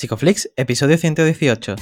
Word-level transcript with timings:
Psicoflix, 0.00 0.48
episodio 0.56 0.96
118. 0.96 1.76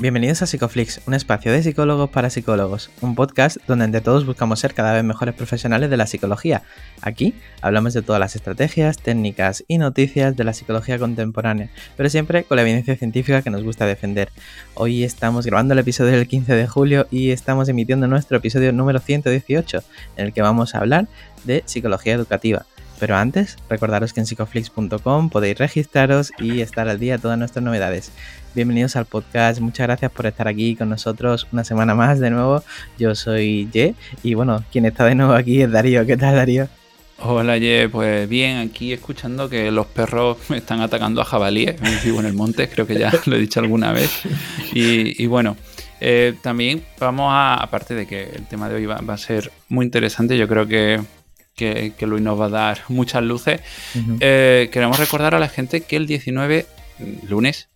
Bienvenidos 0.00 0.40
a 0.40 0.46
Psicoflix, 0.46 1.02
un 1.06 1.12
espacio 1.12 1.52
de 1.52 1.62
psicólogos 1.62 2.08
para 2.08 2.30
psicólogos, 2.30 2.90
un 3.02 3.14
podcast 3.14 3.58
donde 3.66 3.84
entre 3.84 4.00
todos 4.00 4.24
buscamos 4.24 4.58
ser 4.58 4.72
cada 4.72 4.94
vez 4.94 5.04
mejores 5.04 5.34
profesionales 5.34 5.90
de 5.90 5.98
la 5.98 6.06
psicología. 6.06 6.62
Aquí 7.02 7.34
hablamos 7.60 7.92
de 7.92 8.00
todas 8.00 8.18
las 8.18 8.34
estrategias, 8.34 8.96
técnicas 8.96 9.62
y 9.68 9.76
noticias 9.76 10.34
de 10.34 10.44
la 10.44 10.54
psicología 10.54 10.98
contemporánea, 10.98 11.68
pero 11.98 12.08
siempre 12.08 12.44
con 12.44 12.56
la 12.56 12.62
evidencia 12.62 12.96
científica 12.96 13.42
que 13.42 13.50
nos 13.50 13.62
gusta 13.62 13.84
defender. 13.84 14.30
Hoy 14.72 15.04
estamos 15.04 15.44
grabando 15.44 15.74
el 15.74 15.80
episodio 15.80 16.12
del 16.12 16.26
15 16.26 16.54
de 16.54 16.66
julio 16.66 17.06
y 17.10 17.32
estamos 17.32 17.68
emitiendo 17.68 18.06
nuestro 18.06 18.38
episodio 18.38 18.72
número 18.72 19.00
118, 19.00 19.82
en 20.16 20.24
el 20.24 20.32
que 20.32 20.40
vamos 20.40 20.74
a 20.74 20.78
hablar 20.78 21.08
de 21.44 21.62
psicología 21.66 22.14
educativa. 22.14 22.64
Pero 23.00 23.16
antes, 23.16 23.56
recordaros 23.70 24.12
que 24.12 24.20
en 24.20 24.26
psicoflix.com 24.26 25.30
podéis 25.30 25.56
registraros 25.56 26.32
y 26.38 26.60
estar 26.60 26.86
al 26.86 27.00
día 27.00 27.16
de 27.16 27.22
todas 27.22 27.38
nuestras 27.38 27.64
novedades. 27.64 28.12
Bienvenidos 28.54 28.94
al 28.94 29.06
podcast, 29.06 29.58
muchas 29.60 29.86
gracias 29.86 30.12
por 30.12 30.26
estar 30.26 30.46
aquí 30.46 30.76
con 30.76 30.90
nosotros 30.90 31.46
una 31.50 31.64
semana 31.64 31.94
más 31.94 32.20
de 32.20 32.28
nuevo. 32.28 32.62
Yo 32.98 33.14
soy 33.14 33.70
Ye 33.72 33.94
y 34.22 34.34
bueno, 34.34 34.62
quien 34.70 34.84
está 34.84 35.06
de 35.06 35.14
nuevo 35.14 35.32
aquí 35.32 35.62
es 35.62 35.70
Darío. 35.72 36.04
¿Qué 36.04 36.18
tal 36.18 36.34
Darío? 36.34 36.68
Hola 37.20 37.56
Ye, 37.56 37.88
pues 37.88 38.28
bien, 38.28 38.58
aquí 38.58 38.92
escuchando 38.92 39.48
que 39.48 39.70
los 39.70 39.86
perros 39.86 40.36
están 40.50 40.82
atacando 40.82 41.22
a 41.22 41.24
jabalíes. 41.24 41.76
Vivo 42.04 42.20
en 42.20 42.26
el 42.26 42.34
monte, 42.34 42.68
creo 42.68 42.86
que 42.86 42.98
ya 42.98 43.10
lo 43.24 43.36
he 43.36 43.38
dicho 43.38 43.60
alguna 43.60 43.92
vez. 43.92 44.10
Y, 44.74 45.24
bueno, 45.26 45.56
eh, 46.02 46.34
también 46.42 46.84
vamos 46.98 47.30
a, 47.32 47.54
aparte 47.54 47.94
de 47.94 48.06
que 48.06 48.24
el 48.24 48.46
tema 48.46 48.68
de 48.68 48.74
hoy 48.74 48.84
va 48.84 48.98
a 49.08 49.18
ser 49.18 49.50
muy 49.70 49.86
interesante, 49.86 50.36
yo 50.36 50.46
creo 50.46 50.66
que 50.66 51.00
que, 51.60 52.06
Luis 52.06 52.22
nos 52.22 52.40
va 52.40 52.46
a 52.46 52.48
dar 52.48 52.80
muchas 52.88 53.22
luces. 53.22 53.60
Eh, 54.20 54.68
queremos 54.72 54.98
recordar 54.98 55.34
a 55.34 55.38
la 55.38 55.48
gente 55.48 55.82
que 55.82 55.96
el 55.96 56.06
19, 56.06 56.66
lunes, 57.28 57.68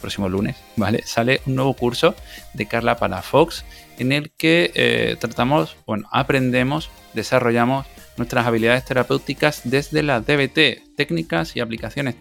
próximo 0.00 0.28
lunes, 0.28 0.56
¿vale? 0.76 1.02
Sale 1.04 1.40
un 1.46 1.54
nuevo 1.54 1.74
curso 1.74 2.14
de 2.54 2.66
Carla 2.66 2.96
Palafox 2.96 3.64
en 3.98 4.12
el 4.12 4.30
que 4.30 4.70
eh, 4.74 5.16
tratamos, 5.18 5.76
bueno, 5.86 6.08
aprendemos, 6.12 6.90
desarrollamos 7.14 7.86
nuestras 8.16 8.46
habilidades 8.46 8.84
terapéuticas 8.84 9.62
desde 9.64 10.02
la 10.02 10.20
DBT, 10.20 10.89
técnicas 11.00 11.56
y 11.56 11.60
aplicaciones 11.60 12.16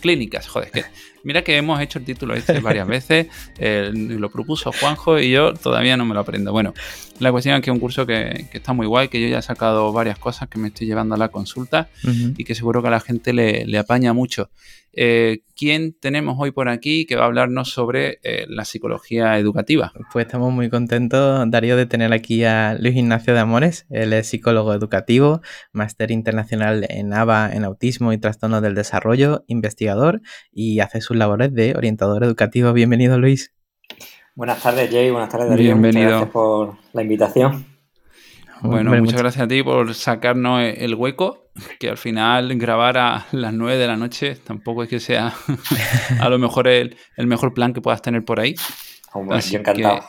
clínicas. 0.00 0.48
Joder, 0.48 0.72
que 0.72 0.84
mira 1.22 1.42
que 1.42 1.56
hemos 1.56 1.80
hecho 1.80 2.00
el 2.00 2.04
título 2.04 2.34
este 2.34 2.58
varias 2.58 2.88
veces, 2.96 3.28
lo 3.60 4.28
propuso 4.28 4.72
Juanjo 4.72 5.20
y 5.20 5.30
yo 5.30 5.54
todavía 5.54 5.96
no 5.96 6.04
me 6.04 6.14
lo 6.14 6.20
aprendo. 6.20 6.50
Bueno, 6.50 6.74
la 7.20 7.30
cuestión 7.30 7.54
es 7.54 7.62
que 7.62 7.70
es 7.70 7.74
un 7.74 7.78
curso 7.78 8.06
que, 8.06 8.48
está 8.52 8.72
muy 8.72 8.86
guay, 8.86 9.06
que 9.06 9.20
yo 9.20 9.28
ya 9.28 9.38
he 9.38 9.42
sacado 9.42 9.92
varias 9.92 10.18
cosas 10.18 10.48
que 10.48 10.58
me 10.58 10.68
estoy 10.68 10.88
llevando 10.88 11.14
a 11.14 11.18
la 11.18 11.28
consulta 11.28 11.88
y 12.36 12.42
que 12.42 12.56
seguro 12.56 12.82
que 12.82 12.88
a 12.88 12.90
la 12.90 13.00
gente 13.00 13.32
le, 13.32 13.78
apaña 13.78 14.12
mucho. 14.12 14.50
Eh, 15.00 15.42
¿Quién 15.54 15.92
tenemos 15.92 16.36
hoy 16.40 16.50
por 16.50 16.68
aquí 16.68 17.06
que 17.06 17.14
va 17.14 17.22
a 17.22 17.26
hablarnos 17.26 17.70
sobre 17.70 18.18
eh, 18.24 18.46
la 18.48 18.64
psicología 18.64 19.38
educativa? 19.38 19.92
Pues 20.12 20.26
estamos 20.26 20.52
muy 20.52 20.70
contentos, 20.70 21.48
Darío, 21.48 21.76
de 21.76 21.86
tener 21.86 22.12
aquí 22.12 22.42
a 22.42 22.74
Luis 22.80 22.96
Ignacio 22.96 23.32
de 23.34 23.40
Amores. 23.40 23.86
Él 23.90 24.12
es 24.12 24.28
psicólogo 24.28 24.74
educativo, 24.74 25.40
máster 25.72 26.10
internacional 26.10 26.84
en 26.88 27.12
ABA 27.12 27.52
en 27.52 27.64
autismo 27.64 28.07
y 28.12 28.18
trastornos 28.18 28.62
del 28.62 28.74
desarrollo, 28.74 29.44
investigador 29.46 30.20
y 30.52 30.80
hace 30.80 31.00
sus 31.00 31.16
labores 31.16 31.54
de 31.54 31.74
orientador 31.76 32.24
educativo. 32.24 32.72
Bienvenido, 32.72 33.18
Luis. 33.18 33.54
Buenas 34.34 34.62
tardes, 34.62 34.90
Jay. 34.90 35.10
Buenas 35.10 35.30
tardes, 35.30 35.48
Darío. 35.48 35.66
Bienvenido. 35.66 36.04
Muchas 36.04 36.18
gracias 36.18 36.32
por 36.32 36.76
la 36.92 37.02
invitación. 37.02 37.66
Bueno, 38.60 38.90
muchas 38.96 39.20
gracias 39.20 39.44
a 39.44 39.48
ti 39.48 39.62
por 39.62 39.94
sacarnos 39.94 40.62
el 40.62 40.94
hueco, 40.94 41.50
que 41.78 41.88
al 41.88 41.96
final 41.96 42.56
grabar 42.58 42.98
a 42.98 43.26
las 43.32 43.52
9 43.52 43.78
de 43.78 43.86
la 43.86 43.96
noche 43.96 44.34
tampoco 44.36 44.82
es 44.82 44.88
que 44.88 45.00
sea 45.00 45.32
a 46.20 46.28
lo 46.28 46.38
mejor 46.38 46.68
el, 46.68 46.96
mejor 47.16 47.54
plan 47.54 47.72
que 47.72 47.80
puedas 47.80 48.02
tener 48.02 48.24
por 48.24 48.40
ahí. 48.40 48.54
Así 49.30 49.56
encantado. 49.56 50.00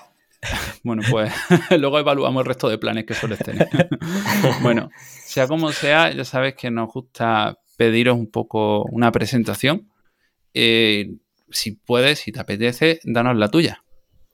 bueno, 0.83 1.03
pues 1.09 1.31
luego 1.77 1.99
evaluamos 1.99 2.41
el 2.41 2.47
resto 2.47 2.69
de 2.69 2.77
planes 2.77 3.05
que 3.05 3.13
sueles 3.13 3.39
tener. 3.39 3.67
bueno, 4.61 4.89
sea 5.25 5.47
como 5.47 5.71
sea, 5.71 6.11
ya 6.11 6.25
sabes 6.25 6.55
que 6.55 6.71
nos 6.71 6.91
gusta 6.91 7.57
pediros 7.79 8.17
un 8.17 8.29
poco 8.29 8.83
una 8.91 9.09
presentación. 9.13 9.89
Eh, 10.53 11.15
si 11.49 11.71
puedes, 11.71 12.19
si 12.19 12.33
te 12.33 12.41
apetece, 12.41 12.99
danos 13.05 13.37
la 13.37 13.47
tuya. 13.47 13.85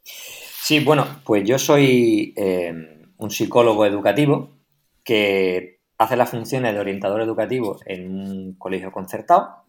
Sí, 0.04 0.84
bueno, 0.84 1.06
pues 1.24 1.48
yo 1.48 1.60
soy 1.60 2.34
eh, 2.36 2.74
un 3.18 3.30
psicólogo 3.30 3.86
educativo 3.86 4.50
que 5.04 5.80
hace 6.00 6.18
las 6.18 6.32
funciones 6.32 6.74
de 6.74 6.80
orientador 6.80 7.22
educativo 7.22 7.78
en 7.86 8.20
un 8.20 8.56
colegio 8.56 8.92
concertado 8.92 9.64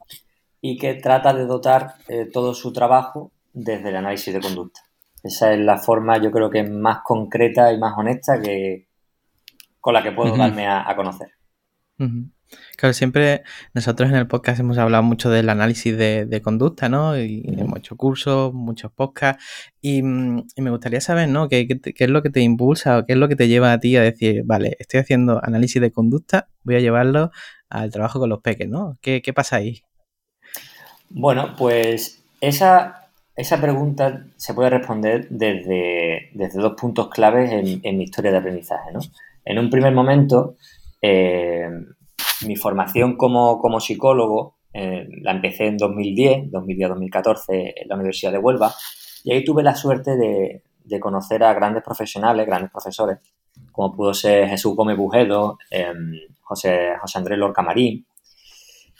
y 0.62 0.78
que 0.78 0.94
trata 0.94 1.34
de 1.34 1.44
dotar 1.44 1.97
eh, 2.09 2.31
todo 2.32 2.54
su 2.54 2.72
trabajo 2.72 3.31
desde 3.53 3.91
el 3.91 3.97
análisis 3.97 4.32
de 4.32 4.41
conducta. 4.41 4.81
Esa 5.22 5.53
es 5.53 5.60
la 5.60 5.76
forma, 5.76 6.16
yo 6.16 6.31
creo 6.31 6.48
que 6.48 6.62
más 6.62 7.00
concreta 7.04 7.70
y 7.75 7.78
más 7.78 7.92
honesta 7.98 8.41
que 8.41 8.88
con 9.81 9.92
la 9.92 10.03
que 10.03 10.12
puedo 10.12 10.34
darme 10.34 10.66
a, 10.66 10.97
conocer. 10.97 11.28
Claro, 12.77 12.93
siempre 12.93 13.43
nosotros 13.75 14.11
en 14.11 14.17
el 14.17 14.27
podcast 14.27 14.61
hemos 14.61 14.79
hablado 14.79 15.03
mucho 15.03 15.31
del 15.31 15.49
análisis 15.49 15.97
de, 15.97 16.41
conducta, 16.43 16.89
¿no? 16.89 17.19
Y 17.19 17.43
hemos 17.47 17.79
hecho 17.79 17.97
cursos, 17.97 18.53
muchos 18.53 18.93
podcasts. 18.93 19.45
Y, 19.81 20.03
mm, 20.03 20.47
me 20.59 20.71
gustaría 20.71 21.01
saber, 21.01 21.29
¿no? 21.29 21.49
¿Qué, 21.49 21.67
es 21.97 22.09
lo 22.11 22.23
que 22.23 22.31
te 22.31 22.41
impulsa 22.41 22.99
o 22.99 23.07
qué 23.07 23.15
es 23.15 23.19
lo 23.19 23.29
que 23.29 23.37
te 23.37 23.49
lleva 23.49 23.73
a 23.73 23.81
ti 23.81 23.97
a 23.97 24.03
decir, 24.03 24.43
vale, 24.45 24.77
estoy 24.79 25.01
haciendo 25.01 25.41
análisis 25.43 25.81
de 25.81 25.91
conducta, 25.91 26.49
voy 26.62 26.77
a 26.77 26.81
llevarlo 26.81 27.31
al 27.69 27.91
trabajo 27.91 28.21
con 28.21 28.29
los 28.29 28.41
peques, 28.41 28.69
¿no? 28.69 28.99
¿Qué, 29.01 29.23
pasa 29.34 29.57
ahí? 29.57 29.83
Bueno, 31.09 31.55
pues 31.57 32.23
esa, 32.41 33.09
esa 33.37 33.61
pregunta 33.61 34.27
se 34.37 34.55
puede 34.55 34.71
responder 34.71 35.28
desde, 35.31 36.31
desde 36.34 36.61
dos 36.61 36.75
puntos 36.78 37.09
claves 37.09 37.51
en, 37.53 37.81
en 37.83 37.99
mi 37.99 38.05
historia 38.05 38.31
de 38.33 38.39
aprendizaje, 38.39 38.93
¿no? 38.93 39.01
En 39.45 39.59
un 39.59 39.71
primer 39.71 39.95
momento, 39.95 40.57
eh, 41.01 41.69
mi 42.44 42.56
formación 42.56 43.16
como, 43.16 43.80
psicólogo 43.80 44.56
eh, 44.72 45.06
la 45.22 45.32
empecé 45.32 45.66
en 45.66 45.76
2010, 45.76 46.50
2010-2014 46.50 47.72
en 47.76 47.88
la 47.88 47.94
Universidad 47.94 48.32
de 48.32 48.38
Huelva 48.38 48.74
y 49.24 49.32
ahí 49.32 49.44
tuve 49.44 49.62
la 49.62 49.74
suerte 49.74 50.16
de, 50.16 50.62
conocer 51.00 51.42
a 51.42 51.52
grandes 51.52 51.82
profesionales, 51.82 52.47
grandes 52.47 52.70
profesores, 52.70 53.19
como 53.72 53.94
pudo 53.94 54.14
ser 54.14 54.48
Jesús 54.48 54.76
Gómez 54.76 54.97
Bujedo, 54.97 55.58
em, 55.70 56.12
José, 56.42 56.92
José 57.00 57.19
Andrés 57.19 57.38
Lorca 57.38 57.62
Marín, 57.62 58.06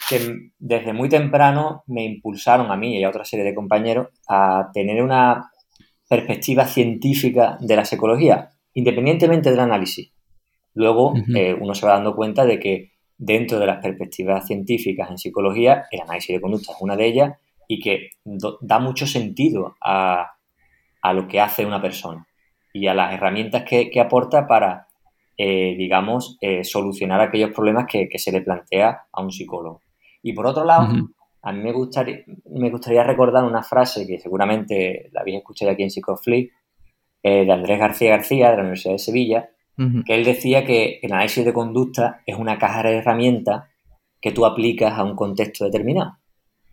que 0.09 0.51
desde 0.59 0.93
muy 0.93 1.09
temprano 1.09 1.85
me 1.87 2.05
impulsaron 2.05 2.71
a 2.71 2.77
mí 2.77 2.99
y 2.99 3.05
a 3.05 3.09
otra 3.09 3.25
serie 3.25 3.45
de 3.45 3.55
compañeros 3.55 4.09
a 4.29 4.71
tener 4.73 5.03
una 5.03 5.51
perspectiva 6.09 6.67
científica 6.67 7.57
de 7.61 7.77
la 7.77 7.85
psicología, 7.85 8.51
independientemente 8.75 9.51
del 9.51 9.61
análisis. 9.61 10.13
Luego 10.75 11.15
eh, 11.35 11.57
uno 11.59 11.75
se 11.75 11.87
va 11.87 11.93
dando 11.93 12.15
cuenta 12.15 12.45
de 12.45 12.61
que 12.61 12.96
dentro 13.19 13.59
de 13.59 13.67
las 13.67 13.79
perspectivas 13.83 14.47
científicas 14.47 15.11
en 15.11 15.19
psicología, 15.19 15.87
el 15.91 16.01
análisis 16.01 16.35
de 16.35 16.41
conducta 16.41 16.73
es 16.73 16.79
una 16.81 16.97
de 16.97 17.07
ellas 17.07 17.33
y 17.69 17.81
que 17.81 18.11
da 18.25 18.79
mucho 18.79 19.07
sentido 19.07 19.77
a, 19.81 20.33
lo 21.13 21.29
que 21.29 21.41
hace 21.41 21.65
una 21.65 21.81
persona 21.81 22.27
y 22.73 22.89
a 22.89 22.95
las 22.95 23.15
herramientas 23.15 23.65
que, 23.65 24.01
aporta 24.01 24.47
para, 24.47 24.89
eh, 25.37 25.75
digamos, 25.79 26.37
eh, 26.41 26.65
solucionar 26.65 27.21
aquellos 27.21 27.53
problemas 27.53 27.87
que, 27.87 28.09
se 28.19 28.33
le 28.33 28.43
plantea 28.43 29.07
a 29.13 29.23
un 29.23 29.31
psicólogo. 29.31 29.81
Y 30.23 30.33
por 30.33 30.47
otro 30.47 30.65
lado, 30.65 30.89
a 31.43 31.53
mí 31.53 31.63
me 31.63 31.73
gustaría, 31.73 32.25
me 32.51 32.71
gustaría 32.71 33.05
recordar 33.05 33.45
una 33.45 33.63
frase 33.63 34.07
que 34.07 34.19
seguramente 34.19 35.09
la 35.13 35.21
habéis 35.21 35.39
escuchado 35.39 35.71
aquí 35.71 35.85
en 35.85 35.91
Psicoflip, 35.91 36.51
eh, 37.23 37.45
de 37.45 37.53
Andrés 37.53 37.79
García 37.79 38.11
García, 38.11 38.51
de 38.51 38.57
la 38.57 38.63
Universidad 38.63 38.95
de 38.95 38.99
Sevilla, 38.99 39.51
que 39.77 40.15
él 40.15 40.25
decía 40.25 40.65
que 40.65 41.01
el 41.03 41.13
análisis 41.13 41.45
de 41.45 41.53
conducta 41.53 42.23
es 42.25 42.37
una 42.37 42.59
caja 42.59 42.83
de 42.83 42.97
herramientas 42.97 43.65
que 44.21 44.33
tú 44.33 44.47
aplicas 44.47 44.99
a 44.99 45.05
un 45.05 45.15
contexto 45.15 45.65
determinado. 45.67 46.17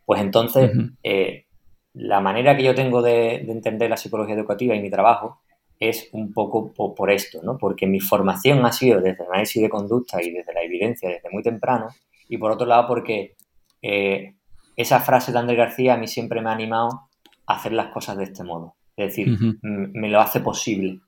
Pues 0.05 0.21
entonces, 0.21 0.71
eh, 1.03 1.45
la 1.93 2.21
manera 2.21 2.55
que 2.55 2.63
yo 2.63 2.73
tengo 2.75 3.01
de, 3.01 3.35
entender 3.35 3.89
la 3.89 3.97
psicología 3.97 4.35
educativa 4.35 4.75
y 4.75 4.81
mi 4.81 4.89
trabajo 4.89 5.41
es 5.79 6.09
un 6.13 6.31
poco 6.31 6.73
por, 6.73 7.11
esto, 7.11 7.41
¿no? 7.43 7.57
Porque 7.57 7.87
mi 7.87 7.99
formación 7.99 8.65
ha 8.65 8.71
sido 8.71 9.01
desde 9.01 9.23
el 9.23 9.29
análisis 9.29 9.61
de 9.61 9.69
conducta 9.69 10.21
y 10.21 10.31
desde 10.31 10.53
la 10.53 10.61
evidencia 10.61 11.09
desde 11.09 11.29
muy 11.29 11.43
temprano, 11.43 11.89
y 12.29 12.37
por 12.37 12.51
otro 12.51 12.65
lado 12.65 12.87
porque 12.87 13.35
eh, 13.81 14.35
esa 14.77 15.01
frase 15.01 15.31
de 15.31 15.39
Andrés 15.39 15.57
García 15.57 15.95
a 15.95 15.97
mí 15.97 16.07
siempre 16.07 16.41
me 16.41 16.49
ha 16.49 16.53
animado 16.53 17.09
a 17.45 17.55
hacer 17.55 17.73
las 17.73 17.87
cosas 17.87 18.17
de 18.17 18.23
este 18.23 18.43
modo. 18.43 18.75
Es 18.95 19.07
decir, 19.07 19.37
me 19.61 20.09
lo 20.09 20.21
hace 20.21 20.39
posible. 20.39 20.99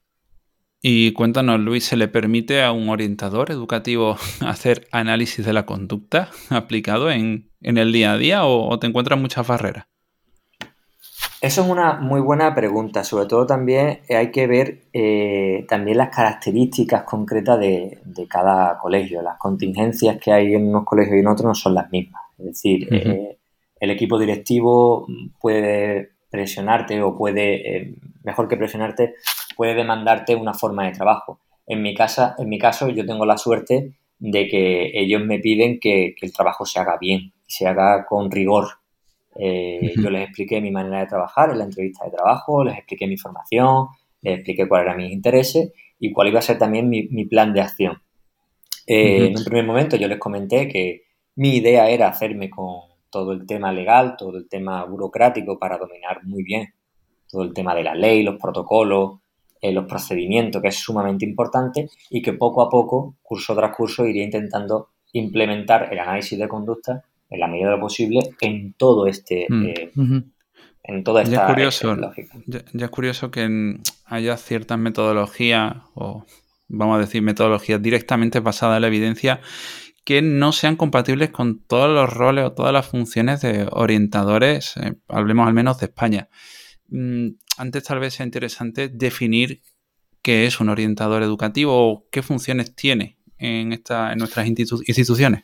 Y 0.88 1.14
cuéntanos, 1.14 1.60
Luis, 1.60 1.84
¿se 1.84 1.98
le 1.98 2.08
permite 2.08 2.62
a 2.62 2.72
un 2.72 2.90
orientador 2.90 3.50
educativo 3.50 4.18
hacer 4.46 4.88
análisis 4.92 5.44
de 5.44 5.52
la 5.52 5.66
conducta 5.66 6.30
aplicado 6.52 7.10
en, 7.10 7.50
el 7.64 7.92
día 7.92 8.12
a 8.12 8.18
día 8.20 8.46
o, 8.46 8.78
te 8.78 8.86
encuentras 8.86 9.20
muchas 9.20 9.48
barreras? 9.48 9.88
Eso 11.42 11.64
es 11.64 11.68
una 11.68 11.94
muy 11.94 12.22
buena 12.22 12.54
pregunta. 12.54 13.04
Sobre 13.04 13.26
todo 13.26 13.48
también 13.48 14.02
hay 14.12 14.30
que 14.30 14.46
ver 14.46 14.84
eh, 14.94 15.66
también 15.68 15.98
las 15.98 16.16
características 16.16 17.02
concretas 17.02 17.60
de, 17.60 17.98
cada 18.30 18.78
colegio. 18.78 19.24
Las 19.24 19.40
contingencias 19.40 20.20
que 20.20 20.34
hay 20.34 20.54
en 20.54 20.68
unos 20.68 20.86
colegios 20.86 21.16
y 21.16 21.22
en 21.22 21.28
otros 21.28 21.48
no 21.48 21.56
son 21.56 21.74
las 21.74 21.92
mismas. 21.92 22.22
Es 22.38 22.46
decir, 22.46 22.94
eh, 22.94 23.40
el 23.80 23.90
equipo 23.90 24.20
directivo 24.20 25.08
puede 25.42 26.12
presionarte 26.30 27.02
o 27.02 27.18
puede, 27.18 27.76
eh, 27.76 27.96
mejor 28.24 28.48
que 28.48 28.58
presionarte, 28.58 29.16
puede 29.56 29.76
demandarte 29.76 30.36
una 30.36 30.54
forma 30.54 30.86
de 30.86 30.92
trabajo. 30.92 31.40
En 31.68 31.82
mi, 31.82 31.96
casa, 31.96 32.36
en 32.38 32.50
mi 32.50 32.60
caso, 32.60 32.90
yo 32.90 33.06
tengo 33.06 33.26
la 33.26 33.38
suerte 33.38 33.94
de 34.20 34.48
que 34.48 34.92
ellos 34.94 35.24
me 35.24 35.40
piden 35.40 35.80
que, 35.80 36.16
que 36.18 36.26
el 36.26 36.34
trabajo 36.34 36.66
se 36.66 36.80
haga 36.80 36.98
bien, 37.00 37.34
se 37.48 37.68
haga 37.68 38.06
con 38.06 38.32
rigor 38.32 38.68
eh, 39.38 39.94
yo 40.02 40.10
les 40.10 40.24
expliqué 40.24 40.62
mi 40.62 40.72
manera 40.72 41.00
de 41.00 41.08
trabajar 41.08 41.52
en 41.52 41.58
la 41.58 41.66
entrevista 41.66 42.06
de 42.06 42.12
trabajo, 42.12 42.64
les 42.64 42.78
expliqué 42.78 43.06
mi 43.06 43.18
formación, 43.18 43.88
les 44.22 44.36
expliqué 44.36 44.68
cuáles 44.68 44.88
eran 44.88 44.98
mis 44.98 45.12
intereses 45.12 45.74
y 46.00 46.12
cuál 46.14 46.30
iba 46.30 46.40
a 46.40 46.42
ser 46.42 46.58
también 46.58 46.90
mi, 46.90 47.26
plan 47.26 47.54
de 47.54 47.62
acción. 47.62 48.02
Eh, 48.88 49.28
en 49.28 49.38
un 49.38 49.44
primer 49.44 49.66
momento 49.66 49.98
yo 49.98 50.08
les 50.08 50.20
comenté 50.20 50.68
que 50.68 51.04
mi 51.36 51.58
idea 51.58 51.90
era 51.90 52.08
hacerme 52.08 52.50
con 52.50 52.82
todo 53.10 53.34
el 53.34 53.46
tema 53.46 53.72
legal, 53.74 54.16
todo 54.18 54.38
el 54.38 54.48
tema 54.48 54.86
burocrático 54.86 55.60
para 55.60 55.78
dominar 55.78 56.24
muy 56.24 56.44
bien 56.44 56.74
todo 57.28 57.42
el 57.42 57.54
tema 57.54 57.74
de 57.76 57.84
la 57.84 57.96
ley, 57.96 58.24
los 58.24 58.40
protocolos, 58.40 59.20
eh, 59.66 59.72
los 59.72 59.86
procedimientos, 59.86 60.62
que 60.62 60.68
es 60.68 60.76
sumamente 60.76 61.26
importante, 61.26 61.90
y 62.10 62.22
que 62.22 62.34
poco 62.34 62.62
a 62.62 62.70
poco, 62.70 63.16
curso 63.24 63.56
tras 63.56 63.76
curso, 63.76 64.06
iría 64.06 64.24
intentando 64.24 64.90
implementar 65.14 65.90
el 65.92 66.00
análisis 66.00 66.38
de 66.38 66.48
conducta 66.48 67.04
en 67.30 67.40
la 67.40 67.48
medida 67.48 67.70
de 67.70 67.76
lo 67.76 67.80
posible, 67.80 68.20
en 68.42 68.74
todo 68.74 69.08
este. 69.08 69.48
Mm. 69.50 69.66
Eh, 69.66 69.92
en 70.88 71.04
toda 71.04 71.24
esta 71.24 71.36
ya 71.36 71.42
es 71.42 71.52
curioso, 71.52 71.98
ya, 72.46 72.86
es 72.86 72.92
curioso 72.92 73.32
que 73.32 73.80
haya 74.06 74.38
ciertas 74.38 74.78
metodologías, 74.78 75.78
o 75.96 76.26
vamos 76.68 76.98
a 76.98 77.00
decir 77.00 77.24
metodologías 77.24 77.82
directamente 77.82 78.40
basadas 78.40 78.78
en 78.78 78.82
la 78.82 78.88
evidencia, 78.88 79.42
que 80.04 80.22
no 80.22 80.52
sean 80.52 80.76
compatibles 80.76 81.32
con 81.32 81.58
todos 81.58 81.90
los 81.90 82.14
roles 82.14 82.46
o 82.46 82.52
todas 82.52 82.72
las 82.72 82.86
funciones 82.86 83.42
de 83.42 83.68
orientadores, 83.72 84.78
eh, 84.78 84.94
hablemos 85.08 85.48
al 85.48 85.56
menos 85.56 85.80
de 85.80 85.88
España. 85.88 86.30
Mm, 86.90 87.30
antes 87.58 87.84
tal 87.84 88.00
vez 88.00 88.14
sea 88.14 88.26
interesante 88.26 88.90
definir 88.90 89.62
qué 90.22 90.46
es 90.46 90.60
un 90.60 90.70
orientador 90.70 91.24
educativo 91.24 91.74
o 91.76 92.08
qué 92.12 92.22
funciones 92.22 92.76
tiene 92.76 93.18
en, 93.38 93.74
esta, 93.74 94.12
en 94.12 94.20
nuestras 94.20 94.48
instituciones. 94.48 95.44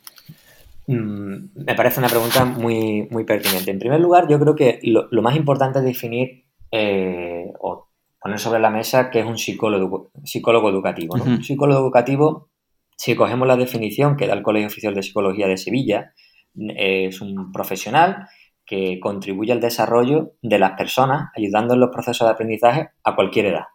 Mm, 0.87 1.63
me 1.65 1.75
parece 1.75 1.99
una 1.99 2.09
pregunta 2.09 2.45
muy, 2.45 3.07
muy 3.11 3.23
pertinente. 3.23 3.71
En 3.71 3.79
primer 3.79 3.99
lugar, 3.99 4.27
yo 4.27 4.39
creo 4.39 4.55
que 4.55 4.79
lo, 4.83 5.21
más 5.21 5.35
importante 5.35 5.79
es 5.79 5.85
definir 5.85 6.45
eh, 6.71 7.51
o 7.59 7.89
poner 8.19 8.39
sobre 8.39 8.59
la 8.59 8.69
mesa 8.69 9.09
qué 9.09 9.19
es 9.19 9.25
un 9.25 9.37
psicólogo, 9.37 10.11
psicólogo 10.23 10.69
educativo. 10.69 11.15
Un 11.15 11.43
psicólogo 11.43 11.79
educativo, 11.79 12.49
si 12.97 13.15
cogemos 13.15 13.47
la 13.47 13.57
definición 13.57 14.15
que 14.15 14.27
da 14.27 14.33
el 14.33 14.43
Colegio 14.43 14.67
Oficial 14.67 14.93
de 14.93 15.03
Psicología 15.03 15.47
de 15.47 15.57
Sevilla, 15.57 16.13
es 16.55 17.21
un 17.21 17.51
profesional 17.51 18.27
que 18.71 19.01
contribuye 19.01 19.51
al 19.51 19.59
desarrollo 19.59 20.31
de 20.41 20.57
las 20.57 20.77
personas, 20.77 21.29
ayudando 21.35 21.73
en 21.73 21.81
los 21.81 21.89
procesos 21.89 22.25
de 22.25 22.31
aprendizaje 22.31 22.91
a 23.03 23.15
cualquier 23.15 23.47
edad. 23.47 23.65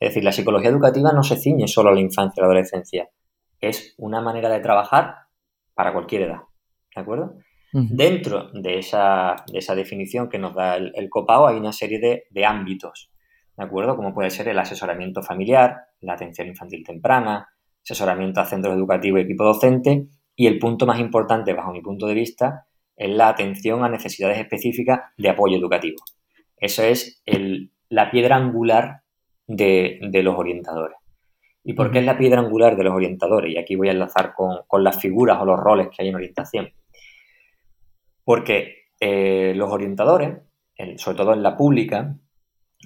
Es 0.00 0.08
decir, 0.08 0.24
la 0.24 0.32
psicología 0.32 0.70
educativa 0.70 1.12
no 1.12 1.22
se 1.22 1.36
ciñe 1.36 1.68
solo 1.68 1.90
a 1.90 1.92
la 1.92 2.00
infancia 2.00 2.32
y 2.34 2.40
la 2.40 2.46
adolescencia. 2.46 3.10
Es 3.60 3.94
una 3.98 4.22
manera 4.22 4.48
de 4.48 4.60
trabajar 4.60 5.14
para 5.74 5.92
cualquier 5.92 6.22
edad. 6.22 6.38
¿De 6.96 7.02
acuerdo? 7.02 7.34
Dentro 7.70 8.48
de 8.54 8.78
esa, 8.78 9.36
definición 9.76 10.30
que 10.30 10.38
nos 10.38 10.54
da 10.54 10.76
el, 10.76 10.90
el 10.94 11.10
COPAO 11.10 11.48
hay 11.48 11.58
una 11.58 11.74
serie 11.74 12.24
de, 12.30 12.46
ámbitos, 12.46 13.10
¿de 13.58 13.64
acuerdo? 13.64 13.94
Como 13.94 14.14
puede 14.14 14.30
ser 14.30 14.48
el 14.48 14.58
asesoramiento 14.58 15.22
familiar, 15.22 15.76
la 16.00 16.14
atención 16.14 16.48
infantil 16.48 16.82
temprana, 16.82 17.46
asesoramiento 17.84 18.40
a 18.40 18.46
centros 18.46 18.74
educativos 18.74 19.20
y 19.20 19.24
equipo 19.24 19.44
docente 19.44 20.06
y 20.34 20.46
el 20.46 20.58
punto 20.58 20.86
más 20.86 20.98
importante, 20.98 21.52
bajo 21.52 21.72
mi 21.72 21.82
punto 21.82 22.06
de 22.06 22.14
vista, 22.14 22.67
es 22.98 23.08
la 23.08 23.28
atención 23.28 23.84
a 23.84 23.88
necesidades 23.88 24.38
específicas 24.38 25.00
de 25.16 25.30
apoyo 25.30 25.56
educativo. 25.56 25.96
Eso 26.56 26.82
es 26.82 27.22
la 27.88 28.10
piedra 28.10 28.36
angular 28.36 29.02
de 29.46 30.20
los 30.22 30.36
orientadores. 30.36 30.98
¿Y 31.68 31.74
por 31.74 31.90
qué 31.90 31.98
es 31.98 32.06
la 32.06 32.16
piedra 32.16 32.40
angular 32.40 32.76
de 32.76 32.84
los 32.84 32.94
orientadores? 32.94 33.52
Y 33.52 33.58
aquí 33.58 33.76
voy 33.76 33.88
a 33.88 33.92
enlazar 33.92 34.32
con, 34.34 34.82
las 34.82 34.98
figuras 34.98 35.38
o 35.38 35.44
los 35.44 35.60
roles 35.60 35.88
que 35.88 36.02
hay 36.02 36.08
en 36.08 36.14
orientación. 36.14 36.72
Porque 38.24 38.86
eh, 38.98 39.52
los 39.54 39.70
orientadores, 39.70 40.38
sobre 40.96 41.18
todo 41.18 41.34
en 41.34 41.42
la 41.42 41.58
pública, 41.58 42.16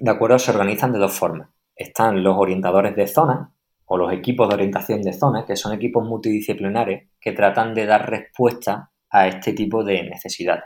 de 0.00 0.11
acuerdo, 0.11 0.37
se 0.41 0.50
organizan 0.50 0.93
de 0.93 0.99
dos 0.99 1.12
formas. 1.12 1.50
Están 1.76 2.25
los 2.25 2.37
orientadores 2.37 2.97
de 2.97 3.06
zona 3.06 3.55
o 3.85 3.97
los 3.97 4.12
equipos 4.12 4.49
de 4.49 4.55
orientación 4.55 5.00
de 5.03 5.12
zona, 5.12 5.44
que 5.47 5.55
son 5.55 5.73
equipos 5.75 6.05
multidisciplinares 6.05 7.08
que 7.20 7.31
tratan 7.31 7.75
de 7.75 7.87
dar 7.87 8.11
respuesta 8.11 8.91
a 9.12 9.29
este 9.29 9.53
tipo 9.53 9.85
de 9.85 10.03
necesidades. 10.03 10.64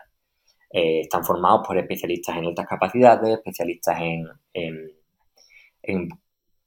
Eh, 0.71 1.01
están 1.01 1.25
formados 1.25 1.67
por 1.67 1.79
especialistas 1.79 2.37
en 2.37 2.47
altas 2.47 2.67
capacidades, 2.67 3.35
especialistas 3.35 4.01
en, 4.01 4.27
en 5.83 6.09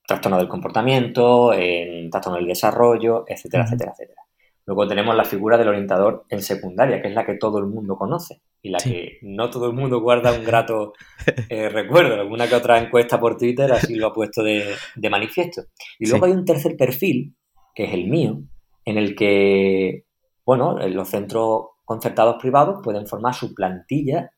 trastorno 0.05 0.37
del 0.37 0.47
comportamiento, 0.47 1.53
en 1.53 2.09
trastorno 2.09 2.37
del 2.37 2.47
desarrollo, 2.47 3.25
etcétera, 3.27 3.65
etcétera, 3.65 3.91
etcétera. 3.91 4.21
Luego 4.65 4.87
tenemos 4.87 5.15
la 5.15 5.25
figura 5.25 5.57
del 5.57 5.69
orientador 5.69 6.25
en 6.29 6.41
secundaria, 6.41 7.01
que 7.01 7.07
es 7.07 7.15
la 7.15 7.25
que 7.25 7.33
todo 7.35 7.57
el 7.57 7.65
mundo 7.65 7.95
conoce 7.95 8.41
y 8.61 8.69
la 8.69 8.77
que 8.77 9.17
no 9.23 9.49
todo 9.49 9.65
el 9.65 9.73
mundo 9.73 9.99
guarda 9.99 10.31
un 10.31 10.43
grato 10.43 10.93
eh, 11.49 11.69
recuerdo. 11.69 12.19
Alguna 12.19 12.47
que 12.47 12.53
otra 12.53 12.79
encuesta 12.79 13.19
por 13.19 13.35
Twitter 13.37 13.71
así 13.71 13.95
lo 13.95 14.07
ha 14.07 14.13
puesto 14.13 14.43
de, 14.43 14.75
manifiesto. 15.09 15.63
Y 15.97 16.07
luego 16.07 16.25
hay 16.25 16.33
un 16.33 16.45
tercer 16.45 16.77
perfil, 16.77 17.35
que 17.73 17.85
es 17.85 17.93
el 17.93 18.07
mío, 18.09 18.41
en 18.85 18.97
el 18.97 19.15
que, 19.15 20.05
bueno, 20.49 20.79
los 20.87 21.07
centros 21.07 21.65
concertados 21.85 22.37
privados 22.41 22.81
pueden 22.83 23.05
formar 23.05 23.35
su 23.35 23.53
plantilla 23.53 24.31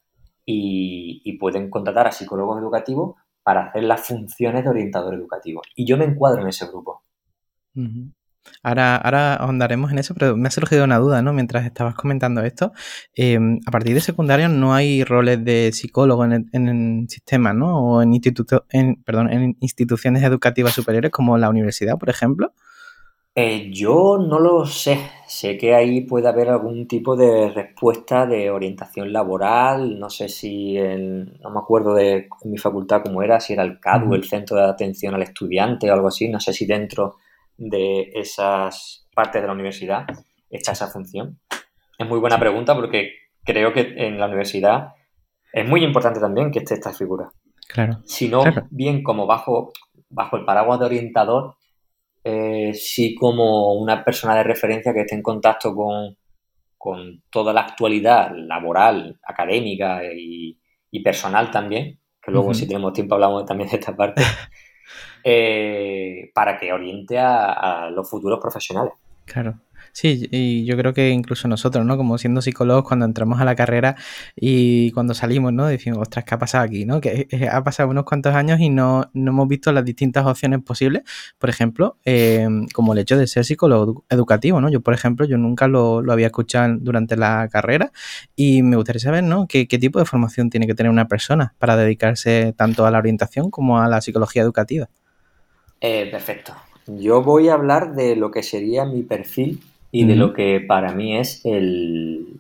y, 0.46 1.38
pueden 1.40 1.70
contratar 1.70 2.06
a 2.06 2.12
psicólogos 2.12 2.60
educativos 2.60 3.16
para 3.42 3.68
hacer 3.68 3.84
las 3.84 4.06
funciones 4.06 4.66
de 4.66 4.72
orientador 4.72 5.14
educativo. 5.14 5.62
Y 5.74 5.86
yo 5.86 5.96
me 5.98 6.04
encuadro 6.04 6.42
en 6.42 6.50
ese 6.50 6.68
grupo. 6.68 7.06
Ahora, 8.62 8.98
ahora 8.98 9.36
ahondaremos 9.36 9.94
en 9.94 10.00
eso, 10.00 10.14
pero 10.14 10.36
me 10.36 10.50
ha 10.50 10.52
surgido 10.52 10.84
una 10.84 10.98
duda, 10.98 11.22
¿no? 11.22 11.32
Mientras 11.32 11.66
estabas 11.66 11.96
comentando 11.96 12.42
esto, 12.42 12.74
em, 13.16 13.62
a 13.66 13.72
partir 13.72 13.94
de 13.94 14.02
secundaria 14.02 14.50
no 14.50 14.74
hay 14.74 15.06
roles 15.06 15.42
de 15.46 15.72
psicólogo 15.72 16.26
en 16.26 16.34
el, 16.34 17.08
sistema, 17.08 17.54
¿no? 17.54 17.80
O 17.80 18.02
en, 18.02 18.12
instituto, 18.12 18.66
en, 18.70 19.02
perdón, 19.02 19.32
en 19.32 19.56
instituciones 19.62 20.24
educativas 20.24 20.74
superiores 20.74 21.10
como 21.10 21.38
la 21.38 21.50
universidad, 21.50 21.98
por 21.98 22.10
ejemplo. 22.10 22.54
Eh, 23.34 23.70
yo 23.72 24.18
no 24.18 24.40
lo 24.40 24.66
sé. 24.66 25.00
Sé 25.26 25.58
que 25.58 25.74
ahí 25.74 26.02
puede 26.02 26.28
haber 26.28 26.50
algún 26.50 26.88
tipo 26.88 27.16
de 27.16 27.50
respuesta 27.50 28.26
de 28.26 28.50
orientación 28.52 29.14
laboral. 29.14 29.98
No 30.00 30.10
sé 30.10 30.28
si, 30.28 30.78
no 30.78 31.50
me 31.50 31.60
acuerdo 31.60 31.94
de 31.94 32.28
mi 32.44 32.58
facultad 32.58 33.02
cómo 33.04 33.24
era, 33.24 33.40
si 33.40 33.54
era 33.54 33.64
el 33.64 33.80
CADU, 33.80 34.16
el 34.16 34.26
Centro 34.26 34.58
de 34.58 34.66
Atención 34.66 35.16
al 35.16 35.22
Estudiante 35.22 35.90
o 35.90 35.94
algo 35.94 36.10
así. 36.10 36.28
No 36.28 36.40
sé 36.40 36.52
si 36.52 36.66
dentro 36.66 37.16
de 37.58 38.12
esas 38.14 39.08
partes 39.14 39.42
de 39.42 39.48
la 39.48 39.54
universidad 39.54 40.06
está 40.50 40.74
esa 40.74 40.88
función. 40.88 41.40
Es 41.98 42.08
muy 42.08 42.20
buena 42.20 42.40
pregunta 42.40 42.76
porque 42.76 43.12
creo 43.44 43.72
que 43.72 43.94
en 43.96 44.20
la 44.20 44.26
universidad 44.26 44.90
es 45.54 45.68
muy 45.68 45.84
importante 45.84 46.20
también 46.20 46.52
que 46.52 46.60
esté 46.60 46.74
esta 46.74 46.92
figura. 46.92 47.32
Claro. 47.68 48.00
Si 48.04 48.28
no, 48.28 48.44
bien 48.70 49.04
como 49.04 49.26
bajo, 49.26 49.72
bajo 50.10 50.36
el 50.36 50.44
paraguas 50.44 50.80
de 50.80 50.86
orientador, 50.88 51.56
eh, 52.24 52.74
sí 52.74 53.16
como 53.16 53.74
una 53.74 54.04
persona 54.04 54.36
de 54.36 54.44
referencia 54.44 54.94
que 54.94 55.02
esté 55.02 55.16
en 55.16 55.24
contacto 55.24 55.74
con, 55.76 56.18
toda 57.30 57.54
la 57.54 57.62
actualidad 57.62 58.32
laboral, 58.36 59.20
académica 59.24 60.02
y, 60.04 60.58
personal 61.04 61.50
también, 61.50 62.00
que 62.22 62.32
luego 62.32 62.54
si 62.54 62.68
tenemos 62.68 62.94
tiempo 62.94 63.16
hablamos 63.16 63.46
también 63.46 63.70
de 63.70 63.78
esta 63.78 63.96
parte, 63.96 64.22
eh, 65.24 66.32
para 66.34 66.58
que 66.58 66.74
oriente 66.74 67.18
a 67.20 67.90
los 67.92 68.10
futuros 68.10 68.40
profesionales. 68.40 68.94
Claro. 69.26 69.56
Sí, 69.94 70.28
y 70.32 70.66
yo 70.66 70.78
creo 70.78 70.94
que 70.94 71.10
incluso 71.10 71.48
nosotros, 71.48 71.86
¿no? 71.86 71.98
Como 71.98 72.18
siendo 72.18 72.42
psicólogos, 72.42 72.84
cuando 72.86 73.06
entramos 73.06 73.42
a 73.42 73.46
la 73.46 73.56
carrera 73.56 73.96
y 74.36 74.92
cuando 74.92 75.14
salimos, 75.14 75.54
¿no? 75.54 75.66
Decimos, 75.68 76.00
ostras, 76.00 76.26
¿qué 76.26 76.36
ha 76.36 76.40
pasado 76.40 76.64
aquí? 76.64 76.86
¿no? 76.86 77.02
Que 77.02 77.28
eh, 77.30 77.48
ha 77.50 77.64
pasado 77.64 77.90
unos 77.90 78.06
cuantos 78.06 78.34
años 78.34 78.60
y 78.60 78.70
no, 78.70 79.10
no 79.14 79.32
hemos 79.32 79.48
visto 79.48 79.72
las 79.72 79.86
distintas 79.86 80.26
opciones 80.26 80.62
posibles. 80.64 81.04
Por 81.38 81.50
ejemplo, 81.50 81.98
eh, 82.06 82.48
como 82.74 82.94
el 82.94 83.00
hecho 83.00 83.18
de 83.18 83.28
ser 83.28 83.46
psicólogo 83.46 84.06
educativo, 84.10 84.62
¿no? 84.62 84.70
Yo, 84.70 84.82
por 84.82 84.94
ejemplo, 84.94 85.26
yo 85.26 85.38
nunca 85.38 85.68
lo, 85.68 86.02
había 86.12 86.28
escuchado 86.28 86.76
durante 86.80 87.18
la 87.18 87.48
carrera 87.52 87.92
y 88.36 88.64
me 88.64 88.76
gustaría 88.76 89.00
saber, 89.00 89.24
¿no? 89.24 89.48
¿Qué, 89.48 89.68
¿Qué 89.68 89.78
tipo 89.78 90.00
de 90.00 90.06
formación 90.06 90.50
tiene 90.50 90.68
que 90.68 90.76
tener 90.76 90.92
una 90.92 91.08
persona 91.08 91.54
para 91.60 91.76
dedicarse 91.76 92.54
tanto 92.56 92.86
a 92.86 92.92
la 92.92 92.98
orientación 92.98 93.52
como 93.52 93.80
a 93.80 93.88
la 93.88 94.02
psicología 94.02 94.42
educativa? 94.42 94.90
Eh, 95.82 96.08
perfecto. 96.12 96.54
Yo 96.88 97.22
voy 97.22 97.50
a 97.50 97.54
hablar 97.54 97.96
de 97.96 98.16
lo 98.16 98.32
que 98.32 98.44
sería 98.44 98.86
mi 98.86 99.04
perfil 99.04 99.62
y 99.92 100.06
de 100.06 100.16
lo 100.16 100.34
que 100.34 100.62
para 100.62 100.94
mí 100.94 101.18
es 101.18 101.42
el, 101.46 102.40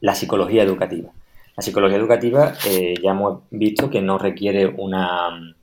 la 0.00 0.14
psicología 0.14 0.62
educativa. 0.62 1.10
La 1.56 1.62
psicología 1.62 1.96
educativa 1.96 2.54
eh, 2.68 2.94
ya 3.02 3.10
hemos 3.10 3.42
visto 3.50 3.88
que 3.90 4.02
no 4.02 4.18
requiere 4.18 4.66
una, 4.66 5.54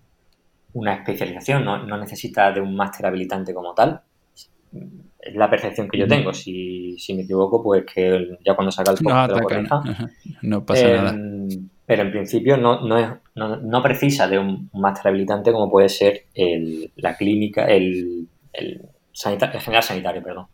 una 0.73 0.93
especialización, 0.93 1.65
no, 1.65 1.97
necesita 1.97 2.51
de 2.51 2.61
un 2.61 2.75
máster 2.75 3.05
habilitante 3.05 3.53
como 3.53 3.73
tal. 3.73 4.01
Es 5.19 5.35
la 5.35 5.49
percepción 5.49 5.87
que 5.87 5.99
yo 5.99 6.07
tengo. 6.07 6.33
Si, 6.33 6.97
me 7.15 7.21
equivoco, 7.21 7.63
pues 7.63 7.85
que 7.85 8.37
ya 8.45 8.55
cuando 8.55 8.71
salga 8.71 8.91
el 8.91 8.97
podcast 8.97 9.31
no, 9.69 9.83
no 10.41 10.65
pasa 10.65 10.87
nada. 10.87 11.09
Em, 11.11 11.69
pero 11.85 12.03
en 12.03 12.11
principio 12.11 12.57
no, 12.57 12.81
no, 12.81 12.97
es, 12.97 13.09
no, 13.35 13.83
precisa 13.83 14.27
de 14.27 14.39
un, 14.39 14.69
máster 14.73 15.09
habilitante 15.09 15.51
como 15.51 15.69
puede 15.69 15.89
ser 15.89 16.25
el, 16.33 16.91
la 16.95 17.15
clínica, 17.15 17.65
el, 17.65 18.27
el, 18.51 18.81
general 19.13 19.83
sanitario, 19.83 20.23
perdón. 20.23 20.47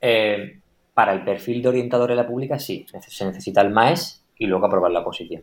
Eh, 0.00 0.60
para 0.94 1.12
el 1.12 1.24
perfil 1.24 1.62
de 1.62 1.68
orientador 1.68 2.10
en 2.10 2.16
la 2.16 2.26
pública 2.26 2.58
sí, 2.58 2.86
se 3.06 3.24
necesita 3.24 3.60
el 3.60 3.70
MAES 3.70 4.24
y 4.38 4.46
luego 4.46 4.66
aprobar 4.66 4.90
la 4.90 5.04
posición. 5.04 5.42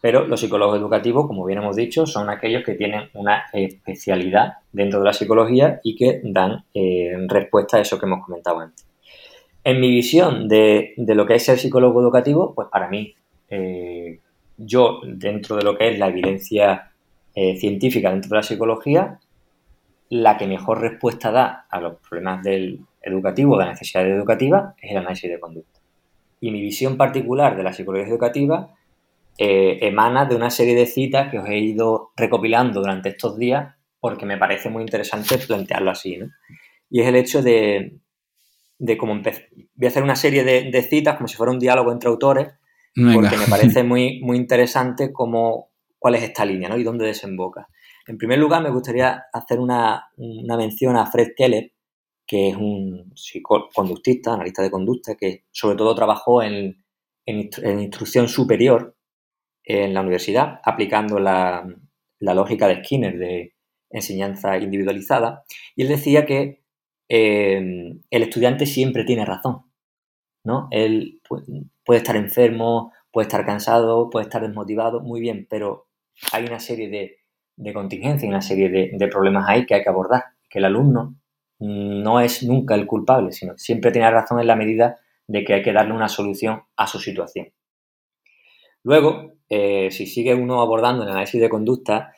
Pero 0.00 0.26
los 0.26 0.40
psicólogos 0.40 0.78
educativos, 0.78 1.26
como 1.26 1.46
bien 1.46 1.60
hemos 1.60 1.76
dicho, 1.76 2.04
son 2.04 2.28
aquellos 2.28 2.62
que 2.62 2.74
tienen 2.74 3.08
una 3.14 3.44
especialidad 3.52 4.54
dentro 4.70 4.98
de 4.98 5.06
la 5.06 5.12
psicología 5.14 5.80
y 5.82 5.96
que 5.96 6.20
dan 6.24 6.64
eh, 6.74 7.14
respuesta 7.26 7.78
a 7.78 7.80
eso 7.80 7.98
que 7.98 8.04
hemos 8.04 8.24
comentado 8.24 8.60
antes. 8.60 8.86
En 9.62 9.80
mi 9.80 9.88
visión 9.88 10.46
de, 10.46 10.92
de, 10.98 11.14
lo 11.14 11.24
que 11.24 11.36
es 11.36 11.44
ser 11.44 11.58
psicólogo 11.58 12.02
educativo, 12.02 12.54
pues 12.54 12.68
para 12.70 12.88
mí 12.88 13.14
eh, 13.48 14.20
yo, 14.58 15.00
dentro 15.06 15.56
de 15.56 15.62
lo 15.62 15.78
que 15.78 15.88
es 15.88 15.98
la 15.98 16.08
evidencia 16.08 16.90
científica 17.34 18.12
dentro 18.12 18.28
de 18.28 18.36
la 18.36 18.42
psicología, 18.44 19.18
la 20.08 20.36
que 20.36 20.46
mejor 20.46 20.80
respuesta 20.80 21.32
da 21.32 21.66
a 21.68 21.80
los 21.80 21.96
problemas 21.98 22.44
del 22.44 22.78
educativo, 23.04 23.58
de 23.58 23.64
la 23.64 23.70
necesidad 23.72 24.06
educativa, 24.06 24.74
es 24.80 24.90
el 24.90 24.98
análisis 24.98 25.30
de 25.30 25.40
conducta. 25.40 25.80
Y 26.40 26.50
mi 26.50 26.60
visión 26.60 26.96
particular 26.96 27.56
de 27.56 27.62
la 27.62 27.72
psicología 27.72 28.08
educativa 28.08 28.74
eh, 29.38 29.78
emana 29.82 30.26
de 30.26 30.36
una 30.36 30.50
serie 30.50 30.74
de 30.74 30.86
citas 30.86 31.30
que 31.30 31.38
os 31.38 31.48
he 31.48 31.58
ido 31.58 32.12
recopilando 32.16 32.80
durante 32.80 33.08
estos 33.10 33.36
días 33.36 33.74
porque 34.00 34.26
me 34.26 34.36
parece 34.36 34.68
muy 34.68 34.82
interesante 34.82 35.38
plantearlo 35.38 35.90
así. 35.90 36.18
Y 36.90 37.00
es 37.00 37.06
el 37.08 37.16
hecho 37.16 37.42
de, 37.42 37.98
de 38.78 38.96
cómo 38.96 39.12
empezar. 39.12 39.44
Voy 39.74 39.86
a 39.86 39.88
hacer 39.88 40.02
una 40.02 40.16
serie 40.16 40.44
de 40.44 40.82
citas 40.82 41.16
como 41.16 41.28
si 41.28 41.36
fuera 41.36 41.52
un 41.52 41.58
diálogo 41.58 41.90
entre 41.90 42.10
autores 42.10 42.48
porque 42.94 43.36
me 43.36 43.46
parece 43.50 43.82
muy, 43.82 44.20
muy 44.20 44.36
interesante 44.36 45.12
cómo, 45.12 45.70
cuál 45.98 46.14
es 46.14 46.22
esta 46.22 46.44
línea 46.44 46.68
¿no? 46.68 46.76
y 46.76 46.84
dónde 46.84 47.06
desemboca. 47.06 47.68
En 48.06 48.18
primer 48.18 48.38
lugar, 48.38 48.62
me 48.62 48.70
gustaría 48.70 49.24
hacer 49.32 49.58
una, 49.58 50.10
mención 50.16 50.96
a 50.96 51.06
Fred 51.06 51.28
Keller, 51.36 51.72
que 52.26 52.50
es 52.50 52.56
un 52.56 53.12
conductista, 53.72 54.34
analista 54.34 54.62
de 54.62 54.70
conducta, 54.70 55.14
que 55.14 55.44
sobre 55.50 55.76
todo 55.76 55.94
trabajó 55.94 56.42
en, 56.42 56.84
en, 57.26 57.80
instrucción 57.80 58.28
superior 58.28 58.96
en 59.64 59.94
la 59.94 60.00
universidad, 60.00 60.60
aplicando 60.64 61.18
la, 61.18 61.66
lógica 62.20 62.68
de 62.68 62.82
Skinner 62.82 63.18
de 63.18 63.54
enseñanza 63.90 64.56
individualizada. 64.58 65.44
Y 65.76 65.82
él 65.82 65.88
decía 65.88 66.24
que 66.26 66.62
eh, 67.08 67.96
el 68.10 68.22
estudiante 68.22 68.66
siempre 68.66 69.04
tiene 69.04 69.24
razón. 69.24 69.62
¿no? 70.44 70.68
Él 70.70 71.20
puede 71.84 71.98
estar 71.98 72.16
enfermo, 72.16 72.92
puede 73.10 73.26
estar 73.26 73.44
cansado, 73.46 74.10
puede 74.10 74.24
estar 74.24 74.42
desmotivado, 74.42 75.00
muy 75.00 75.20
bien, 75.20 75.46
pero 75.48 75.88
hay 76.32 76.44
una 76.44 76.60
serie 76.60 76.88
de, 76.88 77.18
de 77.56 77.72
contingencias, 77.72 78.28
una 78.28 78.42
serie 78.42 78.68
de, 78.68 79.08
problemas 79.08 79.48
ahí 79.48 79.66
que 79.66 79.74
hay 79.74 79.82
que 79.82 79.88
abordar, 79.88 80.24
que 80.48 80.58
el 80.58 80.66
alumno 80.66 81.16
no 81.64 82.20
es 82.20 82.42
nunca 82.42 82.74
el 82.74 82.86
culpable, 82.86 83.32
sino 83.32 83.56
siempre 83.56 83.90
tiene 83.90 84.10
razón 84.10 84.40
en 84.40 84.46
la 84.46 84.56
medida 84.56 84.98
de 85.26 85.44
que 85.44 85.54
hay 85.54 85.62
que 85.62 85.72
darle 85.72 85.94
una 85.94 86.08
solución 86.08 86.62
a 86.76 86.86
su 86.86 86.98
situación. 86.98 87.48
Luego, 88.82 89.32
eh, 89.48 89.90
si 89.90 90.06
sigue 90.06 90.34
uno 90.34 90.60
abordando 90.60 91.04
el 91.04 91.10
análisis 91.10 91.40
de 91.40 91.48
conducta, 91.48 92.12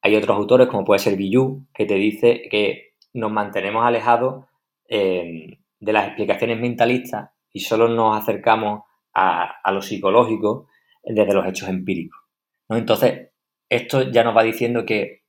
hay 0.00 0.14
otros 0.16 0.36
autores, 0.36 0.68
como 0.68 0.84
puede 0.84 1.00
ser 1.00 1.16
Billu, 1.16 1.66
que 1.74 1.84
te 1.84 1.94
dice 1.94 2.42
que 2.50 2.94
nos 3.12 3.32
mantenemos 3.32 3.84
alejados 3.84 4.44
eh, 4.88 5.58
de 5.80 5.92
las 5.92 6.06
explicaciones 6.06 6.60
mentalistas 6.60 7.30
y 7.52 7.60
solo 7.60 7.88
nos 7.88 8.16
acercamos 8.16 8.82
a, 9.14 9.72
lo 9.72 9.82
psicológico 9.82 10.68
desde 11.02 11.34
los 11.34 11.46
hechos 11.46 11.68
empíricos. 11.68 12.20
Entonces, 12.68 13.30
esto 13.68 14.10
ya 14.10 14.24
nos 14.24 14.36
va 14.36 14.42
diciendo 14.42 14.86
que 14.86 15.22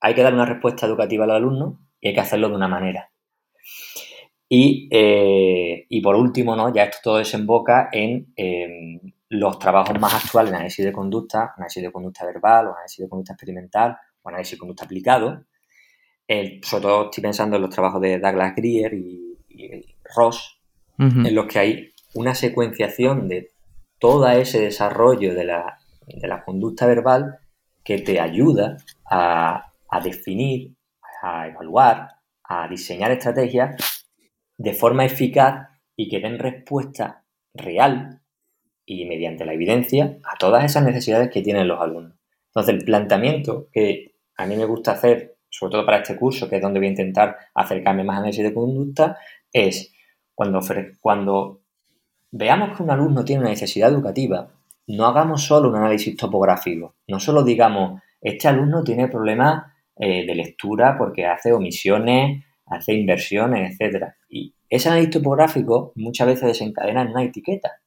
hay 0.00 0.14
que 0.14 0.22
dar 0.22 0.34
una 0.34 0.46
respuesta 0.46 0.86
educativa 0.86 1.24
al 1.24 1.30
alumno 1.30 1.80
y 2.00 2.08
hay 2.08 2.14
que 2.14 2.20
hacerlo 2.20 2.48
de 2.48 2.56
una 2.56 2.68
manera. 2.68 3.09
Y, 4.48 4.88
eh, 4.90 5.86
por 6.02 6.16
último, 6.16 6.56
¿no? 6.56 6.74
ya 6.74 6.84
esto 6.84 6.98
todo 7.04 7.18
desemboca 7.18 7.88
en 7.92 8.34
los 9.28 9.58
trabajos 9.60 9.98
más 10.00 10.14
actuales 10.14 10.52
análisis 10.52 10.84
de 10.84 10.92
conducta, 10.92 11.52
análisis 11.56 11.82
de 11.82 11.92
conducta 11.92 12.26
verbal 12.26 12.66
o 12.66 12.72
análisis 12.72 12.98
de 12.98 13.08
conducta 13.08 13.34
experimental 13.34 13.96
o 14.22 14.28
análisis 14.28 14.52
de 14.52 14.58
conducta 14.58 14.84
aplicado. 14.84 15.44
sobre 16.62 16.82
todo 16.82 17.04
estoy 17.04 17.22
pensando 17.22 17.56
en 17.56 17.62
los 17.62 17.70
trabajos 17.70 18.00
de 18.00 18.18
Douglas 18.18 18.54
Greer 18.56 18.94
y, 18.94 19.38
y 19.48 19.94
Ross, 20.16 20.60
en 20.98 21.34
los 21.34 21.46
que 21.46 21.58
hay 21.58 21.90
una 22.14 22.34
secuenciación 22.34 23.28
de 23.28 23.50
todo 23.98 24.28
ese 24.28 24.60
desarrollo 24.60 25.34
de 25.34 25.44
la, 25.44 25.76
conducta 26.44 26.86
verbal 26.86 27.38
que 27.84 27.98
te 27.98 28.18
ayuda 28.18 28.78
a, 29.08 29.72
definir, 30.02 30.74
a 31.22 31.48
evaluar, 31.48 32.08
a 32.50 32.66
diseñar 32.66 33.12
estrategias 33.12 33.76
de 34.58 34.74
forma 34.74 35.04
eficaz 35.04 35.68
y 35.94 36.08
que 36.08 36.18
den 36.18 36.40
respuesta 36.40 37.24
real 37.54 38.22
y 38.84 39.04
mediante 39.04 39.44
la 39.44 39.54
evidencia 39.54 40.18
a 40.24 40.36
todas 40.36 40.64
esas 40.64 40.82
necesidades 40.84 41.30
que 41.30 41.42
tienen 41.42 41.68
los 41.68 41.80
alumnos. 41.80 42.18
Entonces, 42.48 42.74
el 42.74 42.84
planteamiento 42.84 43.68
que 43.72 44.16
a 44.36 44.46
mí 44.46 44.56
me 44.56 44.64
gusta 44.64 44.92
hacer, 44.92 45.36
sobre 45.48 45.70
todo 45.70 45.86
para 45.86 45.98
este 45.98 46.16
curso, 46.16 46.48
que 46.48 46.56
es 46.56 46.62
donde 46.62 46.80
voy 46.80 46.88
a 46.88 46.90
intentar 46.90 47.36
acercarme 47.54 48.02
más 48.02 48.16
a 48.16 48.18
análisis 48.18 48.42
de 48.42 48.52
conducta, 48.52 49.16
es 49.52 49.92
cuando, 50.34 51.60
veamos 52.32 52.76
que 52.76 52.82
un 52.82 52.90
alumno 52.90 53.24
tiene 53.24 53.42
una 53.42 53.50
necesidad 53.50 53.92
educativa, 53.92 54.50
no 54.88 55.06
hagamos 55.06 55.44
solo 55.44 55.68
un 55.68 55.76
análisis 55.76 56.16
topográfico, 56.16 56.96
no 57.06 57.20
solo 57.20 57.44
digamos, 57.44 58.02
este 58.20 58.48
alumno 58.48 58.82
tiene 58.82 59.06
problemas 59.06 59.72
eh, 59.96 60.26
de 60.26 60.34
lectura 60.34 60.96
porque 60.96 61.26
hace 61.26 61.52
omisiones, 61.52 62.44
hace 62.66 62.94
inversiones, 62.94 63.78
etc. 63.78 64.06
Y 64.28 64.54
ese 64.68 64.88
análisis 64.88 65.14
topográfico 65.14 65.92
muchas 65.96 66.26
veces 66.26 66.46
desencadena 66.46 67.02
en 67.02 67.08
una 67.08 67.24
etiqueta, 67.24 67.80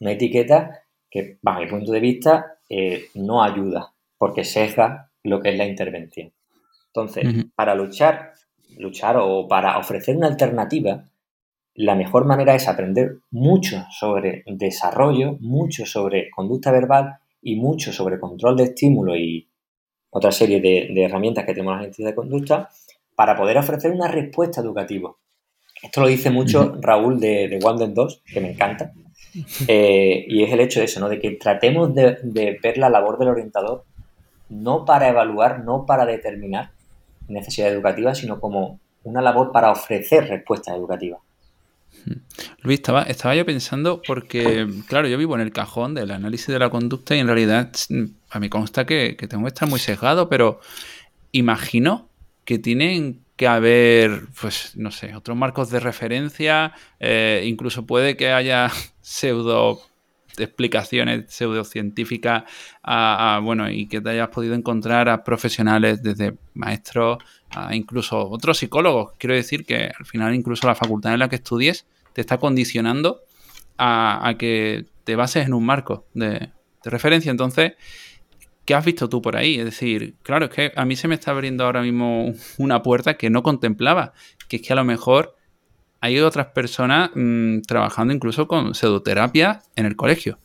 una 0.00 0.12
etiqueta 0.12 0.82
que, 1.10 1.38
bajo 1.42 1.60
mi 1.60 1.66
punto 1.68 1.92
de 1.92 2.00
vista, 2.00 2.58
eh, 2.68 3.06
no 3.14 3.42
ayuda 3.42 3.94
porque 4.18 4.44
sesga 4.44 5.10
lo 5.22 5.40
que 5.40 5.50
es 5.50 5.58
la 5.58 5.66
intervención. 5.66 6.32
Entonces, 6.86 7.46
para 7.54 7.74
luchar, 7.74 8.32
luchar 8.78 9.16
o 9.18 9.48
para 9.48 9.78
ofrecer 9.78 10.16
una 10.16 10.28
alternativa, 10.28 11.04
la 11.74 11.96
mejor 11.96 12.24
manera 12.24 12.54
es 12.54 12.68
aprender 12.68 13.16
mucho 13.30 13.84
sobre 13.90 14.44
desarrollo, 14.46 15.36
mucho 15.40 15.86
sobre 15.86 16.30
conducta 16.30 16.70
verbal 16.70 17.16
y 17.42 17.56
mucho 17.56 17.92
sobre 17.92 18.20
control 18.20 18.56
de 18.56 18.64
estímulo 18.64 19.16
y 19.16 19.48
otra 20.14 20.30
serie 20.30 20.60
de, 20.60 21.04
herramientas 21.04 21.44
que 21.44 21.52
tenemos 21.52 21.76
las 21.76 21.86
entidades 21.86 22.12
de 22.12 22.16
conducta 22.16 22.70
para 23.16 23.36
poder 23.36 23.58
ofrecer 23.58 23.90
una 23.90 24.06
respuesta 24.06 24.60
educativa. 24.60 25.12
Esto 25.82 26.00
lo 26.00 26.06
dice 26.06 26.30
mucho 26.30 26.76
Raúl 26.80 27.18
de, 27.18 27.48
de 27.48 27.58
Wonder 27.60 27.92
2, 27.92 28.22
que 28.32 28.40
me 28.40 28.52
encanta, 28.52 28.92
eh, 29.66 30.24
y 30.28 30.44
es 30.44 30.52
el 30.52 30.60
hecho 30.60 30.78
de 30.78 30.86
eso, 30.86 31.00
¿no? 31.00 31.08
de 31.08 31.18
que 31.18 31.32
tratemos 31.32 31.92
de, 31.94 32.18
de 32.22 32.58
ver 32.62 32.78
la 32.78 32.88
labor 32.88 33.18
del 33.18 33.28
orientador 33.28 33.84
no 34.48 34.84
para 34.84 35.08
evaluar, 35.08 35.64
no 35.64 35.84
para 35.84 36.06
determinar 36.06 36.70
necesidades 37.26 37.74
educativas, 37.74 38.18
sino 38.18 38.38
como 38.38 38.78
una 39.02 39.20
labor 39.20 39.50
para 39.50 39.72
ofrecer 39.72 40.28
respuestas 40.28 40.76
educativas. 40.76 41.20
Luis, 42.62 42.78
estaba, 42.78 43.02
estaba 43.02 43.34
yo 43.34 43.46
pensando 43.46 44.02
porque, 44.06 44.66
claro, 44.86 45.08
yo 45.08 45.16
vivo 45.18 45.34
en 45.34 45.40
el 45.40 45.52
cajón 45.52 45.94
del 45.94 46.10
análisis 46.10 46.48
de 46.48 46.58
la 46.58 46.70
conducta 46.70 47.14
y 47.14 47.20
en 47.20 47.26
realidad 47.26 47.72
a 48.30 48.40
mí 48.40 48.48
consta 48.48 48.84
que, 48.84 49.16
tengo 49.28 49.44
que 49.44 49.48
estar 49.48 49.68
muy 49.68 49.78
sesgado, 49.78 50.28
pero 50.28 50.60
imagino 51.32 52.08
que 52.44 52.58
tienen 52.58 53.20
que 53.36 53.46
haber, 53.46 54.26
pues, 54.40 54.76
no 54.76 54.90
sé, 54.90 55.14
otros 55.14 55.36
marcos 55.36 55.70
de 55.70 55.80
referencia, 55.80 56.72
eh, 57.00 57.44
incluso 57.46 57.86
puede 57.86 58.16
que 58.16 58.30
haya 58.30 58.70
pseudo 59.00 59.80
explicaciones 60.38 61.24
pseudocientíficas 61.28 62.44
a, 62.82 63.40
bueno 63.42 63.70
y 63.70 63.86
que 63.86 64.00
te 64.00 64.10
hayas 64.10 64.28
podido 64.28 64.54
encontrar 64.54 65.08
a 65.08 65.24
profesionales 65.24 66.02
desde 66.02 66.36
maestros 66.54 67.18
a 67.50 67.74
incluso 67.74 68.28
otros 68.28 68.58
psicólogos 68.58 69.12
quiero 69.18 69.34
decir 69.34 69.64
que 69.64 69.90
al 69.96 70.06
final 70.06 70.34
incluso 70.34 70.66
la 70.66 70.74
facultad 70.74 71.12
en 71.12 71.20
la 71.20 71.28
que 71.28 71.36
estudies 71.36 71.86
te 72.12 72.20
está 72.20 72.38
condicionando 72.38 73.22
a, 73.78 74.34
que 74.38 74.86
te 75.04 75.16
bases 75.16 75.46
en 75.46 75.54
un 75.54 75.66
marco 75.66 76.06
de, 76.14 76.50
referencia. 76.84 77.30
Entonces, 77.30 77.72
¿qué 78.64 78.74
has 78.74 78.84
visto 78.84 79.08
tú 79.08 79.22
por 79.22 79.36
ahí? 79.36 79.58
Es 79.58 79.64
decir, 79.64 80.16
claro, 80.22 80.46
es 80.46 80.50
que 80.50 80.72
a 80.76 80.84
mí 80.84 80.96
se 80.96 81.08
me 81.08 81.14
está 81.14 81.30
abriendo 81.30 81.64
ahora 81.64 81.82
mismo 81.82 82.32
una 82.58 82.82
puerta 82.82 83.16
que 83.16 83.30
no 83.30 83.42
contemplaba, 83.42 84.12
que 84.48 84.56
es 84.56 84.62
que 84.62 84.72
a 84.74 84.76
lo 84.76 84.84
mejor 84.84 85.34
hay 86.04 86.20
otras 86.20 86.48
personas 86.48 87.12
mm, 87.14 87.62
trabajando 87.62 88.12
incluso 88.12 88.46
con 88.46 88.74
pseudoterapia 88.74 89.62
en 89.74 89.86
el 89.86 89.96
colegio. 89.96 90.38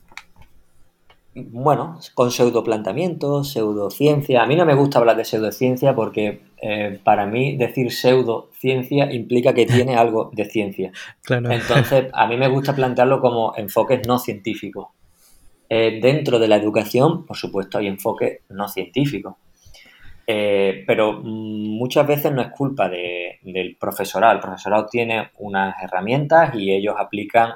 bueno, 1.36 2.00
con 2.14 2.32
pseudoplanteamientos, 2.32 3.52
pseudociencia. 3.52 4.42
A 4.42 4.46
mí 4.46 4.56
no 4.56 4.66
me 4.66 4.74
gusta 4.74 5.00
hablar 5.00 5.18
de 5.18 5.26
pseudociencia 5.26 5.94
porque 5.96 6.44
eh, 6.62 6.98
para 7.04 7.26
mí 7.26 7.58
decir 7.58 7.92
pseudociencia 7.92 9.12
implica 9.12 9.54
que 9.54 9.66
tiene 9.66 9.96
algo 10.04 10.32
de 10.34 10.46
ciencia. 10.46 10.94
Entonces, 11.28 12.06
a 12.14 12.26
mí 12.28 12.38
me 12.38 12.48
gusta 12.48 12.74
plantearlo 12.74 13.20
como 13.20 13.54
enfoques 13.58 14.08
no 14.08 14.18
científicos. 14.18 14.88
Eh, 15.68 16.00
dentro 16.02 16.40
de 16.40 16.48
la 16.48 16.56
educación, 16.56 17.26
por 17.26 17.36
supuesto, 17.36 17.80
hay 17.80 17.88
enfoques 17.88 18.44
no 18.48 18.70
científicos. 18.70 19.36
Eh, 20.26 20.86
pero 20.88 21.20
mm, 21.22 21.78
muchas 21.78 22.08
veces 22.08 22.32
no 22.32 22.42
es 22.42 22.50
culpa 22.52 22.88
del 23.42 23.78
profesorado. 23.78 24.34
El 24.34 24.40
profesorado 24.40 24.86
tiene 24.86 25.32
unas 25.38 25.76
herramientas 25.82 26.56
y 26.56 26.72
ellos 26.72 26.96
aplican 26.98 27.56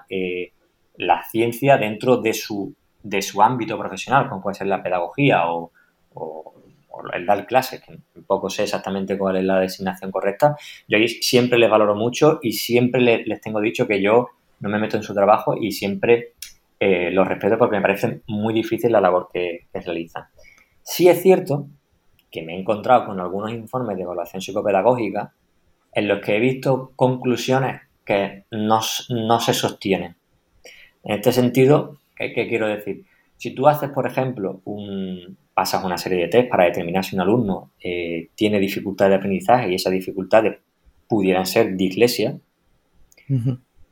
la 0.95 1.23
ciencia 1.23 1.77
dentro 1.77 2.17
de 2.17 2.33
su 2.33 2.75
de 3.03 3.21
su 3.21 3.41
ámbito 3.41 3.77
profesional, 3.77 4.29
como 4.29 4.41
puede 4.41 4.55
ser 4.55 4.67
la 4.67 4.81
pedagogía 4.81 5.51
o, 5.51 5.71
el 7.11 7.25
dar 7.25 7.45
clases, 7.47 7.81
que 7.81 7.97
poco 8.25 8.49
sé 8.49 8.63
exactamente 8.63 9.17
cuál 9.17 9.35
es 9.35 9.43
la 9.43 9.59
designación 9.59 10.11
correcta, 10.11 10.55
yo 10.87 10.97
ahí 10.97 11.07
siempre 11.07 11.57
les 11.57 11.69
valoro 11.69 11.95
mucho 11.95 12.39
y 12.41 12.53
siempre 12.53 13.01
les, 13.01 13.41
tengo 13.41 13.59
dicho 13.59 13.87
que 13.87 14.01
yo 14.01 14.29
no 14.59 14.69
me 14.69 14.79
meto 14.79 14.95
en 14.95 15.03
su 15.03 15.13
trabajo 15.13 15.55
y 15.59 15.71
siempre 15.71 16.33
eh, 16.79 17.09
los 17.11 17.27
respeto 17.27 17.57
porque 17.57 17.75
me 17.75 17.81
parece 17.81 18.21
muy 18.27 18.53
difícil 18.53 18.91
la 18.91 19.01
labor 19.01 19.27
que, 19.33 19.65
realizan. 19.73 20.25
Sí 20.83 21.09
es 21.09 21.21
cierto 21.21 21.67
que 22.31 22.43
me 22.43 22.55
he 22.55 22.59
encontrado 22.59 23.07
con 23.07 23.19
algunos 23.19 23.51
informes 23.51 23.97
de 23.97 24.03
evaluación 24.03 24.41
psicopedagógica 24.41 25.33
en 25.95 26.07
los 26.07 26.21
que 26.21 26.37
he 26.37 26.39
visto 26.39 26.91
conclusiones 26.95 27.81
que 28.05 28.43
no, 28.51 28.81
no 29.09 29.39
se 29.39 29.53
sostienen. 29.53 30.15
En 31.03 31.15
este 31.15 31.31
sentido, 31.31 31.97
¿Qué, 32.15 32.47
quiero 32.47 32.67
decir? 32.67 33.05
Si 33.37 33.51
tú 33.51 33.67
haces, 33.67 33.89
por 33.89 34.07
ejemplo, 34.07 34.61
un, 34.65 35.37
pasas 35.53 35.83
una 35.83 35.97
serie 35.97 36.19
de 36.19 36.27
test 36.27 36.49
para 36.49 36.65
determinar 36.65 37.03
si 37.03 37.15
un 37.15 37.21
alumno 37.21 37.71
eh, 37.81 38.29
tiene 38.35 38.59
dificultad 38.59 39.09
de 39.09 39.15
aprendizaje 39.15 39.71
y 39.71 39.75
esas 39.75 39.93
dificultades 39.93 40.59
pudieran 41.07 41.45
ser 41.45 41.75
dislexia, 41.75 42.37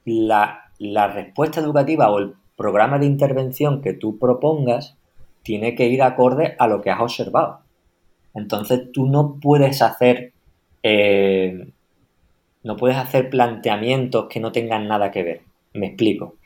la, 0.05 0.71
la, 0.77 1.07
respuesta 1.07 1.59
educativa 1.59 2.09
o 2.11 2.19
el 2.19 2.33
programa 2.55 2.99
de 2.99 3.05
intervención 3.05 3.81
que 3.81 3.93
tú 3.93 4.17
propongas 4.19 4.97
tiene 5.41 5.73
que 5.75 5.87
ir 5.87 6.03
acorde 6.03 6.55
a 6.59 6.67
lo 6.67 6.81
que 6.81 6.91
has 6.91 7.01
observado. 7.01 7.61
Entonces 8.33 8.91
tú 8.91 9.07
no 9.07 9.39
puedes 9.41 9.81
hacer 9.81 10.33
eh, 10.83 11.71
no 12.63 12.75
puedes 12.75 12.97
hacer 12.97 13.29
planteamientos 13.29 14.27
que 14.29 14.39
no 14.39 14.51
tengan 14.51 14.87
nada 14.87 15.11
que 15.11 15.23
ver. 15.23 15.41
Me 15.73 15.87
explico 15.87 16.37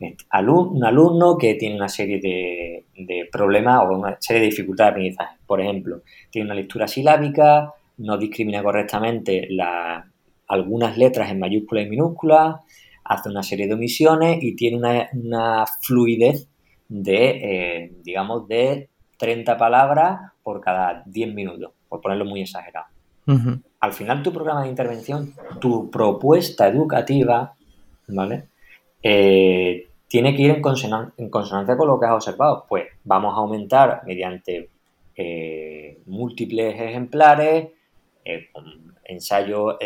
un 0.00 0.84
alumno 0.84 1.36
que 1.36 1.54
tiene 1.54 1.76
una 1.76 1.88
serie 1.88 2.20
de, 2.20 3.28
problemas 3.30 3.80
o 3.82 3.98
una 3.98 4.16
serie 4.20 4.40
de 4.42 4.48
dificultades 4.48 4.88
de 4.88 4.92
aprendizaje. 4.92 5.36
Por 5.46 5.60
ejemplo, 5.60 6.02
tiene 6.30 6.46
una 6.46 6.54
lectura 6.54 6.86
silábica, 6.86 7.72
no 7.98 8.16
discrimina 8.16 8.62
correctamente 8.62 9.48
algunas 10.48 10.96
letras 10.96 11.30
en 11.30 11.38
mayúsculas 11.38 11.86
y 11.86 11.90
minúsculas, 11.90 12.56
hace 13.04 13.28
una 13.28 13.42
serie 13.42 13.66
de 13.66 13.74
omisiones 13.74 14.38
y 14.42 14.54
tiene 14.56 15.08
una, 15.12 15.64
fluidez 15.82 16.48
de, 16.88 17.28
eh, 17.28 17.92
digamos, 18.02 18.48
de 18.48 18.88
30 19.18 19.56
palabras 19.56 20.32
por 20.42 20.60
cada 20.60 21.02
10 21.06 21.34
minutos, 21.34 21.72
por 21.88 22.00
ponerlo 22.00 22.24
muy 22.24 22.40
exagerado. 22.40 22.86
Al 23.26 23.92
final, 23.92 24.22
tu 24.22 24.32
programa 24.32 24.62
de 24.62 24.68
intervención, 24.68 25.34
tu 25.60 25.90
propuesta 25.90 26.66
educativa, 26.68 27.54
¿vale? 28.08 28.48
Eh, 29.02 29.88
tiene 30.10 30.34
que 30.34 30.42
ir 30.42 30.50
en, 30.50 30.60
consonancia 30.60 31.76
con 31.76 31.86
lo 31.86 32.00
que 32.00 32.06
has 32.06 32.12
observado. 32.12 32.66
Pues 32.68 32.88
vamos 33.04 33.32
a 33.32 33.38
aumentar 33.38 34.02
mediante 34.04 34.68
eh, 35.14 36.00
múltiples 36.06 36.74
ejemplares, 36.74 37.68
eh, 38.24 38.48
ensayo 39.04 39.78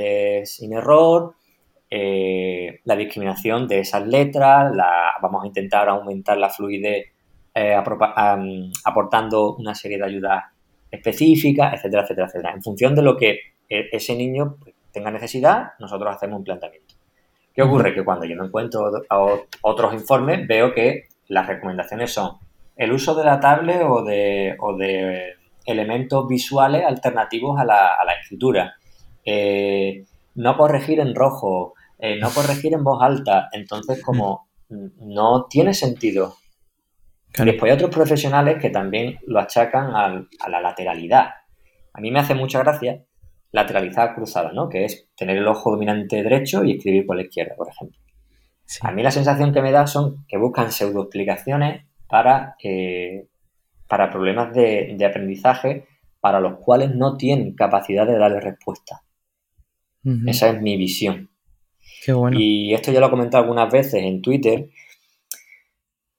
sin 0.45 0.73
error, 0.73 1.35
eh, 1.91 2.81
la 2.85 2.97
discriminación 2.97 3.68
de 3.68 3.81
esas 3.81 4.07
letras, 4.07 4.75
la, 4.75 5.12
vamos 5.20 5.44
a 5.44 5.47
intentar 5.47 5.90
aumentar 5.90 6.38
la 6.38 6.49
fluidez 6.49 7.09
aportando 8.85 9.55
una 9.57 9.75
serie 9.75 9.99
de 9.99 10.05
ayudas 10.05 10.44
específicas, 10.94 11.74
etcétera, 11.74 12.02
etcétera, 12.02 12.26
etcétera. 12.26 12.52
En 12.54 12.62
función 12.62 12.94
de 12.94 13.02
lo 13.02 13.16
que 13.16 13.40
ese 13.68 14.14
niño 14.14 14.57
pues, 14.61 14.74
tenga 14.92 15.11
necesidad, 15.11 15.72
nosotros 15.78 16.14
hacemos 16.14 16.38
un 16.38 16.44
planteamiento. 16.44 16.94
¿Qué 17.54 17.62
ocurre? 17.62 17.94
Que 17.94 18.04
cuando 18.04 18.24
yo 18.24 18.37
me 18.37 18.46
encuentro 18.46 18.90
a 19.09 19.26
otros 19.62 19.94
informes, 19.94 20.46
veo 20.46 20.72
que 20.72 21.04
las 21.28 21.46
recomendaciones 21.46 22.12
son 22.12 22.33
el 22.76 22.92
uso 22.92 23.14
de 23.14 23.24
la 23.24 23.38
tablet 23.38 23.83
o 23.87 24.02
de, 24.02 24.57
o 24.59 24.76
de 24.76 25.35
elementos 25.64 26.26
visuales 26.26 26.85
alternativos 26.85 27.59
a 27.59 27.64
la, 27.64 28.12
escritura. 28.20 28.74
Eh, 29.24 30.04
no 30.35 30.57
corregir 30.57 31.00
en 31.00 31.14
rojo, 31.14 31.74
eh, 31.98 32.18
no 32.18 32.30
corregir 32.30 32.74
en 32.74 32.83
voz 32.83 33.02
alta. 33.02 33.48
Entonces, 33.52 34.02
como 34.02 34.48
no 34.68 35.46
tiene 35.48 35.74
sentido. 35.74 36.37
Después 37.37 37.70
hay 37.70 37.77
otros 37.77 37.90
profesionales 37.90 38.59
que 38.61 38.70
también 38.70 39.18
lo 39.27 39.40
achacan 39.40 39.90
a 39.94 40.49
la 40.49 40.61
lateralidad. 40.61 41.31
A 41.92 42.01
mí 42.01 42.11
me 42.11 42.20
hace 42.20 42.35
mucha 42.35 42.61
gracia 42.61 43.05
lateralizada 43.55 44.16
cruzada, 44.16 44.53
¿no? 44.53 44.68
Que 44.68 44.85
es 44.85 45.09
tener 45.16 45.37
el 45.37 45.47
ojo 45.47 45.70
dominante 45.70 46.23
derecho 46.23 46.64
y 46.64 46.73
escribir 46.73 47.07
con 47.07 47.16
la 47.16 47.23
izquierda, 47.23 47.55
por 47.57 47.68
ejemplo. 47.68 47.99
A 48.81 48.90
mí 48.90 49.03
la 49.03 49.12
sensación 49.12 49.53
que 49.53 49.62
me 49.62 49.70
da 49.70 49.87
son 49.87 50.25
que 50.27 50.37
buscan 50.37 50.73
pseudo 50.73 51.03
explicaciones 51.03 51.85
para, 52.09 52.57
eh, 52.62 53.29
para 53.88 54.11
problemas 54.11 54.53
de, 54.53 54.97
aprendizaje 55.09 55.87
para 56.18 56.40
los 56.40 56.59
cuales 56.59 56.94
no 56.97 57.16
tienen 57.16 57.55
capacidad 57.55 58.07
de 58.07 58.18
darle 58.18 58.40
respuesta. 58.40 59.03
Esa 60.27 60.51
es 60.51 60.61
mi 60.61 60.77
visión. 60.77 61.31
Qué 62.05 62.12
bueno. 62.12 62.37
Y 62.38 62.75
esto 62.75 62.92
ya 62.92 63.01
lo 63.01 63.07
he 63.07 63.11
comentado 63.11 63.44
algunas 63.44 63.73
veces 63.73 64.03
en 64.03 64.20
Twitter, 64.20 64.68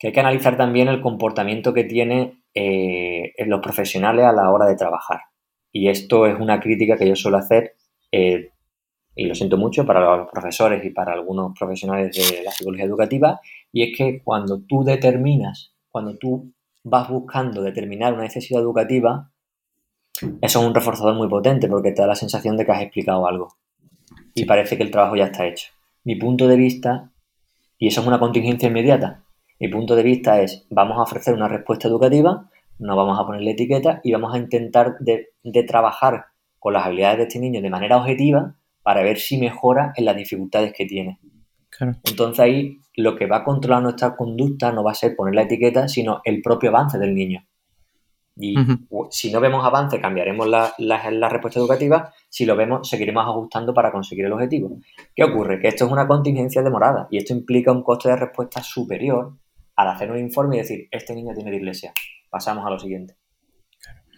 que 0.05 0.09
hay 0.09 0.13
que 0.13 0.19
analizar 0.19 0.55
también 0.55 0.87
el 0.87 1.01
comportamiento 1.01 1.73
que 1.73 1.83
tienen 1.83 2.43
eh, 2.53 3.33
los 3.47 3.59
profesionales 3.59 4.23
a 4.25 4.33
la 4.33 4.51
hora 4.51 4.67
de 4.67 4.75
trabajar. 4.75 5.21
Y 5.71 5.89
esto 5.89 6.27
es 6.27 6.39
una 6.39 6.59
crítica 6.59 6.95
que 6.95 7.07
yo 7.07 7.15
suelo 7.15 7.37
hacer, 7.37 7.73
eh, 8.11 8.51
y 9.15 9.25
lo 9.25 9.33
siento 9.33 9.57
mucho 9.57 9.83
para 9.83 10.17
los 10.17 10.29
profesores 10.29 10.85
y 10.85 10.91
para 10.91 11.13
algunos 11.13 11.57
profesionales 11.57 12.15
de 12.15 12.43
la 12.43 12.51
psicología 12.51 12.85
educativa, 12.85 13.39
y 13.71 13.81
es 13.81 13.97
que 13.97 14.21
cuando 14.23 14.61
tú 14.61 14.83
determinas, 14.83 15.73
cuando 15.89 16.15
tú 16.17 16.53
vas 16.83 17.09
buscando 17.09 17.63
determinar 17.63 18.13
una 18.13 18.23
necesidad 18.23 18.61
educativa, 18.61 19.31
eso 20.39 20.59
es 20.59 20.65
un 20.67 20.75
reforzador 20.75 21.15
muy 21.15 21.27
potente 21.27 21.67
porque 21.67 21.93
te 21.93 22.03
da 22.03 22.07
la 22.09 22.15
sensación 22.15 22.57
de 22.57 22.65
que 22.65 22.71
has 22.71 22.83
explicado 22.83 23.27
algo 23.27 23.55
y 24.35 24.45
parece 24.45 24.77
que 24.77 24.83
el 24.83 24.91
trabajo 24.91 25.15
ya 25.15 25.25
está 25.25 25.47
hecho. 25.47 25.69
Mi 26.03 26.15
punto 26.15 26.47
de 26.47 26.57
vista, 26.57 27.11
y 27.79 27.87
eso 27.87 28.01
es 28.01 28.07
una 28.07 28.19
contingencia 28.19 28.69
inmediata, 28.69 29.24
mi 29.59 29.67
punto 29.69 29.95
de 29.95 30.03
vista 30.03 30.41
es, 30.41 30.65
vamos 30.69 30.97
a 30.97 31.03
ofrecer 31.03 31.33
una 31.33 31.47
respuesta 31.47 31.87
educativa 31.87 32.49
no 32.79 32.95
vamos 32.95 33.19
a 33.19 33.25
ponerle 33.25 33.51
etiqueta 33.51 34.01
y 34.03 34.11
vamos 34.11 34.33
a 34.33 34.37
intentar 34.37 34.97
de, 34.99 35.29
trabajar 35.63 36.25
con 36.59 36.73
las 36.73 36.85
habilidades 36.85 37.17
de 37.17 37.23
este 37.23 37.39
niño 37.39 37.61
de 37.61 37.69
manera 37.69 37.97
objetiva 37.97 38.55
para 38.83 39.01
ver 39.01 39.17
si 39.17 39.37
mejora 39.37 39.93
en 39.95 40.05
las 40.05 40.15
dificultades 40.15 40.73
que 40.73 40.85
tiene. 40.85 41.19
Entonces 42.05 42.39
ahí 42.39 42.79
lo 42.95 43.15
que 43.15 43.27
va 43.27 43.37
a 43.37 43.43
controlar 43.43 43.83
nuestra 43.83 44.15
conducta 44.15 44.71
no 44.71 44.83
va 44.83 44.91
a 44.91 44.95
ser 44.95 45.15
poner 45.15 45.35
la 45.35 45.43
etiqueta, 45.43 45.87
sino 45.87 46.21
el 46.23 46.41
propio 46.41 46.69
avance 46.69 46.97
del 46.97 47.13
niño. 47.13 47.45
Y 48.37 48.53
si 49.11 49.31
no 49.31 49.39
vemos 49.39 49.63
avance, 49.63 50.01
cambiaremos 50.01 50.47
la, 50.47 50.73
la, 50.77 51.29
respuesta 51.29 51.59
educativa. 51.59 52.13
Si 52.27 52.45
lo 52.45 52.57
vemos, 52.57 52.89
seguiremos 52.89 53.23
ajustando 53.23 53.73
para 53.73 53.93
conseguir 53.93 54.25
el 54.25 54.33
objetivo. 54.33 54.77
¿Qué 55.15 55.23
ocurre? 55.23 55.61
Que 55.61 55.69
esto 55.69 55.85
es 55.85 55.91
una 55.91 56.05
contingencia 56.05 56.61
demorada 56.61 57.07
y 57.09 57.17
esto 57.17 57.31
implica 57.31 57.71
un 57.71 57.81
coste 57.81 58.09
de 58.09 58.17
respuesta 58.17 58.61
superior 58.61 59.35
al 59.75 59.87
hacer 59.89 60.11
un 60.11 60.19
informe 60.19 60.55
y 60.55 60.59
decir, 60.59 60.87
este 60.91 61.13
niño 61.13 61.33
tiene 61.33 61.51
dislexia 61.51 61.93
pasamos 62.35 62.65
a 62.65 62.69
lo 62.69 62.77
siguiente. 62.77 63.15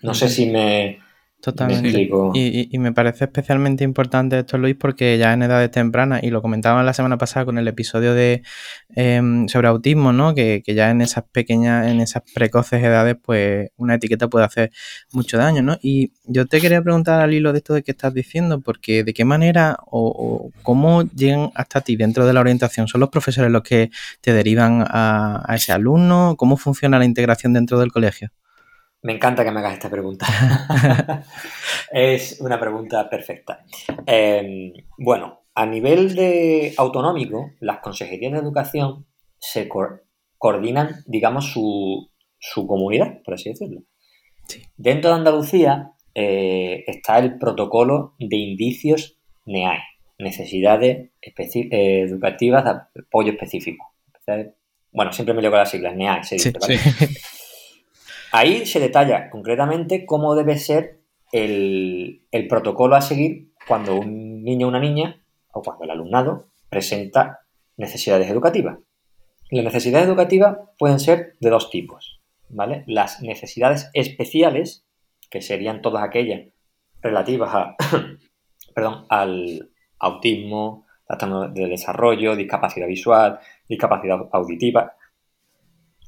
No 0.01 0.15
sé 0.15 0.27
si 0.27 0.47
me, 0.47 0.99
Totalmente. 1.39 2.10
Y, 2.34 2.78
me 2.80 2.91
parece 2.93 3.26
especialmente 3.26 3.84
importante 3.84 4.39
esto, 4.39 4.58
Luis, 4.58 4.76
porque 4.76 5.19
ya 5.19 5.34
en 5.34 5.43
edades 5.43 5.69
tempranas, 5.69 6.23
y 6.23 6.32
lo 6.32 6.41
comentaba 6.41 6.82
la 6.82 6.93
semana 6.93 7.17
pasada 7.19 7.45
con 7.45 7.60
el 7.60 7.67
episodio 7.67 8.15
de 8.15 8.41
em, 8.95 9.47
sobre 9.47 9.67
autismo, 9.67 10.12
¿no? 10.12 10.34
Que, 10.34 10.63
ya 10.65 10.89
en 10.89 11.02
esas 11.02 11.26
pequeñas, 11.32 11.88
en 11.88 12.02
esas 12.02 12.23
precoces 12.34 12.84
edades, 12.84 13.17
pues 13.23 13.69
una 13.78 13.95
etiqueta 13.95 14.28
puede 14.30 14.45
hacer 14.45 14.71
mucho 15.12 15.38
daño, 15.38 15.62
¿no? 15.62 15.78
Y 15.82 16.12
yo 16.26 16.47
te 16.47 16.60
quería 16.60 16.82
preguntar 16.82 17.21
al 17.21 17.34
hilo 17.34 17.52
de 17.54 17.60
esto 17.60 17.76
de 17.76 17.84
que 17.84 17.91
estás 17.91 18.15
diciendo, 18.15 18.60
porque 18.60 19.04
de 19.04 19.13
qué 19.13 19.23
manera 19.23 19.78
o, 19.86 20.52
cómo 20.63 21.04
llegan 21.04 21.52
hasta 21.54 21.82
ti 21.82 21.95
dentro 21.95 22.26
de 22.26 22.34
la 22.34 22.39
orientación. 22.39 22.88
¿Son 22.88 23.00
los 23.00 23.10
profesores 23.10 23.52
los 23.52 23.62
que 23.62 23.91
te 24.21 24.34
derivan 24.34 24.84
a 24.88 25.54
ese 25.56 25.71
alumno? 25.71 26.36
¿Cómo 26.36 26.58
funciona 26.58 26.97
la 26.97 27.06
integración 27.06 27.54
dentro 27.54 27.80
del 27.80 27.91
colegio? 27.91 28.32
Me 29.01 29.13
encanta 29.13 29.43
que 29.43 29.51
me 29.51 29.60
hagas 29.60 29.73
esta 29.73 29.89
pregunta. 29.89 30.25
es 31.91 32.41
una 32.41 32.60
pregunta 32.60 33.10
perfecta. 33.10 33.63
Em, 34.05 34.73
bueno, 34.97 35.43
a 35.53 35.65
nivel 35.65 36.15
de 36.15 36.73
autonómico, 36.77 37.51
las 37.60 37.79
consejerías 37.79 38.33
de 38.33 38.39
educación 38.39 39.05
se 39.39 39.69
coordinan, 40.38 41.03
digamos, 41.05 41.51
su, 41.51 42.10
su 42.39 42.67
comunidad, 42.67 43.21
por 43.23 43.36
así 43.36 43.49
decirlo. 43.49 43.83
Dentro 44.75 45.12
de 45.12 45.17
Andalucía 45.17 45.91
eh, 46.13 46.83
está 46.88 47.19
el 47.19 47.38
protocolo 47.38 48.15
de 48.19 48.38
indicios 48.38 49.17
NEAE, 49.45 49.83
necesidades 50.19 51.12
eh, 51.21 52.01
educativas 52.01 52.63
de 52.63 53.01
apoyo 53.01 53.31
específico. 53.31 53.93
Bueno, 54.91 55.13
siempre 55.13 55.33
me 55.33 55.41
leo 55.41 55.51
con 55.51 55.60
las 55.60 55.69
siglas, 55.69 55.95
NEAE, 55.95 56.23
se 56.23 56.36
dice, 56.36 56.53
¿vale? 56.60 56.79
Ahí 58.38 58.67
se 58.67 58.80
detalla 58.80 59.32
concretamente 59.32 60.06
cómo 60.06 60.36
debe 60.36 60.60
ser 60.60 61.02
el, 61.32 62.21
protocolo 62.47 62.95
a 62.95 63.02
seguir 63.02 63.52
cuando 63.67 63.95
un 63.95 64.43
niño 64.43 64.67
o 64.67 64.69
una 64.69 64.80
niña, 64.80 65.23
o 65.52 65.63
cuando 65.63 65.86
el 65.86 65.89
alumnado, 65.89 66.45
presenta 66.69 67.39
necesidades 67.78 68.30
educativas. 68.30 68.78
Las 69.50 69.63
necesidades 69.63 70.06
educativas 70.08 70.56
pueden 70.78 71.00
ser 71.00 71.36
de 71.39 71.50
dos 71.50 71.71
tipos, 71.71 72.21
¿vale? 72.47 72.84
Las 72.86 73.23
necesidades 73.23 73.89
especiales, 73.93 74.86
que 75.32 75.41
serían 75.41 75.82
todas 75.82 76.04
aquellas 76.04 76.41
relativas 77.02 77.50
a, 77.56 77.76
perdón, 78.76 79.08
al 79.10 79.71
autismo, 79.97 80.86
trastorno 81.08 81.47
de 81.47 81.69
desarrollo, 81.69 82.36
discapacidad 82.36 82.86
visual, 82.86 83.39
discapacidad 83.67 84.30
auditiva, 84.32 84.93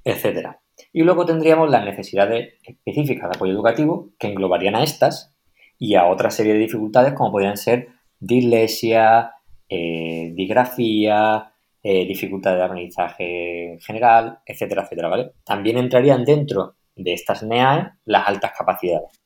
etc. 0.04 0.59
Y 0.94 1.04
luego 1.04 1.26
tendríamos 1.26 1.70
las 1.70 1.86
necesidades 1.86 2.56
específicas 2.64 3.30
de 3.30 3.38
apoyo 3.38 3.54
educativo, 3.54 4.10
que 4.20 4.28
englobarían 4.28 4.76
a 4.76 4.84
estas 4.84 5.36
y 5.78 5.96
a 5.96 6.08
otra 6.08 6.30
serie 6.30 6.54
de 6.54 6.60
dificultades 6.60 7.14
como 7.14 7.32
podrían 7.32 7.58
ser 7.58 7.90
dislexia, 8.20 9.32
eh, 9.70 10.32
disgrafía, 10.36 11.54
eh, 11.82 12.06
dificultad 12.06 12.56
de 12.56 12.64
aprendizaje 12.64 13.78
general, 13.82 14.40
etcétera, 14.46 14.84
etcétera, 14.84 15.08
¿vale? 15.08 15.32
También 15.46 15.78
entrarían 15.78 16.26
dentro 16.26 16.76
de 16.96 17.14
estas 17.14 17.44
NEAE 17.44 17.92
las 18.06 18.28
altas 18.28 18.52
capacidades, 18.58 19.22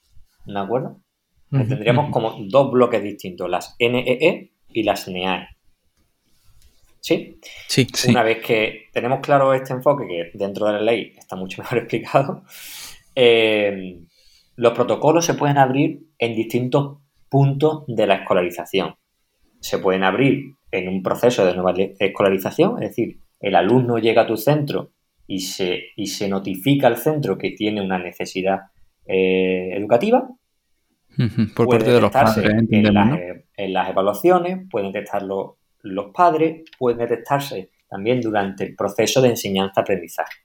¿de 0.45 0.59
acuerdo? 0.59 0.99
Tendríamos 1.49 2.09
como 2.11 2.35
dos 2.47 2.71
bloques 2.71 3.01
distintos, 3.03 3.49
las 3.49 3.75
NEE 3.79 4.17
e 4.21 4.51
y 4.69 4.83
las 4.83 5.07
NEAE. 5.07 5.47
¿Sí? 7.03 7.37
Sí, 7.67 7.85
Una 8.07 8.23
vez 8.23 8.41
que 8.41 8.85
tenemos 8.93 9.19
claro 9.19 9.53
este 9.53 9.73
enfoque, 9.73 10.07
que 10.07 10.37
dentro 10.37 10.67
de 10.67 10.73
la 10.73 10.81
ley 10.81 11.11
está 11.17 11.35
mucho 11.35 11.61
mejor 11.61 11.79
explicado, 11.79 12.43
eh, 13.13 13.99
los 14.55 14.71
protocolos 14.71 15.25
se 15.25 15.33
pueden 15.33 15.57
abrir 15.57 16.07
en 16.17 16.33
distintos 16.33 16.99
puntos 17.27 17.83
de 17.87 18.07
la 18.07 18.15
escolarización. 18.15 18.95
Se 19.59 19.79
pueden 19.79 20.05
abrir 20.05 20.55
en 20.71 20.87
un 20.87 21.03
proceso 21.03 21.45
de 21.45 21.53
nueva 21.53 21.73
escolarización, 21.99 22.81
es 22.81 22.91
decir, 22.91 23.19
el 23.41 23.55
alumno 23.55 23.97
llega 23.97 24.21
a 24.21 24.27
tu 24.27 24.37
centro 24.37 24.93
y 25.27 25.41
se, 25.41 25.81
y 25.97 26.07
se 26.07 26.29
notifica 26.29 26.87
al 26.87 26.95
centro 26.95 27.37
que 27.37 27.51
tiene 27.51 27.81
una 27.81 27.99
necesidad 27.99 28.59
eh, 29.05 29.71
educativa. 29.73 30.29
Por 31.53 31.67
parte 31.67 31.91
de 31.91 31.99
los 31.99 32.11
padres, 32.11 32.49
en, 32.71 32.93
las, 32.93 33.19
en 33.57 33.73
las 33.73 33.89
evaluaciones, 33.89 34.59
pueden 34.69 34.93
detectarlo 34.93 35.57
los 35.83 36.11
padres, 36.13 36.63
pueden 36.77 36.99
detectarse 36.99 37.69
también 37.89 38.21
durante 38.21 38.63
el 38.63 38.75
proceso 38.75 39.21
de 39.21 39.29
enseñanza-aprendizaje. 39.29 40.39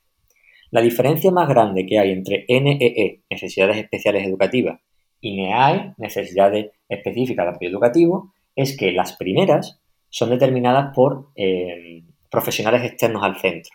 La 0.70 0.83
diferencia 0.83 1.31
más 1.31 1.48
grande 1.48 1.87
que 1.87 1.98
hay 1.98 2.12
entre 2.12 2.44
NEE, 2.48 2.77
e, 2.81 3.22
necesidades 3.31 3.79
especiales 3.79 4.27
educativas, 4.27 4.81
y 5.20 5.37
NEAE, 5.37 5.94
necesidades 5.96 6.70
específicas 6.88 7.46
de 7.46 7.51
apoyo 7.51 7.70
educativo, 7.70 8.35
es 8.55 8.77
que 8.77 8.92
las 8.92 9.16
primeras 9.16 9.81
son 10.11 10.31
determinadas 10.31 10.92
por 10.94 11.29
eh, 11.37 12.03
profesionales 12.31 12.85
externos 12.85 13.22
al 13.22 13.37
centro, 13.37 13.72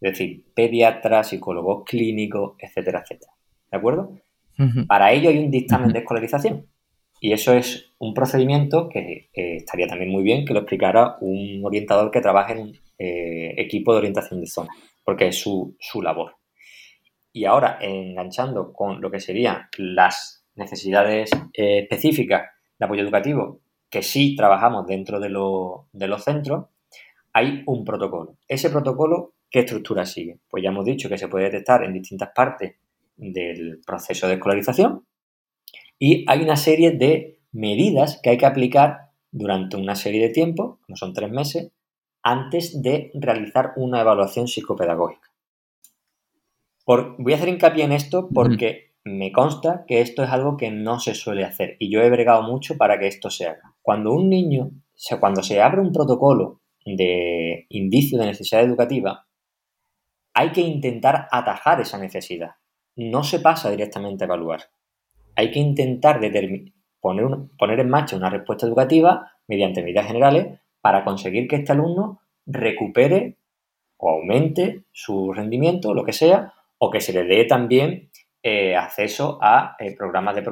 es 0.00 0.12
decir, 0.12 0.44
pediatras, 0.54 1.30
psicólogos 1.30 1.84
clínicos, 1.84 2.54
etcétera, 2.58 3.02
etcétera. 3.02 3.32
¿De 3.70 3.78
acuerdo? 3.78 4.12
Para 4.86 5.12
ello 5.12 5.28
hay 5.28 5.38
un 5.38 5.50
dictamen 5.50 5.92
de 5.92 5.98
escolarización 5.98 6.66
y 7.26 7.32
eso 7.32 7.54
es 7.54 7.92
un 7.98 8.14
procedimiento 8.14 8.88
que 8.88 9.30
eh, 9.34 9.56
estaría 9.56 9.88
también 9.88 10.12
muy 10.12 10.22
bien 10.22 10.44
que 10.44 10.54
lo 10.54 10.60
explicara 10.60 11.16
un 11.20 11.60
orientador 11.64 12.12
que 12.12 12.20
trabaje 12.20 12.52
en 12.52 12.72
eh, 13.00 13.52
equipo 13.56 13.90
de 13.90 13.98
orientación 13.98 14.40
de 14.40 14.46
zona, 14.46 14.70
porque 15.02 15.26
es 15.26 15.40
su, 15.40 15.74
su 15.80 16.02
labor. 16.02 16.36
Y 17.32 17.44
ahora, 17.44 17.78
enganchando 17.80 18.72
con 18.72 19.00
lo 19.00 19.10
que 19.10 19.18
serían 19.18 19.62
las 19.76 20.46
necesidades 20.54 21.32
específicas 21.52 22.42
de 22.78 22.84
apoyo 22.84 23.02
educativo 23.02 23.58
que 23.90 24.04
sí 24.04 24.36
trabajamos 24.36 24.86
dentro 24.86 25.18
de, 25.18 25.28
los 25.28 26.22
centros, 26.22 26.66
hay 27.32 27.64
un 27.66 27.84
protocolo. 27.84 28.36
Ese 28.46 28.70
protocolo, 28.70 29.32
¿qué 29.50 29.60
estructura 29.60 30.06
sigue? 30.06 30.38
Pues 30.48 30.62
ya 30.62 30.68
hemos 30.68 30.84
dicho 30.84 31.08
que 31.08 31.18
se 31.18 31.26
puede 31.26 31.46
detectar 31.46 31.82
en 31.82 31.92
distintas 31.92 32.30
partes 32.32 32.76
del 33.16 33.80
proceso 33.84 34.28
de 34.28 34.34
escolarización 34.34 35.02
y 35.98 36.24
hay 36.28 36.42
una 36.42 36.56
serie 36.56 36.92
de 36.92 37.40
medidas 37.52 38.20
que 38.22 38.30
hay 38.30 38.38
que 38.38 38.46
aplicar 38.46 39.10
durante 39.30 39.76
una 39.76 39.94
serie 39.94 40.22
de 40.22 40.32
tiempo, 40.32 40.78
como 40.86 40.96
son 40.96 41.12
tres 41.12 41.30
meses, 41.30 41.72
antes 42.22 42.82
de 42.82 43.10
realizar 43.14 43.72
una 43.76 44.00
evaluación 44.00 44.48
psicopedagógica. 44.48 45.30
voy 46.86 47.32
a 47.32 47.36
hacer 47.36 47.48
hincapié 47.48 47.84
en 47.84 47.92
esto 47.92 48.28
porque 48.32 48.94
me 49.04 49.30
consta 49.30 49.84
que 49.86 50.00
esto 50.00 50.24
es 50.24 50.30
algo 50.30 50.56
que 50.56 50.70
no 50.70 50.98
se 50.98 51.14
suele 51.14 51.44
hacer 51.44 51.76
y 51.78 51.90
yo 51.90 52.00
he 52.00 52.10
bregado 52.10 52.42
mucho 52.42 52.76
para 52.76 52.98
que 52.98 53.06
esto 53.06 53.30
se 53.30 53.46
haga. 53.46 53.74
Cuando 53.80 54.12
un 54.12 54.28
niño, 54.28 54.64
o 54.64 54.98
sea, 54.98 55.20
cuando 55.20 55.42
se 55.42 55.62
abre 55.62 55.80
un 55.80 55.92
protocolo 55.92 56.62
de 56.84 57.66
indicio 57.68 58.18
de 58.18 58.26
necesidad 58.26 58.62
educativa, 58.62 59.26
hay 60.34 60.50
que 60.50 60.60
intentar 60.60 61.28
atajar 61.30 61.80
esa 61.80 61.98
necesidad. 61.98 62.56
No 62.96 63.22
se 63.22 63.40
pasa 63.40 63.70
directamente 63.70 64.24
a 64.24 64.26
evaluar. 64.26 64.62
Hay 65.36 65.50
que 65.50 65.60
intentar 65.60 66.20
poner, 67.00 67.80
en 67.80 67.88
marcha 67.88 68.16
una 68.16 68.30
respuesta 68.30 68.66
educativa 68.66 69.32
mediante 69.46 69.82
medidas 69.82 70.06
generales 70.06 70.60
para 70.80 71.04
conseguir 71.04 71.46
que 71.46 71.56
este 71.56 71.72
alumno 71.72 72.20
recupere 72.46 73.38
o 73.98 74.10
aumente 74.10 74.84
su 74.92 75.32
rendimiento, 75.32 75.94
lo 75.94 76.04
que 76.04 76.12
sea, 76.12 76.52
o 76.78 76.90
que 76.90 77.00
se 77.00 77.12
le 77.12 77.24
dé 77.24 77.44
también 77.44 78.10
eh, 78.42 78.76
acceso 78.76 79.38
a 79.40 79.76
eh, 79.78 79.94
programas 79.96 80.36
de 80.36 80.44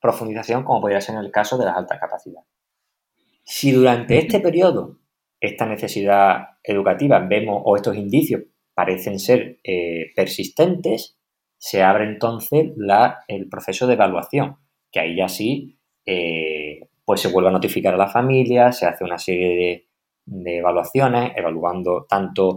profundización, 0.00 0.64
como 0.64 0.80
podría 0.80 1.00
ser 1.00 1.14
en 1.16 1.22
el 1.22 1.30
caso 1.30 1.56
de 1.56 1.64
las 1.64 1.76
altas 1.76 1.98
capacidades. 1.98 2.48
Si 3.44 3.72
durante 3.72 4.18
este 4.18 4.40
periodo 4.40 4.98
esta 5.40 5.66
necesidad 5.66 6.58
educativa 6.62 7.18
vemos 7.18 7.60
o 7.64 7.76
estos 7.76 7.96
indicios 7.96 8.42
parecen 8.74 9.18
ser 9.18 9.58
eh, 9.64 10.12
persistentes, 10.14 11.18
se 11.64 11.80
abre 11.80 12.06
entonces 12.06 12.72
el 13.28 13.48
proceso 13.48 13.86
de 13.86 13.94
evaluación, 13.94 14.56
que 14.90 14.98
ahí 14.98 15.14
ya 15.14 15.28
sí 15.28 15.78
pues 17.04 17.20
se 17.20 17.28
vuelve 17.28 17.50
a 17.50 17.52
notificar 17.52 17.94
a 17.94 17.96
la 17.96 18.08
familia, 18.08 18.72
se 18.72 18.84
hace 18.84 19.04
una 19.04 19.16
serie 19.16 19.86
de 20.24 20.58
evaluaciones, 20.58 21.30
evaluando 21.36 22.04
tanto 22.08 22.56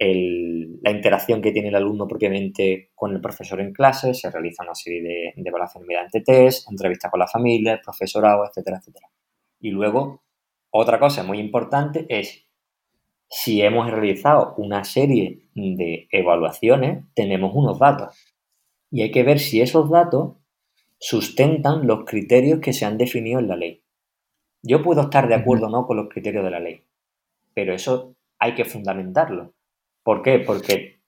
la 0.00 0.90
interacción 0.90 1.40
que 1.40 1.52
tiene 1.52 1.68
el 1.68 1.76
alumno 1.76 2.08
propiamente 2.08 2.90
con 2.96 3.12
el 3.12 3.20
profesor 3.20 3.60
en 3.60 3.72
clase, 3.72 4.14
se 4.14 4.32
realiza 4.32 4.64
una 4.64 4.74
serie 4.74 5.00
de, 5.36 5.48
evaluaciones 5.48 5.86
mediante 5.86 6.20
test, 6.22 6.68
entrevistas 6.68 7.08
con 7.08 7.20
la 7.20 7.28
familia, 7.28 7.74
el 7.74 7.80
profesorado, 7.80 8.44
etcétera, 8.44 8.78
etcétera. 8.78 9.08
Y 9.60 9.70
luego, 9.70 10.24
otra 10.70 10.98
cosa 10.98 11.22
muy 11.22 11.38
importante 11.38 12.04
es 12.08 12.44
si 13.28 13.62
hemos 13.62 13.88
realizado 13.88 14.54
una 14.56 14.82
serie 14.82 15.44
de 15.54 16.08
evaluaciones, 16.10 17.04
tenemos 17.14 17.52
unos 17.54 17.78
datos. 17.78 18.29
Y 18.90 19.02
hay 19.02 19.10
que 19.10 19.22
ver 19.22 19.38
si 19.38 19.60
esos 19.60 19.90
datos 19.90 20.34
sustentan 20.98 21.86
los 21.86 22.04
criterios 22.04 22.60
que 22.60 22.72
se 22.72 22.84
han 22.84 22.98
definido 22.98 23.40
en 23.40 23.48
la 23.48 23.56
ley. 23.56 23.82
Yo 24.62 24.82
puedo 24.82 25.02
estar 25.02 25.28
de 25.28 25.34
acuerdo 25.34 25.66
o 25.66 25.70
no 25.70 25.86
con 25.86 25.96
los 25.96 26.08
criterios 26.08 26.44
de 26.44 26.50
la 26.50 26.60
ley, 26.60 26.84
pero 27.54 27.72
eso 27.72 28.14
hay 28.38 28.54
que 28.54 28.64
fundamentarlo. 28.64 29.54
¿Por 30.02 30.22
qué? 30.22 30.40
Porque 30.40 31.00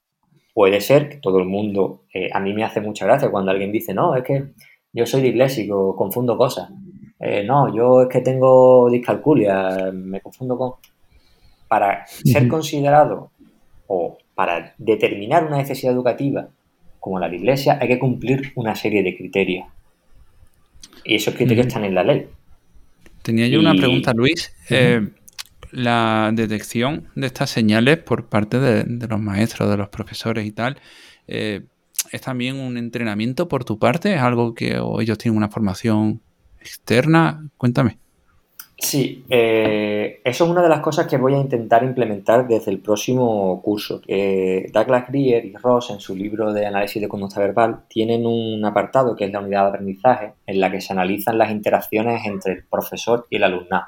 puede 0.53 0.81
ser 0.81 1.09
que 1.09 1.17
todo 1.17 1.39
el 1.39 1.45
mundo, 1.45 2.05
eh, 2.13 2.29
a 2.33 2.39
mí 2.39 2.53
me 2.53 2.63
hace 2.63 2.81
mucha 2.81 3.05
gracia 3.05 3.29
cuando 3.29 3.51
alguien 3.51 3.71
dice, 3.71 3.93
no, 3.93 4.15
es 4.15 4.23
que 4.23 4.53
yo 4.91 5.05
soy 5.05 5.21
disléxico, 5.21 5.95
confundo 5.95 6.37
cosas. 6.37 6.69
Eh, 7.19 7.43
no, 7.43 7.73
yo 7.75 8.03
es 8.03 8.09
que 8.09 8.21
tengo 8.21 8.89
discalculia, 8.89 9.91
me 9.93 10.21
confundo 10.21 10.57
con... 10.57 10.73
Para 11.67 12.05
ser 12.07 12.47
considerado 12.47 13.31
o 13.87 14.17
para 14.35 14.75
determinar 14.77 15.45
una 15.45 15.57
necesidad 15.57 15.93
educativa 15.93 16.49
como 17.03 17.19
la 17.19 17.27
dislexia 17.27 17.77
hay 17.81 17.89
que 17.89 17.99
cumplir 17.99 18.53
una 18.55 18.77
serie 18.77 19.03
de 19.03 19.17
criterios. 19.17 19.67
Y 21.03 21.15
esos 21.15 21.35
criterios 21.35 21.67
están 21.67 21.83
en 21.83 21.95
la 21.95 22.01
ley. 22.05 22.27
Tenía 23.21 23.45
yo 23.49 23.59
una 23.59 23.75
pregunta, 23.75 24.13
Luis. 24.13 24.55
Eh, 24.69 25.09
la 25.71 26.31
detección 26.33 27.09
de 27.15 27.27
estas 27.27 27.49
señales 27.49 27.97
por 27.97 28.29
parte 28.29 28.57
de, 28.57 28.85
los 29.05 29.19
maestros, 29.19 29.69
de 29.69 29.75
los 29.75 29.89
profesores 29.89 30.45
y 30.45 30.51
tal, 30.53 30.77
eh, 31.27 31.63
¿es 32.13 32.21
también 32.21 32.55
un 32.55 32.77
entrenamiento 32.77 33.49
por 33.49 33.65
tu 33.65 33.77
parte? 33.77 34.13
¿Es 34.13 34.21
algo 34.21 34.53
que 34.53 34.79
ellos 35.01 35.17
tienen 35.17 35.35
una 35.35 35.49
formación 35.49 36.21
externa? 36.61 37.49
Cuéntame. 37.57 37.97
Sí, 38.77 39.23
eh, 39.29 40.19
eso 40.23 40.43
es 40.43 40.49
una 40.49 40.61
de 40.61 40.69
las 40.69 40.81
cosas 40.81 41.07
que 41.07 41.17
voy 41.17 41.35
a 41.35 41.39
intentar 41.39 41.83
implementar 41.83 42.47
desde 42.47 42.71
el 42.71 42.79
próximo 42.79 43.61
curso. 43.61 44.01
Douglas 44.73 45.07
Greer 45.07 45.45
y 45.45 45.53
Ross, 45.53 45.91
en 45.91 45.99
su 45.99 46.15
libro 46.15 46.51
de 46.51 46.65
análisis 46.65 47.01
de 47.01 47.07
conducta 47.07 47.39
verbal, 47.39 47.83
tienen 47.87 48.25
un 48.25 48.63
apartado 48.65 49.15
que 49.15 49.25
es 49.25 49.31
la 49.31 49.39
unidad 49.39 49.63
de 49.63 49.69
aprendizaje, 49.69 50.33
en 50.45 50.59
la 50.59 50.71
que 50.71 50.81
se 50.81 50.91
analizan 50.91 51.37
las 51.37 51.51
interacciones 51.51 52.25
entre 52.25 52.53
el 52.53 52.63
profesor 52.65 53.27
y 53.29 53.37
el 53.37 53.43
alumnado, 53.43 53.87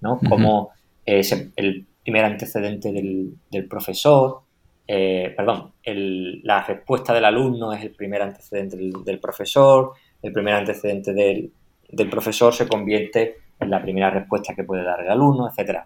¿no? 0.00 0.18
Como 0.28 0.70
es 1.06 1.32
el 1.56 1.86
primer 2.04 2.24
antecedente 2.26 2.92
del, 2.92 3.66
profesor, 3.68 4.42
eh, 4.86 5.32
perdón, 5.34 5.72
la 5.84 6.62
respuesta 6.62 7.14
del 7.14 7.24
alumno 7.24 7.72
es 7.72 7.82
el 7.82 7.92
primer 7.92 8.20
antecedente 8.20 8.76
del, 8.76 9.18
profesor, 9.18 9.92
el 10.22 10.32
primer 10.32 10.54
antecedente 10.54 11.14
del, 11.14 11.50
del 11.88 12.10
profesor 12.10 12.52
se 12.52 12.68
convierte 12.68 13.38
en 13.64 13.70
la 13.70 13.82
primera 13.82 14.10
respuesta 14.10 14.54
que 14.54 14.64
puede 14.64 14.84
dar 14.84 15.00
el 15.00 15.10
alumno, 15.10 15.48
etcétera. 15.48 15.84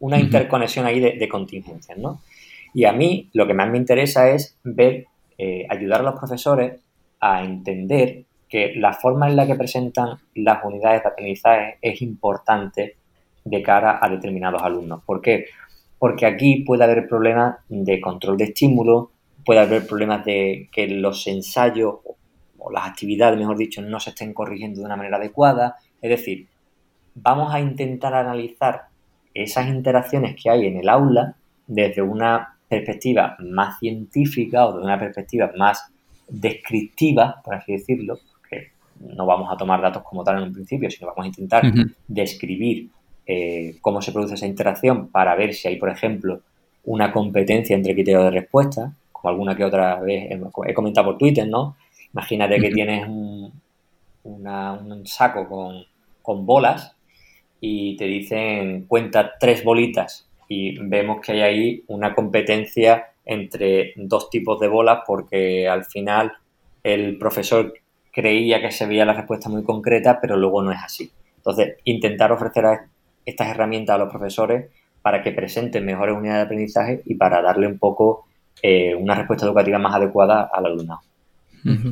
Una 0.00 0.18
interconexión 0.18 0.86
ahí 0.86 0.98
de, 0.98 1.28
contingencias, 1.28 1.96
¿no? 1.98 2.20
Y 2.72 2.84
a 2.84 2.92
mí 2.92 3.28
lo 3.32 3.46
que 3.46 3.54
más 3.54 3.70
me 3.70 3.78
interesa 3.78 4.30
es 4.30 4.56
ver, 4.64 5.06
eh, 5.38 5.66
ayudar 5.68 6.00
a 6.00 6.04
los 6.04 6.18
profesores 6.18 6.80
a 7.20 7.44
entender 7.44 8.24
que 8.48 8.72
la 8.74 8.92
forma 8.92 9.28
en 9.28 9.36
la 9.36 9.46
que 9.46 9.54
presentan 9.54 10.18
las 10.34 10.64
unidades 10.64 11.02
de 11.02 11.08
aprendizaje 11.08 11.78
es 11.80 12.02
importante 12.02 12.96
de 13.44 13.62
cara 13.62 13.98
a 14.02 14.08
determinados 14.08 14.62
alumnos. 14.62 15.02
¿Por 15.04 15.20
qué? 15.20 15.46
Porque 15.98 16.26
aquí 16.26 16.64
puede 16.64 16.84
haber 16.84 17.06
problemas 17.06 17.56
de 17.68 18.00
control 18.00 18.36
de 18.36 18.44
estímulo, 18.44 19.10
puede 19.44 19.60
haber 19.60 19.86
problemas 19.86 20.24
de 20.24 20.68
que 20.72 20.88
los 20.88 21.26
ensayos 21.26 21.96
o 22.60 22.70
las 22.70 22.86
actividades, 22.86 23.38
mejor 23.38 23.56
dicho, 23.56 23.82
no 23.82 23.98
se 24.00 24.10
estén 24.10 24.34
corrigiendo 24.34 24.80
de 24.80 24.86
una 24.86 24.96
manera 24.96 25.16
adecuada. 25.16 25.76
Es 26.00 26.10
decir, 26.10 26.46
vamos 27.14 27.52
a 27.54 27.60
intentar 27.60 28.14
analizar 28.14 28.86
esas 29.34 29.68
interacciones 29.68 30.36
que 30.40 30.50
hay 30.50 30.66
en 30.66 30.76
el 30.78 30.88
aula 30.88 31.34
desde 31.66 32.02
una 32.02 32.56
perspectiva 32.68 33.36
más 33.40 33.78
científica 33.78 34.66
o 34.66 34.78
de 34.78 34.84
una 34.84 34.98
perspectiva 34.98 35.50
más 35.56 35.90
descriptiva, 36.28 37.40
por 37.44 37.54
así 37.54 37.72
decirlo, 37.72 38.18
que 38.48 38.70
no 39.00 39.26
vamos 39.26 39.52
a 39.52 39.56
tomar 39.56 39.80
datos 39.80 40.02
como 40.02 40.22
tal 40.22 40.38
en 40.38 40.44
un 40.44 40.52
principio, 40.52 40.90
sino 40.90 41.08
vamos 41.08 41.24
a 41.24 41.28
intentar 41.28 41.64
describir 42.06 42.88
eh, 43.26 43.76
cómo 43.80 44.00
se 44.00 44.12
produce 44.12 44.34
esa 44.34 44.46
interacción 44.46 45.08
para 45.08 45.34
ver 45.34 45.54
si 45.54 45.68
hay, 45.68 45.76
por 45.76 45.90
ejemplo, 45.90 46.40
una 46.84 47.12
competencia 47.12 47.76
entre 47.76 47.94
criterios 47.94 48.24
de 48.24 48.30
respuesta, 48.30 48.92
como 49.12 49.30
alguna 49.30 49.56
que 49.56 49.64
otra 49.64 50.00
vez 50.00 50.30
he 50.66 50.74
comentado 50.74 51.08
por 51.08 51.18
Twitter, 51.18 51.46
¿no? 51.46 51.76
Imagínate 52.12 52.58
que 52.58 52.70
tienes 52.70 53.06
un, 53.08 53.52
un 54.24 55.06
saco 55.06 55.48
con, 55.48 55.84
con 56.22 56.46
bolas 56.46 56.96
y 57.60 57.96
te 57.96 58.06
dicen 58.06 58.86
cuenta 58.86 59.32
tres 59.38 59.62
bolitas 59.62 60.28
y 60.48 60.78
vemos 60.78 61.20
que 61.20 61.32
hay 61.32 61.40
ahí 61.40 61.84
una 61.86 62.14
competencia 62.14 63.12
entre 63.24 63.92
dos 63.96 64.30
tipos 64.30 64.58
de 64.58 64.68
bolas 64.68 65.00
porque 65.06 65.68
al 65.68 65.84
final 65.84 66.32
el 66.82 67.18
profesor 67.18 67.72
creía 68.12 68.60
que 68.60 68.72
se 68.72 68.86
veía 68.86 69.04
la 69.04 69.12
respuesta 69.12 69.48
muy 69.48 69.62
concreta, 69.62 70.18
pero 70.20 70.36
luego 70.36 70.62
no 70.62 70.72
es 70.72 70.80
así. 70.82 71.10
Entonces, 71.36 71.76
intentar 71.84 72.32
ofrecer 72.32 72.64
estas 73.24 73.48
herramientas 73.48 73.94
a 73.94 73.98
los 73.98 74.10
profesores 74.10 74.70
para 75.02 75.22
que 75.22 75.32
presenten 75.32 75.84
mejores 75.84 76.16
unidades 76.16 76.40
de 76.40 76.44
aprendizaje 76.46 77.02
y 77.04 77.14
para 77.14 77.40
darle 77.40 77.66
un 77.66 77.78
poco 77.78 78.26
eh, 78.62 78.94
una 78.94 79.14
respuesta 79.14 79.46
educativa 79.46 79.78
más 79.78 79.94
adecuada 79.94 80.50
al 80.52 80.66
alumnado. 80.66 81.00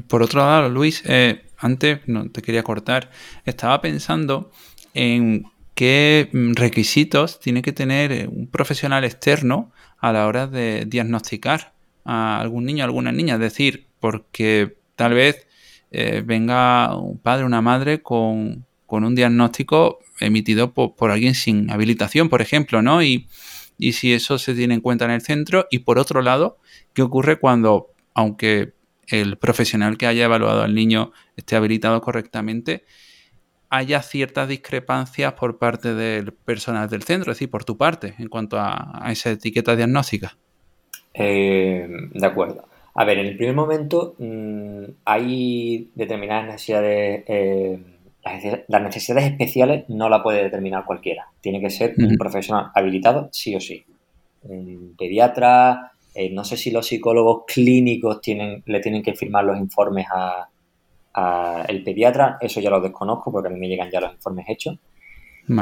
Por 0.08 0.22
otro 0.22 0.40
lado, 0.40 0.68
Luis, 0.68 1.02
eh, 1.06 1.42
antes 1.58 2.00
no 2.06 2.30
te 2.30 2.40
quería 2.40 2.62
cortar, 2.62 3.10
estaba 3.44 3.80
pensando 3.82 4.50
en 4.94 5.44
qué 5.78 6.28
mm, 6.32 6.54
requisitos 6.54 7.38
tiene 7.38 7.62
que 7.62 7.72
tener 7.72 8.10
eh, 8.10 8.26
un 8.26 8.48
profesional 8.48 9.04
externo 9.04 9.70
a 9.98 10.12
la 10.12 10.26
hora 10.26 10.48
de 10.48 10.86
diagnosticar 10.88 11.72
a 12.04 12.40
algún 12.40 12.64
niño, 12.64 12.82
a 12.82 12.86
alguna 12.86 13.12
niña. 13.12 13.34
Es 13.34 13.40
decir, 13.40 13.86
porque 14.00 14.76
tal 14.96 15.14
vez 15.14 15.46
eh, 15.92 16.24
venga 16.26 16.96
un 16.96 17.18
padre 17.18 17.44
una 17.44 17.62
madre 17.62 18.02
con, 18.02 18.66
un 18.88 19.14
diagnóstico 19.14 20.00
emitido 20.18 20.74
por, 20.74 21.12
alguien 21.12 21.36
sin 21.36 21.70
habilitación, 21.70 22.28
por 22.28 22.42
ejemplo, 22.42 22.82
¿no? 22.82 23.00
Y, 23.00 23.28
y 23.78 23.92
si 23.92 24.12
eso 24.12 24.36
se 24.38 24.54
tiene 24.54 24.74
en 24.74 24.80
cuenta 24.80 25.04
en 25.04 25.12
el 25.12 25.20
centro. 25.20 25.68
Y 25.70 25.80
por 25.80 26.00
otro 26.00 26.22
lado, 26.22 26.58
¿qué 26.92 27.02
ocurre 27.02 27.38
cuando, 27.38 27.92
aunque 28.14 28.72
el 29.06 29.36
profesional 29.36 29.96
que 29.96 30.08
haya 30.08 30.24
evaluado 30.24 30.62
al 30.62 30.74
niño 30.74 31.12
esté 31.36 31.54
habilitado 31.54 32.00
correctamente, 32.00 32.84
haya 33.70 34.02
ciertas 34.02 34.48
discrepancias 34.48 35.34
por 35.34 35.58
parte 35.58 35.94
del 35.94 36.32
personal 36.32 36.88
del 36.88 37.02
centro, 37.02 37.32
es 37.32 37.38
decir, 37.38 37.50
por 37.50 37.64
tu 37.64 37.76
parte, 37.76 38.14
en 38.18 38.28
cuanto 38.28 38.58
a, 38.58 39.04
esa 39.10 39.30
etiqueta 39.30 39.76
diagnóstica. 39.76 40.36
Eh, 41.14 41.86
de 42.12 42.26
acuerdo. 42.26 42.68
A 42.94 43.04
ver, 43.04 43.18
en 43.18 43.26
el 43.26 43.36
primer 43.36 43.54
momento 43.54 44.16
mm, 44.18 44.84
hay 45.04 45.90
determinadas 45.94 46.46
necesidades, 46.46 47.24
eh, 47.26 47.78
las 48.68 48.82
necesidades 48.82 49.30
especiales 49.30 49.84
no 49.88 50.08
la 50.08 50.22
puede 50.22 50.42
determinar 50.42 50.84
cualquiera. 50.84 51.28
Tiene 51.40 51.60
que 51.60 51.70
ser 51.70 51.94
un 51.96 52.16
profesional 52.16 52.70
habilitado, 52.74 53.28
sí 53.32 53.54
o 53.54 53.60
sí. 53.60 53.84
Un 54.42 54.94
pediatra, 54.98 55.92
eh, 56.14 56.30
no 56.30 56.44
sé 56.44 56.56
si 56.56 56.70
los 56.70 56.86
psicólogos 56.86 57.44
clínicos 57.46 58.20
tienen, 58.20 58.62
le 58.66 58.80
tienen 58.80 59.02
que 59.02 59.14
firmar 59.14 59.44
los 59.44 59.58
informes 59.58 60.06
a, 60.12 60.48
el 61.14 61.82
pediatra, 61.82 62.38
eso 62.40 62.60
ya 62.60 62.70
lo 62.70 62.80
desconozco 62.80 63.32
porque 63.32 63.48
a 63.48 63.50
mí 63.50 63.58
me 63.58 63.68
llegan 63.68 63.90
ya 63.90 64.00
los 64.00 64.12
informes 64.12 64.46
hechos. 64.48 64.78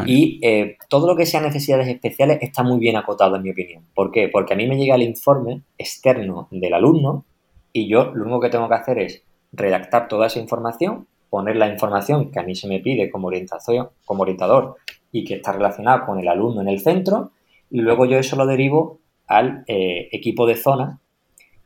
Y 0.04 0.40
eh, 0.42 0.76
todo 0.88 1.06
lo 1.06 1.14
que 1.14 1.26
sea 1.26 1.40
necesidades 1.40 1.86
especiales 1.86 2.38
está 2.40 2.64
muy 2.64 2.80
bien 2.80 2.96
acotado, 2.96 3.36
en 3.36 3.42
mi 3.42 3.50
opinión. 3.50 3.84
¿Por 3.94 4.10
qué? 4.10 4.28
Porque 4.28 4.54
a 4.54 4.56
mí 4.56 4.66
me 4.66 4.76
llega 4.76 4.96
el 4.96 5.02
informe 5.02 5.62
externo 5.78 6.48
del 6.50 6.74
alumno 6.74 7.24
y 7.72 7.88
yo 7.88 8.12
lo 8.12 8.24
único 8.24 8.40
que 8.40 8.48
tengo 8.48 8.68
que 8.68 8.74
hacer 8.74 8.98
es 8.98 9.22
redactar 9.52 10.08
toda 10.08 10.26
esa 10.26 10.40
información, 10.40 11.06
poner 11.30 11.56
la 11.56 11.68
información 11.68 12.32
que 12.32 12.40
a 12.40 12.42
mí 12.42 12.56
se 12.56 12.66
me 12.66 12.80
pide 12.80 13.10
como, 13.10 13.28
orientación, 13.28 13.90
como 14.04 14.22
orientador 14.22 14.76
y 15.12 15.24
que 15.24 15.34
está 15.34 15.52
relacionada 15.52 16.04
con 16.04 16.18
el 16.18 16.26
alumno 16.26 16.62
en 16.62 16.68
el 16.68 16.80
centro 16.80 17.30
y 17.70 17.80
luego 17.80 18.06
yo 18.06 18.18
eso 18.18 18.34
lo 18.34 18.46
derivo 18.46 18.98
al 19.28 19.64
eh, 19.68 20.08
equipo 20.10 20.46
de 20.46 20.56
zona 20.56 20.98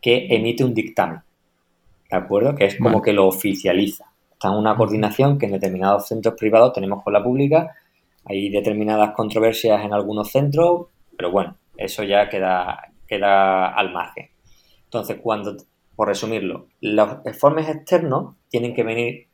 que 0.01 0.27
emite 0.31 0.65
un 0.65 0.75
dictamen. 0.75 1.21
¿De 2.11 2.17
acuerdo? 2.17 2.55
Que 2.55 2.67
es 2.67 2.79
como 2.79 3.01
que 3.03 3.13
lo 3.13 3.27
oficializa. 3.27 4.13
Está 4.33 4.49
en 4.49 4.55
una 4.55 4.77
coordinación 4.77 5.39
que 5.39 5.47
en 5.47 5.53
determinados 5.53 6.09
centros 6.09 6.35
privados 6.37 6.73
tenemos 6.73 7.03
con 7.03 7.13
la 7.13 7.23
pública. 7.23 7.75
Hay 8.25 8.51
determinadas 8.51 9.13
controversias 9.13 9.85
en 9.85 9.93
algunos 9.93 10.31
centros, 10.31 10.87
pero 11.17 11.31
bueno, 11.31 11.57
eso 11.77 12.03
ya 12.05 12.29
queda, 12.29 12.93
queda 13.07 13.69
al 13.69 13.93
margen. 13.93 14.31
Entonces, 14.85 15.19
cuando, 15.23 15.57
por 15.95 16.09
resumirlo, 16.09 16.67
los 16.81 17.19
informes 17.25 17.69
externos 17.69 18.35
tienen 18.49 18.75
que 18.75 18.83
venir 18.83 19.29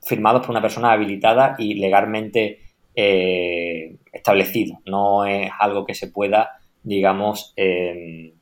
firmados 0.00 0.42
por 0.42 0.50
una 0.50 0.62
persona 0.62 0.92
habilitada 0.92 1.56
y 1.58 1.74
legalmente 1.74 2.60
eh, 2.94 3.96
establecido. 4.12 4.78
No 4.86 5.24
es 5.24 5.50
algo 5.58 5.84
que 5.84 5.94
se 5.94 6.08
pueda, 6.08 6.58
digamos, 6.82 7.52
eh, 7.56 8.34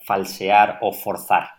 falsear 0.00 0.78
o 0.80 0.92
forzar. 0.92 1.57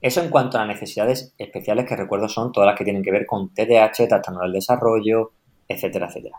Eso 0.00 0.22
en 0.22 0.30
cuanto 0.30 0.56
a 0.56 0.64
las 0.64 0.74
necesidades 0.74 1.34
especiales 1.38 1.84
que 1.86 1.96
recuerdo 1.96 2.28
son 2.28 2.52
todas 2.52 2.68
las 2.68 2.78
que 2.78 2.84
tienen 2.84 3.02
que 3.02 3.10
ver 3.10 3.26
con 3.26 3.52
TDAH, 3.52 4.06
trastorno 4.08 4.42
del 4.42 4.52
desarrollo, 4.52 5.32
etcétera, 5.66 6.06
etcétera. 6.06 6.36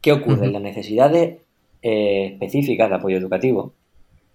¿Qué 0.00 0.12
ocurre? 0.12 0.46
En 0.46 0.52
las 0.52 0.62
necesidades 0.62 1.38
eh, 1.82 2.30
específicas 2.32 2.88
de 2.88 2.94
apoyo 2.94 3.16
educativo, 3.16 3.72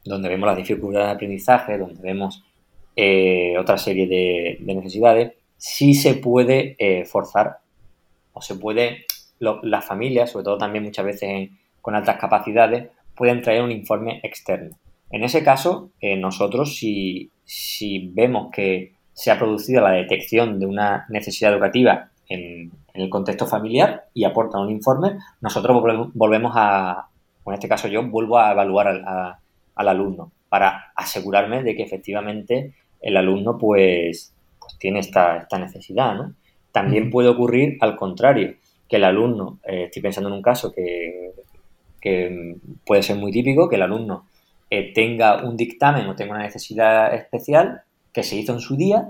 donde 0.04 0.28
vemos 0.28 0.48
las 0.48 0.58
dificultades 0.58 1.08
de 1.08 1.14
aprendizaje, 1.14 1.78
donde 1.78 2.02
vemos 2.02 2.44
eh, 2.96 3.58
otra 3.58 3.78
serie 3.78 4.08
de, 4.08 4.58
necesidades, 4.74 5.34
sí 5.58 5.94
se 5.94 6.16
puede 6.16 6.76
eh, 6.80 7.06
forzar 7.06 7.60
o 8.34 8.42
se 8.42 8.56
puede, 8.56 9.06
las 9.40 9.86
familias, 9.86 10.32
sobre 10.32 10.46
todo 10.46 10.58
también 10.58 10.84
muchas 10.84 11.06
veces 11.06 11.50
con 11.82 11.96
altas 11.96 12.18
capacidades, 12.20 12.90
pueden 13.16 13.42
traer 13.42 13.62
un 13.62 13.72
informe 13.72 14.20
externo. 14.24 14.78
En 15.14 15.24
ese 15.24 15.44
caso, 15.44 15.92
nosotros 16.02 16.76
si 16.76 17.32
si 17.46 18.10
vemos 18.14 18.50
que 18.52 18.94
se 19.14 19.32
ha 19.32 19.38
producido 19.38 19.82
la 19.82 19.92
detección 19.92 20.60
de 20.60 20.66
una 20.66 21.06
necesidad 21.10 21.54
educativa 21.54 22.10
en, 22.28 22.72
el 22.94 23.10
contexto 23.10 23.48
familiar 23.48 24.06
y 24.14 24.24
aportan 24.24 24.62
un 24.62 24.70
informe, 24.70 25.18
nosotros 25.42 25.82
volvemos 26.14 26.52
a, 26.56 27.08
en 27.44 27.54
este 27.54 27.68
caso 27.68 27.88
yo, 27.88 28.04
vuelvo 28.04 28.38
a 28.38 28.52
evaluar 28.52 28.88
al, 28.88 29.88
alumno 29.88 30.32
para 30.48 30.92
asegurarme 30.96 31.64
de 31.64 31.76
que 31.76 31.82
efectivamente 31.82 32.74
el 33.02 33.18
alumno 33.18 33.58
pues, 33.58 34.36
pues 34.60 34.78
tiene 34.78 35.00
esta, 35.00 35.48
necesidad, 35.60 36.14
¿no? 36.14 36.36
También 36.72 37.10
puede 37.10 37.30
ocurrir 37.30 37.78
al 37.82 37.96
contrario, 37.96 38.56
que 38.88 38.98
el 38.98 39.06
alumno, 39.06 39.58
eh, 39.64 39.86
estoy 39.86 40.04
pensando 40.04 40.30
en 40.30 40.36
un 40.36 40.42
caso 40.44 40.72
que, 40.72 41.32
que 42.00 42.58
puede 42.86 43.02
ser 43.02 43.18
muy 43.18 43.32
típico, 43.32 43.70
que 43.70 43.78
el 43.78 43.82
alumno 43.82 44.26
eh, 44.76 44.92
tenga 44.92 45.44
un 45.44 45.56
dictamen 45.56 46.08
o 46.08 46.16
tenga 46.16 46.34
una 46.34 46.42
necesidad 46.42 47.14
especial 47.14 47.84
que 48.12 48.24
se 48.24 48.38
hizo 48.38 48.54
en 48.54 48.60
su 48.60 48.76
día 48.76 49.08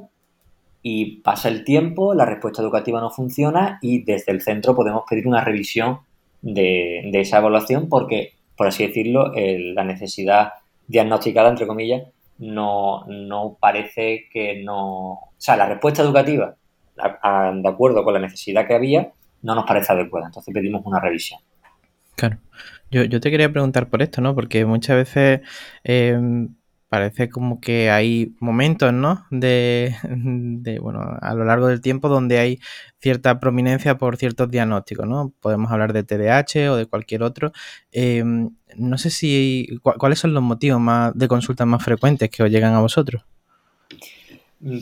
y 0.82 1.22
pasa 1.22 1.48
el 1.48 1.64
tiempo, 1.64 2.14
la 2.14 2.26
respuesta 2.26 2.62
educativa 2.62 3.00
no 3.00 3.10
funciona 3.10 3.80
y 3.82 4.04
desde 4.04 4.34
el 4.34 4.42
centro 4.42 4.76
podemos 4.76 5.04
pedir 5.10 5.26
una 5.26 5.42
revisión 5.42 6.00
de, 6.42 7.10
esa 7.14 7.38
evaluación 7.38 7.88
porque, 7.88 8.34
por 8.58 8.68
así 8.68 8.86
decirlo, 8.86 9.32
la 9.34 9.86
necesidad 9.86 10.50
diagnosticada, 10.86 11.48
entre 11.48 11.66
comillas, 11.66 12.10
no, 12.40 13.06
no 13.08 13.56
parece 13.58 14.26
que 14.30 14.62
no... 14.66 15.12
O 15.14 15.32
sea, 15.38 15.56
la 15.56 15.68
respuesta 15.68 16.02
educativa, 16.02 16.58
de 16.98 17.70
acuerdo 17.70 18.04
con 18.04 18.16
la 18.16 18.20
necesidad 18.20 18.68
que 18.68 18.76
había, 18.76 19.14
no 19.44 19.56
nos 19.56 19.66
parece 19.66 19.94
adecuada. 19.94 20.26
Entonces 20.26 20.54
pedimos 20.54 20.82
una 20.84 21.00
revisión. 21.00 21.40
Claro. 22.16 22.38
Yo, 22.92 23.04
yo 23.04 23.20
te 23.20 23.32
quería 23.32 23.52
preguntar 23.52 23.90
por 23.90 24.02
esto, 24.02 24.22
¿no? 24.22 24.36
Porque 24.36 24.66
muchas 24.66 24.96
veces 24.98 25.42
eh, 25.84 26.48
parece 26.94 27.28
como 27.28 27.60
que 27.60 27.90
hay 27.90 28.36
momentos, 28.40 28.94
¿no? 28.94 29.26
De, 29.32 29.96
bueno, 30.80 31.18
a 31.20 31.34
lo 31.34 31.44
largo 31.44 31.66
del 31.66 31.82
tiempo 31.82 32.08
donde 32.08 32.38
hay 32.38 32.60
cierta 33.00 33.40
prominencia 33.40 33.98
por 33.98 34.16
ciertos 34.18 34.52
diagnósticos, 34.52 35.08
¿no? 35.08 35.34
Podemos 35.40 35.72
hablar 35.72 35.92
de 35.92 36.04
TDAH 36.04 36.72
o 36.72 36.76
de 36.76 36.86
cualquier 36.86 37.24
otro. 37.24 37.52
Em, 37.92 38.52
no 38.78 39.00
sé 39.00 39.10
si, 39.10 39.80
¿cuáles 39.82 40.20
son 40.20 40.36
los 40.36 40.44
motivos 40.44 40.80
más 40.80 41.18
de 41.18 41.28
consultas 41.28 41.66
más 41.66 41.84
frecuentes 41.84 42.30
que 42.30 42.44
os 42.44 42.52
llegan 42.52 42.76
a 42.76 42.82
vosotros? 42.82 43.24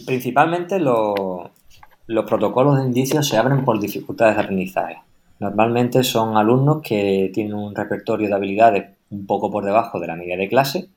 Principalmente 0.05 0.81
los 0.81 2.25
protocolos 2.27 2.77
de 2.77 2.87
indicios 2.87 3.25
se 3.25 3.37
abren 3.37 3.63
por 3.63 3.79
dificultades 3.79 4.35
de 4.35 4.41
aprendizaje. 4.41 4.97
Normalmente 5.41 6.03
son 6.03 6.37
alumnos 6.37 6.83
que 6.83 7.31
tienen 7.33 7.55
un 7.55 7.73
repertorio 7.73 8.27
de 8.27 8.35
habilidades 8.35 8.95
un 9.09 9.25
poco 9.25 9.49
por 9.49 9.65
debajo 9.65 9.99
de 9.99 10.05
la 10.05 10.15
media 10.15 10.37
de 10.37 10.47
clase 10.47 10.89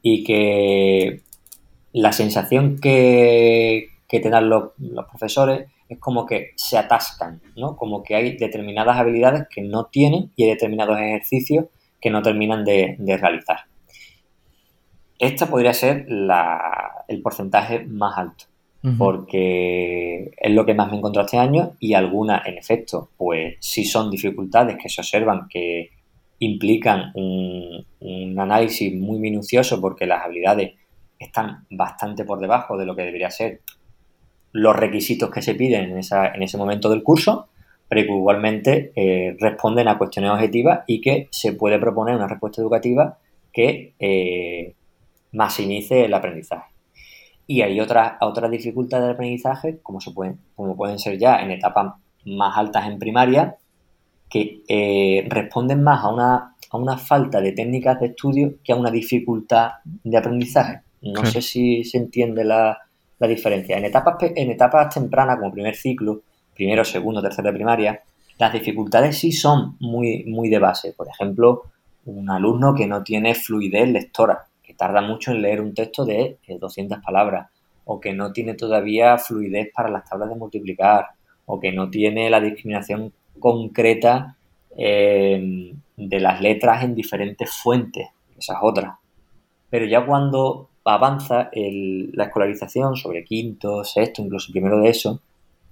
y 0.00 0.24
que 0.24 1.20
la 1.92 2.12
sensación 2.12 2.78
que, 2.80 3.88
que 4.08 4.20
te 4.20 4.30
dan 4.30 4.48
los, 4.48 4.70
profesores 5.10 5.68
es 5.90 5.98
como 5.98 6.24
que 6.24 6.52
se 6.56 6.78
atascan, 6.78 7.42
¿no? 7.54 7.76
Como 7.76 8.02
que 8.02 8.14
hay 8.14 8.38
determinadas 8.38 8.96
habilidades 8.96 9.46
que 9.50 9.60
no 9.60 9.84
tienen 9.84 10.32
y 10.36 10.44
hay 10.44 10.50
determinados 10.52 10.98
ejercicios 10.98 11.66
que 12.00 12.08
no 12.08 12.22
terminan 12.22 12.64
de, 12.64 12.96
realizar. 13.20 13.66
Esta 15.18 15.50
podría 15.50 15.74
ser 15.74 16.06
el 17.08 17.20
porcentaje 17.20 17.84
más 17.84 18.16
alto, 18.16 18.46
porque 18.98 20.32
es 20.36 20.52
lo 20.52 20.66
que 20.66 20.74
más 20.74 20.90
me 20.90 20.98
encontrado 20.98 21.26
este 21.26 21.38
año 21.38 21.72
y 21.78 21.94
algunas, 21.94 22.44
en 22.46 22.58
efecto, 22.58 23.10
pues 23.16 23.54
sí 23.60 23.84
son 23.84 24.10
dificultades 24.10 24.76
que 24.76 24.88
se 24.88 25.00
observan 25.00 25.46
que 25.48 25.90
implican 26.40 27.12
un, 27.14 27.86
análisis 28.38 28.92
muy 28.98 29.20
minucioso 29.20 29.80
porque 29.80 30.06
las 30.06 30.24
habilidades 30.24 30.72
están 31.16 31.64
bastante 31.70 32.24
por 32.24 32.40
debajo 32.40 32.76
de 32.76 32.84
lo 32.84 32.96
que 32.96 33.02
debería 33.02 33.30
ser 33.30 33.60
los 34.50 34.74
requisitos 34.74 35.30
que 35.30 35.42
se 35.42 35.54
piden 35.54 35.92
en, 35.92 36.42
ese 36.42 36.58
momento 36.58 36.90
del 36.90 37.04
curso, 37.04 37.48
pero 37.88 38.02
que 38.02 38.12
igualmente 38.12 38.92
eh, 38.96 39.36
responden 39.38 39.86
a 39.86 39.96
cuestiones 39.96 40.32
objetivas 40.32 40.80
y 40.88 41.00
que 41.00 41.28
se 41.30 41.52
puede 41.52 41.78
proponer 41.78 42.16
una 42.16 42.26
respuesta 42.26 42.60
educativa 42.60 43.18
que 43.52 43.94
eh, 44.00 44.74
maximice 45.30 46.04
el 46.04 46.14
aprendizaje. 46.14 46.71
Y 47.46 47.62
hay 47.62 47.80
otras, 47.80 48.14
otras 48.20 48.50
dificultades 48.50 49.06
de 49.06 49.12
aprendizaje, 49.12 49.78
como, 49.82 50.00
se 50.00 50.12
pueden, 50.12 50.38
como 50.54 50.76
pueden 50.76 50.98
ser 50.98 51.18
ya 51.18 51.40
en 51.40 51.50
etapas 51.50 51.94
más 52.24 52.56
altas 52.56 52.86
en 52.86 52.98
primaria, 52.98 53.56
que 54.30 54.62
eh, 54.68 55.26
responden 55.28 55.82
más 55.82 56.04
a 56.04 56.08
una, 56.08 56.54
a 56.70 56.76
una 56.76 56.96
falta 56.96 57.40
de 57.40 57.52
técnicas 57.52 58.00
de 58.00 58.06
estudio 58.06 58.54
que 58.64 58.72
a 58.72 58.76
una 58.76 58.90
dificultad 58.90 59.72
de 59.84 60.16
aprendizaje. 60.16 60.80
No 61.02 61.26
sé 61.26 61.42
si 61.42 61.84
se 61.84 61.98
entiende 61.98 62.44
la, 62.44 62.78
diferencia. 63.18 63.76
En 63.76 63.84
etapas, 63.84 64.16
en 64.20 64.50
etapas 64.50 64.92
tempranas, 64.92 65.38
como 65.38 65.52
primer 65.52 65.76
ciclo, 65.76 66.22
primero, 66.54 66.84
segundo, 66.84 67.22
tercero 67.22 67.48
de 67.48 67.54
primaria, 67.54 68.00
las 68.38 68.52
dificultades 68.52 69.18
sí 69.18 69.30
son 69.30 69.76
muy, 69.78 70.24
muy 70.24 70.48
de 70.48 70.58
base. 70.58 70.92
Por 70.92 71.06
ejemplo, 71.08 71.62
un 72.06 72.28
alumno 72.30 72.74
que 72.74 72.86
no 72.86 73.02
tiene 73.04 73.34
fluidez 73.34 73.88
lectora, 73.88 74.46
tarda 74.76 75.00
mucho 75.00 75.32
en 75.32 75.42
leer 75.42 75.60
un 75.60 75.74
texto 75.74 76.04
de 76.04 76.38
200 76.48 76.98
eh, 76.98 77.00
palabras, 77.04 77.50
o 77.84 78.00
que 78.00 78.12
no 78.12 78.32
tiene 78.32 78.54
todavía 78.54 79.18
fluidez 79.18 79.70
para 79.74 79.90
las 79.90 80.08
tablas 80.08 80.28
de 80.28 80.36
multiplicar, 80.36 81.06
o 81.46 81.58
que 81.58 81.72
no 81.72 81.90
tiene 81.90 82.30
la 82.30 82.40
discriminación 82.40 83.12
concreta 83.38 84.36
eh, 84.76 85.74
de 85.96 86.20
las 86.20 86.40
letras 86.40 86.84
en 86.84 86.94
diferentes 86.94 87.50
fuentes, 87.50 88.08
esas 88.38 88.58
otras. 88.62 88.96
Pero 89.68 89.86
ya 89.86 90.04
cuando 90.04 90.68
avanza 90.84 91.50
la 91.52 92.24
escolarización 92.24 92.96
sobre 92.96 93.24
quinto, 93.24 93.84
sexto, 93.84 94.22
incluso 94.22 94.52
primero 94.52 94.80
de 94.80 94.88
eso, 94.88 95.20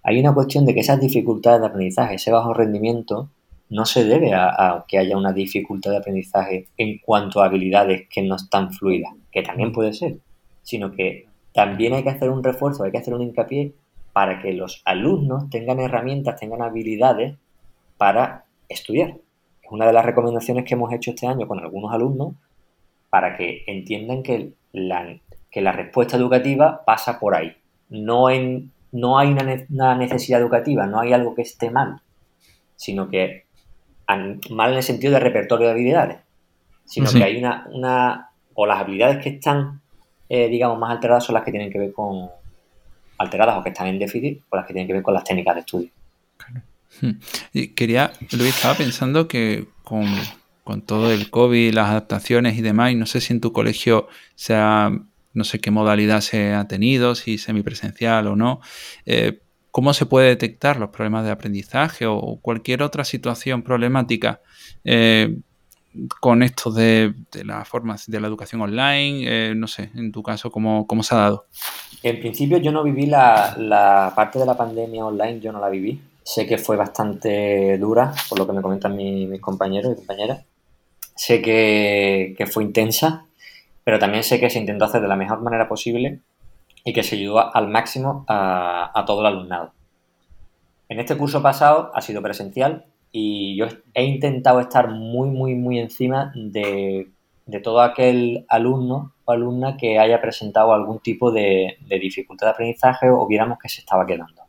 hay 0.03 0.19
una 0.19 0.33
cuestión 0.33 0.65
de 0.65 0.75
que 0.75 0.81
esas 0.81 1.01
dificultades 1.01 1.61
de 1.61 1.67
aprendizaje, 1.67 2.15
ese 2.15 2.33
bajo 2.33 2.55
rendimiento, 2.55 3.29
no 3.71 3.87
se 3.87 4.05
debe 4.05 4.35
a, 4.35 4.85
que 4.87 4.99
haya 4.99 5.17
una 5.17 5.33
dificultad 5.33 5.93
de 5.93 5.99
aprendizaje 5.99 6.69
en 6.77 6.99
cuanto 6.99 7.41
a 7.41 7.47
habilidades 7.47 8.09
que 8.09 8.23
no 8.23 8.37
están 8.37 8.73
fluidas, 8.73 9.13
que 9.33 9.43
también 9.43 9.73
puede 9.73 9.93
ser, 9.93 10.19
sino 10.63 10.93
que 10.93 11.27
también 11.55 11.95
hay 11.95 12.03
que 12.03 12.11
hacer 12.11 12.31
un 12.31 12.45
refuerzo, 12.45 12.85
hay 12.85 12.91
que 12.91 12.99
hacer 12.99 13.15
un 13.15 13.23
hincapié 13.23 13.73
para 14.13 14.43
que 14.43 14.53
los 14.53 14.83
alumnos 14.85 15.49
tengan 15.51 15.81
herramientas, 15.81 16.39
tengan 16.39 16.63
habilidades 16.63 17.37
para 17.97 18.45
estudiar. 18.69 19.17
Es 19.63 19.71
una 19.71 19.87
de 19.87 19.93
las 19.93 20.05
recomendaciones 20.05 20.65
que 20.65 20.75
hemos 20.75 20.93
hecho 20.93 21.11
este 21.11 21.27
año 21.27 21.47
con 21.47 21.61
algunos 21.61 21.93
alumnos 21.93 22.35
para 23.09 23.37
que 23.37 23.65
entiendan 23.67 24.23
que 24.23 24.53
la, 24.73 25.17
que 25.51 25.61
la 25.61 25.73
respuesta 25.73 26.17
educativa 26.17 26.83
pasa 26.85 27.19
por 27.21 27.35
ahí. 27.35 27.57
No, 27.89 28.31
en, 28.31 28.73
no 28.93 29.19
hay 29.19 29.33
una, 29.33 29.95
necesidad 29.95 30.41
educativa, 30.41 30.87
no 30.87 31.01
hay 31.01 31.13
algo 31.13 31.35
que 31.35 31.43
esté 31.43 31.71
mal, 31.71 32.01
sino 32.77 33.09
que 33.09 33.45
mal 34.17 34.71
en 34.71 34.77
el 34.77 34.83
sentido 34.83 35.15
de 35.15 35.21
repertorio 35.21 35.67
de 35.67 35.73
habilidades, 35.73 36.19
sino 36.85 37.11
que 37.11 37.23
hay 37.23 37.37
una, 37.37 37.67
una, 37.73 38.31
o 38.55 38.67
las 38.67 38.81
habilidades 38.81 39.23
que 39.23 39.31
están, 39.31 39.81
eh, 40.29 40.49
digamos, 40.49 40.79
más 40.79 40.91
alteradas 40.91 41.25
son 41.25 41.35
las 41.35 41.45
que 41.45 41.51
tienen 41.51 41.71
que 41.71 41.79
ver 41.79 41.93
con, 41.93 42.29
alteradas 43.21 43.59
o 43.59 43.63
que 43.63 43.69
están 43.69 43.87
en 43.87 43.99
déficit, 43.99 44.43
o 44.49 44.57
las 44.57 44.67
que 44.67 44.73
tienen 44.73 44.87
que 44.87 44.95
ver 44.95 45.03
con 45.03 45.15
las 45.15 45.25
técnicas 45.25 45.55
de 45.55 45.61
estudio. 45.61 45.91
Hmm. 47.01 47.13
Y 47.53 47.69
quería, 47.69 48.13
lo 48.33 48.45
estaba 48.45 48.75
pensando 48.75 49.29
que 49.29 49.67
con, 49.85 50.07
todo 50.87 51.11
el 51.13 51.31
COVID, 51.31 51.75
las 51.75 51.91
adaptaciones 51.91 52.57
y 52.57 52.63
demás, 52.63 52.93
y 52.93 52.95
no 52.95 53.07
sé 53.07 53.21
si 53.21 53.33
en 53.33 53.41
tu 53.41 53.53
colegio 53.53 54.09
sea, 54.37 54.93
no 55.33 55.45
sé 55.45 55.61
qué 55.61 55.71
modalidad 55.71 56.21
se 56.21 56.55
ha 56.55 56.67
tenido, 56.69 57.15
si 57.15 57.39
semipresencial 57.39 58.29
o 58.29 58.37
no, 58.37 58.61
eh, 59.05 59.41
¿cómo 59.71 59.95
se 59.95 60.07
puede 60.07 60.29
detectar 60.29 60.79
los 60.79 60.91
problemas 60.91 61.25
de 61.25 61.31
aprendizaje 61.31 62.07
o 62.07 62.39
cualquier 62.43 62.83
otra 62.83 63.05
situación 63.05 63.63
problemática 63.63 64.41
eh, 64.85 65.37
con 66.21 66.43
esto 66.43 66.71
de, 66.71 67.15
la 67.45 67.65
forma 67.65 67.97
de 68.07 68.21
la 68.21 68.29
educación 68.29 68.61
online? 68.61 69.25
Eh, 69.27 69.55
no 69.55 69.67
sé, 69.67 69.91
en 69.95 70.13
tu 70.13 70.23
caso, 70.23 70.51
¿cómo, 70.51 70.87
¿cómo, 70.87 71.03
se 71.03 71.15
ha 71.15 71.19
dado? 71.19 71.47
En 72.03 72.21
principio 72.21 72.59
yo 72.59 72.73
no 72.73 72.83
viví 72.83 73.07
la, 73.07 73.55
la 73.59 74.13
parte 74.15 74.39
de 74.39 74.47
la 74.47 74.57
pandemia 74.57 75.05
online, 75.05 75.41
yo 75.41 75.53
no 75.53 75.61
la 75.61 75.69
viví 75.69 76.01
Sé 76.23 76.47
que 76.47 76.59
fue 76.59 76.77
bastante 76.77 77.77
dura, 77.79 78.13
por 78.29 78.39
lo 78.39 78.47
que 78.47 78.53
me 78.53 78.63
comentan 78.63 78.95
mis 78.95 79.41
compañeros 79.41 79.93
y 79.93 79.97
compañeras. 79.97 80.45
Sé 81.17 81.43
que, 81.43 82.47
fue 82.51 82.63
intensa, 82.63 83.27
pero 83.85 83.99
también 83.99 84.23
sé 84.23 84.39
que 84.39 84.51
se 84.51 84.59
intentó 84.59 84.85
hacer 84.85 85.01
de 85.01 85.09
la 85.09 85.17
mejor 85.17 85.41
manera 85.41 85.69
posible 85.69 86.21
y 86.85 86.93
que 86.93 87.03
se 87.03 87.17
ayudó 87.17 87.55
al 87.55 87.69
máximo 87.69 88.25
a, 88.29 89.05
todo 89.07 89.21
el 89.21 89.27
alumnado. 89.27 89.73
En 90.89 90.99
este 90.99 91.17
curso 91.17 91.43
pasado 91.43 91.91
ha 91.95 92.01
sido 92.01 92.23
presencial 92.23 92.85
y 93.13 93.57
yo 93.57 93.67
he 93.95 94.05
intentado 94.05 94.61
estar 94.61 94.89
muy, 94.89 95.31
muy, 95.31 95.55
muy 95.55 95.79
encima 95.79 96.33
de, 96.35 97.09
todo 97.63 97.81
aquel 97.81 98.45
alumno 98.49 99.13
o 99.25 99.33
alumna 99.33 99.77
que 99.77 99.99
haya 99.99 100.21
presentado 100.21 100.73
algún 100.73 101.01
tipo 101.01 101.31
de, 101.31 101.77
de 101.81 101.99
dificultad 101.99 102.47
de 102.49 102.53
aprendizaje 102.53 103.11
o 103.11 103.27
viéramos 103.27 103.59
que 103.59 103.69
se 103.69 103.81
estaba 103.81 104.07
quedando. 104.07 104.43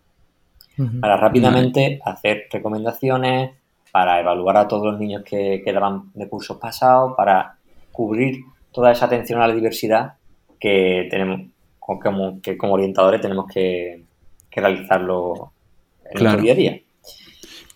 Para 1.00 1.16
rápidamente 1.18 2.00
hacer 2.04 2.48
recomendaciones, 2.52 3.52
para 3.92 4.20
evaluar 4.20 4.58
a 4.58 4.68
todos 4.68 4.92
los 4.92 5.00
niños 5.00 5.22
que 5.24 5.62
quedaban 5.64 6.12
de 6.16 6.28
cursos 6.28 6.58
pasados, 6.58 7.14
para 7.16 7.58
cubrir 7.92 8.46
toda 8.72 8.92
esa 8.92 9.06
atención 9.06 9.42
a 9.42 9.48
la 9.48 9.54
diversidad 9.54 10.14
que 10.60 11.08
tenemos 11.12 11.51
como, 12.00 12.42
que 12.42 12.58
como 12.58 12.74
orientadores 12.74 13.22
tenemos 13.22 13.46
que, 13.52 14.04
realizarlo 14.52 15.52
en 16.10 16.28
el 16.28 16.42
día 16.42 16.54
a 16.54 16.56
día. 16.56 16.82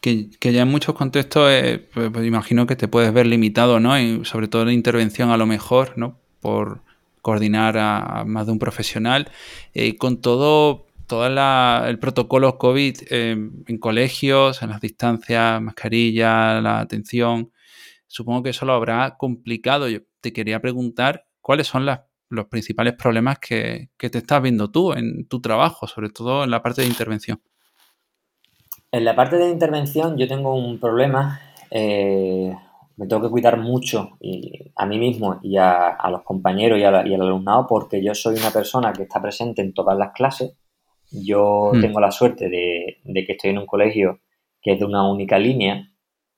Que, 0.01 0.53
ya 0.53 0.61
en 0.61 0.68
muchos 0.68 0.93
contextos, 0.93 1.49
eh, 1.51 1.88
pues, 1.93 2.11
pues, 2.11 2.26
imagino 2.26 2.68
que 2.68 2.76
te 2.76 2.88
puedes 2.88 3.11
ver 3.11 3.26
limitado, 3.26 3.80
¿no? 3.80 3.93
sobre 4.24 4.47
todo 4.47 4.63
en 4.63 4.70
intervención 4.70 5.32
a 5.32 5.38
lo 5.38 5.47
mejor, 5.47 5.97
¿no? 5.97 6.20
Por 6.41 6.82
coordinar 7.24 7.76
a, 7.80 8.24
más 8.26 8.45
de 8.45 8.51
un 8.51 8.59
profesional. 8.59 9.32
Eh, 9.74 9.97
con 9.97 10.22
todo, 10.22 10.86
todo 11.07 11.26
el 11.26 11.97
protocolo 11.97 12.59
COVID 12.59 12.97
en 13.09 13.78
colegios, 13.80 14.61
en 14.61 14.70
las 14.70 14.82
distancias, 14.82 15.59
mascarilla, 15.59 16.61
la 16.61 16.82
atención, 16.82 17.51
supongo 18.16 18.43
que 18.43 18.51
eso 18.51 18.66
lo 18.66 18.74
habrá 18.74 19.18
complicado. 19.18 19.89
Yo 19.89 19.99
te 20.22 20.34
quería 20.34 20.61
preguntar 20.61 21.26
cuáles 21.41 21.68
son 21.68 21.86
los 22.36 22.47
principales 22.47 22.93
problemas 22.93 23.39
que, 23.39 23.89
te 23.97 24.17
estás 24.17 24.41
viendo 24.41 24.69
tú 24.69 24.93
en 24.93 25.27
tu 25.27 25.41
trabajo, 25.41 25.88
sobre 25.88 26.09
todo 26.09 26.43
en 26.43 26.51
la 26.51 26.61
parte 26.61 26.81
de 26.81 26.88
intervención. 26.88 27.41
En 28.91 29.03
la 29.03 29.15
parte 29.15 29.38
de 29.38 29.49
intervención 29.49 30.17
yo 30.17 30.27
tengo 30.27 30.55
un 30.55 30.79
problema 30.79 31.39
eh, 31.71 32.53
me 32.97 33.07
tengo 33.07 33.23
que 33.23 33.29
cuidar 33.29 33.59
mucho 33.59 34.17
y 34.21 34.71
a 34.75 34.86
mí 34.86 34.97
mismo 34.97 35.39
y 35.41 35.57
a, 35.57 35.97
los 36.09 36.23
compañeros 36.23 36.79
y, 36.79 36.83
al 36.83 36.95
alumnado 36.95 37.67
porque 37.67 38.03
yo 38.03 38.15
soy 38.15 38.38
una 38.38 38.51
persona 38.51 38.93
que 38.93 39.03
está 39.03 39.21
presente 39.21 39.61
en 39.61 39.73
todas 39.73 39.97
las 39.97 40.13
clases. 40.13 40.53
Yo 41.11 41.71
hmm. 41.73 41.81
tengo 41.81 41.99
la 41.99 42.11
suerte 42.11 42.49
de, 42.49 43.25
que 43.25 43.33
estoy 43.33 43.51
en 43.51 43.59
un 43.59 43.65
colegio 43.65 44.21
que 44.61 44.73
es 44.73 44.79
de 44.79 44.86
una 44.86 45.07
única 45.09 45.38
línea 45.38 45.91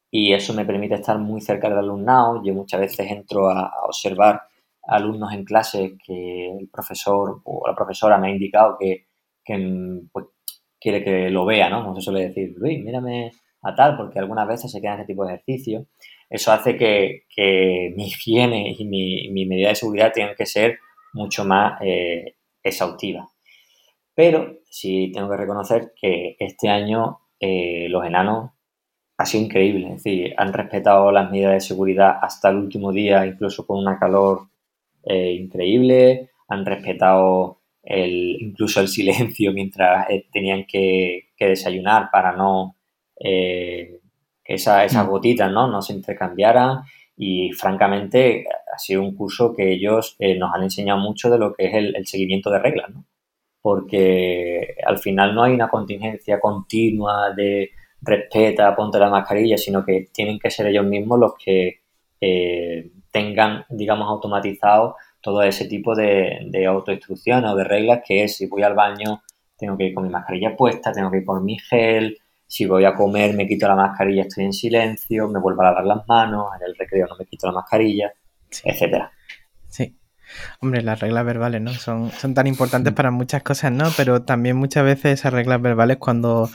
y 0.10 0.34
eso 0.34 0.54
me 0.54 0.66
permite 0.66 0.96
estar 0.96 1.20
muy 1.20 1.42
cerca 1.42 1.70
del 1.70 1.80
alumnado. 1.80 2.42
Yo 2.44 2.54
muchas 2.54 2.80
veces 2.80 3.12
entro 3.12 3.50
a, 3.50 3.72
observar 3.88 4.42
alumnos 4.88 5.34
en 5.34 5.44
clase 5.44 5.98
que 6.06 6.52
el 6.60 6.70
profesor 6.70 7.42
o 7.44 7.68
la 7.68 7.76
profesora 7.76 8.18
me 8.18 8.28
ha 8.28 8.32
indicado 8.32 8.78
que, 8.80 9.08
pues, 10.12 10.26
quiere 10.80 11.04
que 11.04 11.30
lo 11.30 11.46
vea, 11.46 11.70
¿no? 11.70 11.84
Como 11.84 11.96
se 11.96 12.02
suele 12.02 12.28
decir, 12.30 12.54
Luis, 12.58 12.84
mírame 12.84 13.32
a 13.62 13.76
tal, 13.76 13.98
porque 13.98 14.20
algunas 14.20 14.48
veces 14.48 14.72
se 14.72 14.82
quedan 14.82 15.00
este 15.00 15.14
tipo 15.14 15.26
de 15.26 15.34
ejercicios. 15.34 15.86
Eso 16.30 16.52
hace 16.52 16.78
que, 16.78 17.94
mi 17.96 18.08
higiene 18.08 18.76
y 18.78 18.86
mi, 18.86 19.46
medida 19.46 19.70
de 19.70 19.76
seguridad 19.76 20.12
tengan 20.14 20.36
que 20.36 20.46
ser 20.46 20.80
mucho 21.14 21.46
más 21.46 21.80
eh, 21.82 22.36
exhaustivas. 22.64 23.28
Pero 24.14 24.60
sí 24.70 25.12
tengo 25.14 25.30
que 25.30 25.38
reconocer 25.38 25.94
que 26.00 26.36
este 26.40 26.70
año 26.70 27.20
eh, 27.40 27.88
los 27.90 28.06
enanos 28.06 28.52
ha 29.18 29.26
sido 29.26 29.46
increíble. 29.46 29.88
Es 29.88 30.04
decir, 30.04 30.34
han 30.38 30.54
respetado 30.54 31.12
las 31.12 31.30
medidas 31.32 31.54
de 31.54 31.62
seguridad 31.62 32.18
hasta 32.22 32.50
el 32.50 32.58
último 32.58 32.92
día, 32.92 33.26
incluso 33.26 33.66
con 33.66 33.80
una 33.80 34.00
calor 34.00 34.48
eh, 35.08 35.34
increíble. 35.34 36.30
Han 36.50 36.66
respetado 36.66 37.62
el, 37.84 38.38
incluso 38.42 38.82
el 38.82 38.88
silencio 38.88 39.52
mientras 39.54 40.08
tenían 40.32 40.66
que, 40.66 41.30
que, 41.36 41.48
desayunar 41.48 42.10
para 42.12 42.34
no 42.34 42.76
que 43.20 44.54
esa, 44.54 44.86
esas 44.86 45.06
mm. 45.06 45.10
gotitas 45.10 45.52
¿no? 45.52 45.68
no 45.68 45.82
se 45.82 45.94
intercambiaran 45.94 46.84
y 47.18 47.52
francamente 47.54 48.46
ha 48.74 48.78
sido 48.78 49.02
un 49.02 49.16
curso 49.16 49.54
que 49.56 49.74
ellos 49.74 50.16
eh, 50.20 50.38
nos 50.38 50.54
han 50.54 50.64
enseñado 50.64 51.00
mucho 51.00 51.30
de 51.32 51.40
lo 51.40 51.54
que 51.54 51.66
es 51.66 51.74
el, 51.74 52.06
seguimiento 52.06 52.52
de 52.52 52.60
reglas, 52.60 52.90
¿no? 52.92 53.06
porque 53.62 54.76
al 54.86 55.00
final 55.00 55.34
no 55.34 55.44
hay 55.44 55.54
una 55.54 55.68
contingencia 55.68 56.40
continua 56.40 57.34
de 57.36 57.72
respeta, 58.02 58.76
ponte 58.76 59.00
la 59.00 59.10
mascarilla, 59.10 59.58
sino 59.58 59.84
que 59.84 60.08
tienen 60.14 60.40
que 60.40 60.52
ser 60.52 60.68
ellos 60.68 60.86
mismos 60.86 61.20
los 61.20 61.34
que 61.44 61.82
eh, 62.22 62.92
tengan, 63.12 63.66
digamos, 63.70 64.08
automatizado 64.08 64.96
todo 65.22 65.42
ese 65.44 65.66
tipo 65.66 65.96
de, 65.96 66.40
de 66.50 66.66
autoinstrucciones 66.66 67.52
o 67.52 67.56
de 67.56 67.64
reglas 67.64 68.02
que 68.06 68.24
es 68.24 68.38
si 68.38 68.48
voy 68.48 68.64
al 68.64 68.76
baño 68.76 69.22
tengo 69.58 69.78
que 69.78 69.86
ir 69.86 69.94
con 69.94 70.04
mi 70.04 70.10
mascarilla 70.10 70.56
puesta, 70.56 70.92
tengo 70.92 71.10
que 71.10 71.18
ir 71.18 71.26
con 71.26 71.44
mi 71.44 71.58
gel, 71.58 72.18
si 72.46 72.66
voy 72.66 72.86
a 72.86 72.94
comer, 72.94 73.34
me 73.34 73.48
quito 73.48 73.68
la 73.68 73.76
mascarilla, 73.76 74.22
estoy 74.22 74.46
en 74.46 74.54
silencio, 74.54 75.28
me 75.28 75.40
vuelvo 75.40 75.62
a 75.62 75.66
lavar 75.66 75.86
las 75.86 76.08
manos, 76.08 76.48
en 76.56 76.68
el 76.68 76.76
recreo 76.76 77.08
no 77.08 77.16
me 77.18 77.26
quito 77.26 77.48
la 77.48 77.54
mascarilla, 77.54 78.14
etcétera. 78.64 79.12
Hombre, 80.62 80.82
las 80.82 81.00
reglas 81.00 81.26
verbales, 81.26 81.62
¿no? 81.62 81.74
Son, 81.74 82.12
son 82.12 82.34
tan 82.34 82.48
importantes 82.48 82.94
para 82.94 83.12
muchas 83.12 83.44
cosas, 83.44 83.72
¿no? 83.72 83.90
Pero 83.96 84.24
también 84.24 84.56
muchas 84.58 84.84
veces 84.84 85.20
esas 85.20 85.34
reglas 85.34 85.62
verbales 85.62 85.98
cuando 85.98 86.50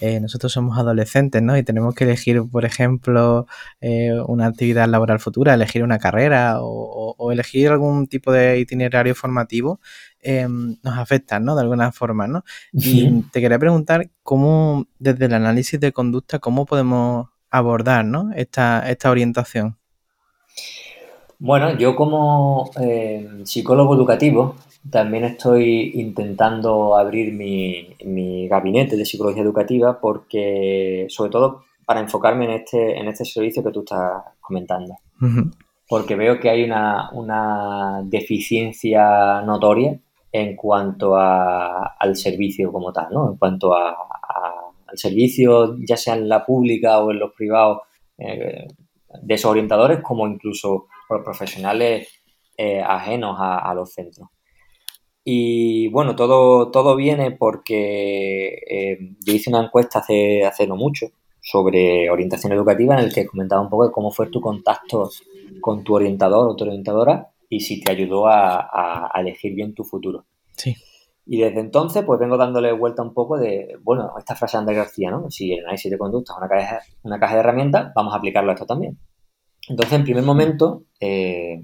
eh, 0.00 0.20
nosotros 0.20 0.52
somos 0.52 0.78
adolescentes, 0.78 1.42
¿no? 1.42 1.56
Y 1.56 1.62
tenemos 1.62 1.94
que 1.94 2.04
elegir, 2.04 2.42
por 2.50 2.64
ejemplo, 2.64 3.46
eh, 3.80 4.12
una 4.26 4.46
actividad 4.46 4.88
laboral 4.88 5.20
futura, 5.20 5.54
elegir 5.54 5.82
una 5.84 5.98
carrera 5.98 6.58
o, 6.60 7.32
elegir 7.32 7.68
algún 7.68 8.06
tipo 8.06 8.32
de 8.32 8.58
itinerario 8.58 9.14
formativo, 9.14 9.80
em, 10.20 10.76
nos 10.82 10.98
afectan, 10.98 11.44
¿no? 11.44 11.54
De 11.54 11.62
alguna 11.62 11.90
forma, 11.92 12.26
¿no? 12.26 12.44
Y 12.72 13.22
te 13.32 13.40
quería 13.40 13.58
preguntar 13.58 14.10
cómo, 14.22 14.86
desde 14.98 15.26
el 15.26 15.34
análisis 15.34 15.80
de 15.80 15.92
conducta, 15.92 16.38
cómo 16.38 16.66
podemos 16.66 17.28
abordar, 17.50 18.04
¿no? 18.04 18.30
Esta, 18.34 18.88
esta 18.90 19.10
orientación. 19.10 19.78
Bueno, 21.44 21.76
yo 21.76 21.94
como 21.94 22.70
eh, 22.80 23.28
psicólogo 23.44 23.94
educativo 23.94 24.56
también 24.90 25.24
estoy 25.24 25.90
intentando 25.92 26.96
abrir 26.96 27.34
mi, 27.34 28.48
gabinete 28.48 28.96
de 28.96 29.04
psicología 29.04 29.42
educativa 29.42 30.00
porque, 30.00 31.04
sobre 31.10 31.30
todo, 31.30 31.64
para 31.84 32.00
enfocarme 32.00 32.46
en 32.46 32.50
este, 32.52 32.98
en 32.98 33.08
este 33.08 33.26
servicio 33.26 33.62
que 33.62 33.72
tú 33.72 33.80
estás 33.80 34.22
comentando. 34.40 34.94
Porque 35.86 36.16
veo 36.16 36.40
que 36.40 36.48
hay 36.48 36.64
una, 36.64 38.00
deficiencia 38.04 39.42
notoria 39.42 40.00
en 40.32 40.56
cuanto 40.56 41.14
al 41.14 42.16
servicio 42.16 42.72
como 42.72 42.90
tal, 42.90 43.08
¿no? 43.12 43.32
En 43.32 43.36
cuanto 43.36 43.74
a, 43.74 43.94
al 44.86 44.96
servicio, 44.96 45.76
ya 45.86 45.98
sea 45.98 46.14
en 46.14 46.26
la 46.26 46.46
pública 46.46 47.00
o 47.00 47.10
en 47.10 47.18
los 47.18 47.34
privados, 47.34 47.80
eh, 48.16 48.66
desorientadores 49.22 50.00
como 50.00 50.26
incluso 50.26 50.86
por 51.08 51.24
profesionales 51.24 52.08
eh, 52.56 52.80
ajenos 52.80 53.36
a, 53.38 53.72
los 53.74 53.92
centros. 53.92 54.28
Y 55.24 55.88
bueno, 55.88 56.14
todo, 56.14 56.70
todo 56.70 56.96
viene 56.96 57.32
porque 57.32 58.58
eh, 58.68 58.98
yo 59.24 59.32
hice 59.32 59.50
una 59.50 59.64
encuesta 59.64 60.00
hace, 60.00 60.44
hace 60.44 60.66
no 60.66 60.76
mucho 60.76 61.06
sobre 61.40 62.08
orientación 62.10 62.52
educativa 62.52 62.94
en 62.94 63.04
el 63.04 63.12
que 63.12 63.26
comentaba 63.26 63.60
un 63.60 63.68
poco 63.68 63.86
de 63.86 63.92
cómo 63.92 64.10
fue 64.10 64.28
tu 64.28 64.40
contacto 64.40 65.10
con 65.60 65.84
tu 65.84 65.94
orientador 65.94 66.48
o 66.48 66.56
tu 66.56 66.64
orientadora 66.64 67.28
y 67.48 67.60
si 67.60 67.80
te 67.80 67.92
ayudó 67.92 68.26
a, 68.26 69.10
elegir 69.14 69.54
bien 69.54 69.74
tu 69.74 69.84
futuro. 69.84 70.24
Sí. 70.56 70.74
Y 71.26 71.40
desde 71.40 71.60
entonces, 71.60 72.02
pues 72.04 72.18
vengo 72.18 72.36
dándole 72.36 72.72
vuelta 72.72 73.02
un 73.02 73.14
poco 73.14 73.38
de, 73.38 73.76
bueno, 73.82 74.12
esta 74.18 74.34
frase 74.34 74.56
de 74.56 74.60
Andrés 74.60 74.78
García, 74.78 75.10
¿no? 75.10 75.30
Si 75.30 75.52
el 75.52 75.60
análisis 75.60 75.90
de 75.90 75.98
conducta 75.98 76.32
es 76.32 76.38
una 76.38 76.48
caja, 76.48 76.80
una 77.02 77.18
caja 77.18 77.34
de 77.34 77.40
herramientas, 77.40 77.92
vamos 77.94 78.14
a 78.14 78.18
aplicarlo 78.18 78.50
a 78.50 78.54
esto 78.54 78.66
también. 78.66 78.98
Entonces, 79.68 79.94
en 79.94 80.04
primer 80.04 80.24
momento, 80.24 80.84
eh, 81.00 81.62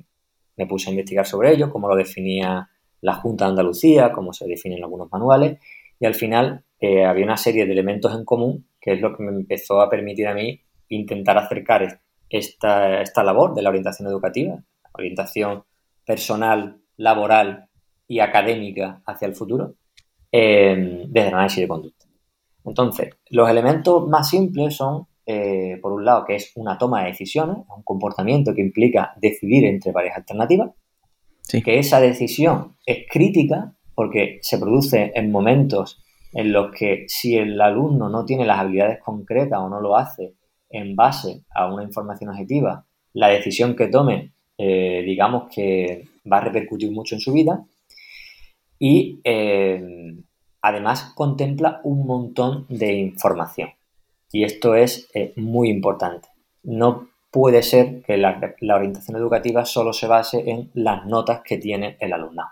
me 0.57 0.67
puse 0.67 0.89
a 0.89 0.93
investigar 0.93 1.27
sobre 1.27 1.53
ello, 1.53 1.71
cómo 1.71 1.89
lo 1.89 1.97
definía 1.97 2.69
la 3.01 3.15
Junta 3.15 3.45
de 3.45 3.51
Andalucía, 3.51 4.13
cómo 4.13 4.33
se 4.33 4.47
definen 4.47 4.83
algunos 4.83 5.11
manuales, 5.11 5.59
y 5.99 6.07
al 6.07 6.15
final 6.15 6.65
eh, 6.81 7.05
había 7.05 7.25
una 7.25 7.37
serie 7.37 7.67
de 7.67 7.73
elementos 7.73 8.15
en 8.15 8.25
común, 8.25 8.67
que 8.81 8.93
es 8.93 9.01
lo 9.01 9.17
que 9.17 9.23
me 9.23 9.31
empezó 9.31 9.81
a 9.81 9.91
permitir 9.91 10.27
a 10.27 10.35
mí 10.35 10.61
intentar 10.89 11.39
acercar 11.39 12.01
esta, 12.29 13.23
labor 13.23 13.55
de 13.55 13.63
la 13.63 13.69
orientación 13.69 14.09
educativa, 14.09 14.63
orientación 14.93 15.65
personal, 16.05 16.81
laboral 16.97 17.69
y 18.09 18.21
académica 18.21 19.03
hacia 19.07 19.29
el 19.29 19.35
futuro, 19.35 19.75
eh, 20.33 21.05
desde 21.07 21.29
el 21.29 21.35
análisis 21.35 21.61
de 21.61 21.69
conducta. 21.69 22.07
Entonces, 22.65 23.15
los 23.31 23.49
elementos 23.49 24.07
más 24.09 24.29
simples 24.29 24.77
son 24.77 25.07
eh, 25.33 25.79
por 25.81 25.93
un 25.93 26.05
lado, 26.05 26.25
que 26.25 26.35
es 26.35 26.51
una 26.57 26.77
toma 26.77 27.03
de 27.03 27.11
decisiones, 27.11 27.59
un 27.77 27.85
comportamiento 27.85 28.53
que 28.53 28.63
implica 28.63 29.13
decidir 29.21 29.65
entre 29.65 29.93
varias 29.93 30.17
alternativas, 30.17 30.71
que 31.65 31.79
esa 31.79 32.01
decisión 32.01 32.77
es 32.85 33.07
crítica 33.09 33.77
porque 33.95 34.41
se 34.43 34.59
produce 34.59 35.13
en 35.15 35.31
momentos 35.31 36.03
en 36.33 36.53
los 36.53 36.73
que 36.73 37.05
si 37.07 37.37
el 37.37 37.61
alumno 37.61 38.09
no 38.09 38.25
tiene 38.25 38.45
las 38.45 38.59
habilidades 38.59 38.99
concretas 39.01 39.61
o 39.61 39.69
no 39.69 39.81
lo 39.81 39.97
hace 39.97 40.35
en 40.69 40.97
base 40.97 41.45
a 41.55 41.73
una 41.73 41.85
información 41.85 42.31
objetiva, 42.31 42.87
la 43.13 43.29
decisión 43.29 43.77
que 43.77 43.87
tome, 43.87 44.33
eh, 44.59 45.03
digamos 45.05 45.45
que 45.55 46.09
va 46.31 46.39
a 46.39 46.45
repercutir 46.45 46.91
mucho 46.91 47.15
en 47.15 47.21
su 47.21 47.33
vida. 47.33 47.65
Y 48.81 49.21
eh, 49.23 49.81
además 50.61 51.13
contempla 51.15 51.81
un 51.85 52.05
montón 52.05 52.67
de 52.69 52.95
información. 52.95 53.71
Y 54.33 54.45
esto 54.45 54.75
es 54.75 55.09
eh, 55.15 55.33
muy 55.37 55.71
importante. 55.71 56.29
No 56.63 57.09
puede 57.31 57.63
ser 57.63 58.03
que 58.03 58.17
la, 58.17 58.41
orientación 58.75 59.17
educativa 59.17 59.65
solo 59.65 59.93
se 59.93 60.07
base 60.07 60.51
en 60.51 60.71
las 60.75 61.07
notas 61.07 61.43
que 61.45 61.59
tiene 61.59 61.97
el 62.01 62.13
alumnado. 62.13 62.51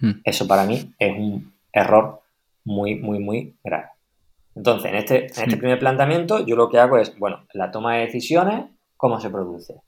Hmm. 0.00 0.20
Eso 0.24 0.46
para 0.46 0.64
mí 0.64 0.92
es 0.98 1.12
un 1.16 1.52
error 1.72 2.20
muy, 2.64 2.96
muy, 2.96 3.18
muy 3.18 3.56
grave. 3.62 3.88
Entonces, 4.54 4.90
en 4.90 4.96
este, 4.96 5.18
en 5.18 5.44
este 5.44 5.56
primer 5.56 5.78
planteamiento, 5.78 6.44
yo 6.44 6.56
lo 6.56 6.68
que 6.68 6.78
hago 6.78 6.98
es, 6.98 7.16
bueno, 7.18 7.46
la 7.54 7.70
toma 7.70 7.96
de 7.96 8.06
decisiones, 8.06 8.64
¿cómo 8.96 9.20
se 9.20 9.30
produce? 9.30 9.80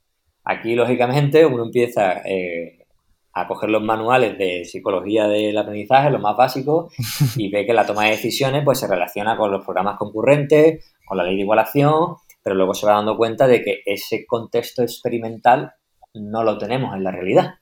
Aquí, 0.43 0.75
lógicamente, 0.75 1.45
uno 1.45 1.65
empieza 1.65 2.21
eh, 2.25 2.85
a 3.33 3.47
coger 3.47 3.69
los 3.69 3.81
manuales 3.81 4.37
de 4.37 4.63
psicología 4.65 5.27
del 5.27 5.57
aprendizaje, 5.57 6.09
lo 6.09 6.19
más 6.19 6.37
básico, 6.37 6.89
y 7.35 7.49
ve 7.49 7.65
que 7.65 7.73
la 7.73 7.85
toma 7.85 8.05
de 8.05 8.11
decisiones 8.11 8.63
pues, 8.63 8.79
se 8.79 8.87
relaciona 8.87 9.35
con 9.35 9.51
los 9.51 9.63
programas 9.63 9.97
concurrentes, 9.97 10.92
con 11.05 11.17
la 11.17 11.23
ley 11.23 11.35
de 11.35 11.41
igualación, 11.41 12.15
pero 12.43 12.55
luego 12.55 12.73
se 12.73 12.85
va 12.85 12.93
dando 12.93 13.17
cuenta 13.17 13.47
de 13.47 13.63
que 13.63 13.81
ese 13.85 14.25
contexto 14.25 14.81
experimental 14.83 15.73
no 16.13 16.43
lo 16.43 16.57
tenemos 16.57 16.95
en 16.95 17.03
la 17.03 17.11
realidad. 17.11 17.55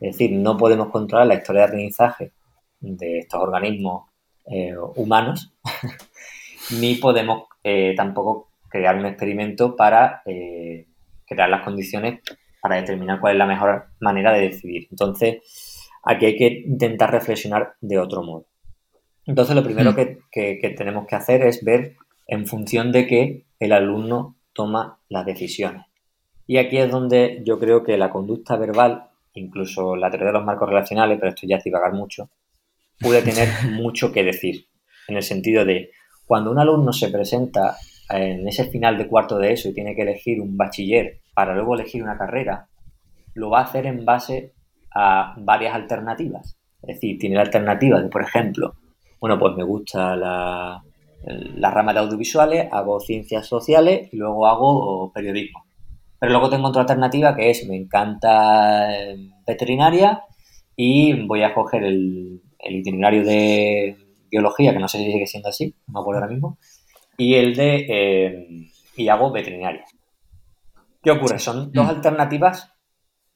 Es 0.00 0.12
decir, 0.12 0.32
no 0.32 0.56
podemos 0.56 0.90
controlar 0.90 1.26
la 1.26 1.34
historia 1.34 1.62
de 1.62 1.68
aprendizaje 1.68 2.32
de 2.80 3.18
estos 3.18 3.40
organismos 3.40 4.10
eh, 4.46 4.74
humanos, 4.96 5.54
ni 6.80 6.96
podemos 6.96 7.44
eh, 7.62 7.94
tampoco 7.96 8.48
crear 8.68 8.96
un 8.96 9.06
experimento 9.06 9.76
para 9.76 10.22
eh, 10.26 10.86
crear 11.26 11.48
las 11.48 11.62
condiciones 11.62 12.20
para 12.60 12.76
determinar 12.76 13.20
cuál 13.20 13.34
es 13.34 13.38
la 13.38 13.46
mejor 13.46 13.86
manera 14.00 14.32
de 14.32 14.48
decidir. 14.48 14.88
Entonces, 14.90 15.88
aquí 16.02 16.26
hay 16.26 16.36
que 16.36 16.62
intentar 16.66 17.10
reflexionar 17.10 17.74
de 17.80 17.98
otro 17.98 18.22
modo. 18.22 18.46
Entonces, 19.26 19.54
lo 19.54 19.62
primero 19.62 19.92
hmm. 19.92 19.96
que, 20.30 20.74
tenemos 20.76 21.06
que 21.06 21.14
hacer 21.14 21.42
es 21.42 21.64
ver 21.64 21.96
en 22.26 22.46
función 22.46 22.92
de 22.92 23.06
qué 23.06 23.46
el 23.58 23.72
alumno 23.72 24.36
toma 24.52 24.98
las 25.08 25.26
decisiones. 25.26 25.86
Y 26.46 26.58
aquí 26.58 26.78
es 26.78 26.90
donde 26.90 27.42
yo 27.44 27.58
creo 27.58 27.82
que 27.82 27.96
la 27.96 28.10
conducta 28.10 28.56
verbal, 28.56 29.10
incluso 29.32 29.96
la 29.96 30.10
teoría 30.10 30.28
de 30.28 30.34
los 30.34 30.44
marcos 30.44 30.68
relacionales, 30.68 31.18
pero 31.18 31.30
esto 31.30 31.46
ya 31.46 31.56
es 31.56 31.64
divagar 31.64 31.92
mucho, 31.92 32.30
puede 33.00 33.22
tener 33.22 33.48
mucho 33.72 34.12
que 34.12 34.24
decir. 34.24 34.66
En 35.08 35.16
el 35.16 35.22
sentido 35.22 35.64
de, 35.64 35.90
cuando 36.26 36.50
un 36.50 36.58
alumno 36.58 36.92
se 36.92 37.08
presenta 37.08 37.76
en 38.10 38.46
ese 38.46 38.66
final 38.66 38.98
de 38.98 39.08
cuarto 39.08 39.38
de 39.38 39.52
eso 39.52 39.68
y 39.68 39.74
tiene 39.74 39.94
que 39.94 40.02
elegir 40.02 40.40
un 40.40 40.56
bachiller 40.56 41.20
para 41.34 41.54
luego 41.54 41.74
elegir 41.74 42.02
una 42.02 42.18
carrera, 42.18 42.68
lo 43.34 43.50
va 43.50 43.60
a 43.60 43.64
hacer 43.64 43.86
en 43.86 44.04
base 44.04 44.52
a 44.94 45.34
varias 45.38 45.74
alternativas. 45.74 46.56
Es 46.82 46.96
decir, 46.96 47.18
tiene 47.18 47.36
la 47.36 47.42
alternativa 47.42 48.00
de, 48.00 48.08
por 48.08 48.22
ejemplo, 48.22 48.74
bueno, 49.20 49.38
pues 49.38 49.56
me 49.56 49.64
gusta 49.64 50.14
la, 50.16 50.82
la 51.26 51.70
rama 51.70 51.92
de 51.92 52.00
audiovisuales, 52.00 52.68
hago 52.70 53.00
ciencias 53.00 53.46
sociales 53.46 54.08
y 54.12 54.16
luego 54.16 54.46
hago 54.46 55.12
periodismo. 55.12 55.64
Pero 56.18 56.32
luego 56.32 56.50
tengo 56.50 56.68
otra 56.68 56.82
alternativa 56.82 57.34
que 57.34 57.50
es, 57.50 57.66
me 57.68 57.76
encanta 57.76 58.94
eh, 58.94 59.16
veterinaria 59.46 60.22
y 60.76 61.26
voy 61.26 61.42
a 61.42 61.54
coger 61.54 61.84
el, 61.84 62.42
itinerario 62.58 63.24
de 63.24 63.96
biología, 64.30 64.72
que 64.72 64.78
no 64.78 64.88
sé 64.88 64.98
si 64.98 65.12
sigue 65.12 65.26
siendo 65.26 65.48
así, 65.48 65.74
no 65.86 65.94
me 65.94 66.00
acuerdo 66.00 66.22
ahora 66.22 66.32
mismo, 66.32 66.58
y 67.16 67.34
el 67.34 67.54
de, 67.54 67.86
eh, 67.88 68.48
y 68.96 69.08
hago 69.08 69.30
veterinaria. 69.30 69.84
¿Qué 71.02 71.10
ocurre? 71.10 71.38
Son 71.38 71.70
dos 71.72 71.88
alternativas 71.88 72.72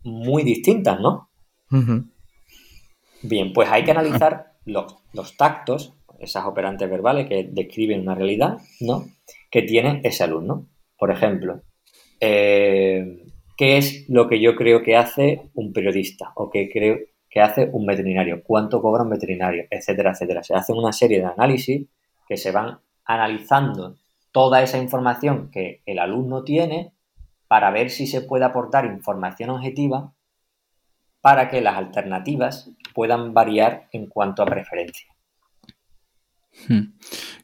muy 0.03 0.43
distintas, 0.43 0.99
¿no? 0.99 1.29
Bien, 3.23 3.53
pues 3.53 3.69
hay 3.71 3.85
que 3.85 3.91
analizar 3.91 4.55
los, 4.65 4.97
los 5.13 5.37
tactos 5.37 5.98
esas 6.19 6.47
operantes 6.47 6.89
verbales 6.91 7.29
que 7.29 7.49
describen 7.51 8.01
una 8.01 8.15
realidad, 8.15 8.59
¿no? 8.81 9.07
Que 9.51 9.63
tiene 9.63 10.01
ese 10.05 10.25
alumno. 10.25 10.67
Por 10.99 11.11
ejemplo, 11.11 11.63
eh, 12.21 13.25
¿qué 13.57 13.79
es 13.79 14.09
lo 14.09 14.29
que 14.29 14.41
yo 14.41 14.57
creo 14.57 14.83
que 14.83 14.97
hace 14.97 15.51
un 15.55 15.73
periodista? 15.73 16.33
¿O 16.35 16.51
qué 16.51 16.69
creo 16.71 16.99
que 17.31 17.41
hace 17.41 17.69
un 17.73 17.87
veterinario? 17.87 18.43
¿Cuánto 18.43 18.83
cobra 18.83 19.05
un 19.05 19.11
veterinario? 19.11 19.65
Etcétera, 19.71 20.13
etcétera. 20.13 20.43
Se 20.43 20.55
hace 20.55 20.73
una 20.73 20.93
serie 20.93 21.21
de 21.21 21.27
análisis 21.27 21.87
que 22.27 22.37
se 22.37 22.51
van 22.51 22.81
analizando 23.05 23.97
toda 24.33 24.63
esa 24.63 24.79
información 24.79 25.51
que 25.51 25.83
el 25.87 25.99
alumno 25.99 26.45
tiene 26.45 26.93
para 27.49 27.71
ver 27.71 27.91
si 27.91 28.07
se 28.07 28.21
puede 28.21 28.45
aportar 28.45 28.85
información 28.85 29.51
objetiva 29.51 30.13
para 31.21 31.49
que 31.49 31.61
las 31.61 31.77
alternativas 31.77 32.71
puedan 32.95 33.35
variar 33.35 33.89
en 33.93 34.07
cuanto 34.07 34.43
a 34.43 34.47
preferencia. 34.47 35.09
Hmm. 36.67 36.93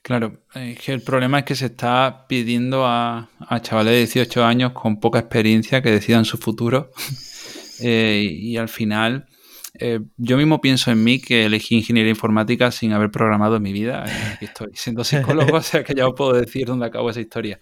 Claro, 0.02 0.42
que 0.52 0.92
el 0.92 1.02
problema 1.02 1.40
es 1.40 1.44
que 1.44 1.54
se 1.54 1.66
está 1.66 2.26
pidiendo 2.28 2.86
a, 2.86 3.28
chavales 3.62 3.92
de 3.92 3.98
18 3.98 4.44
años 4.44 4.72
con 4.72 5.00
poca 5.00 5.18
experiencia 5.18 5.82
que 5.82 5.90
decidan 5.90 6.24
su 6.24 6.36
futuro 6.36 6.90
eh, 7.80 8.26
y 8.30 8.56
al 8.56 8.68
final 8.68 9.26
eh, 9.76 10.00
yo 10.16 10.36
mismo 10.36 10.60
pienso 10.60 10.92
en 10.92 11.02
mí 11.02 11.20
que 11.20 11.46
elegí 11.46 11.74
ingeniería 11.74 12.10
informática 12.10 12.70
sin 12.70 12.92
haber 12.92 13.10
programado 13.10 13.56
en 13.56 13.62
mi 13.62 13.72
vida. 13.72 14.04
Eh, 14.06 14.38
estoy 14.42 14.70
siendo 14.74 15.02
psicólogo, 15.02 15.56
o 15.56 15.62
sea 15.62 15.82
que 15.82 15.94
ya 15.94 16.06
os 16.06 16.14
puedo 16.14 16.32
decir 16.32 16.66
dónde 16.66 16.86
acabo 16.86 17.10
esa 17.10 17.20
historia. 17.20 17.58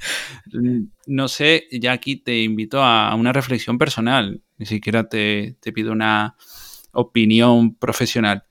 Mm, 0.53 0.85
no 1.07 1.29
sé, 1.29 1.67
ya 1.71 1.93
aquí 1.93 2.17
te 2.17 2.43
invito 2.43 2.83
a 2.83 3.15
una 3.15 3.33
reflexión 3.33 3.79
personal, 3.79 4.43
ni 4.59 4.67
siquiera 4.67 5.09
te, 5.09 5.57
te 5.61 5.73
pido 5.73 5.93
una 5.93 6.37
opinión 6.93 7.77
profesional. 7.77 8.45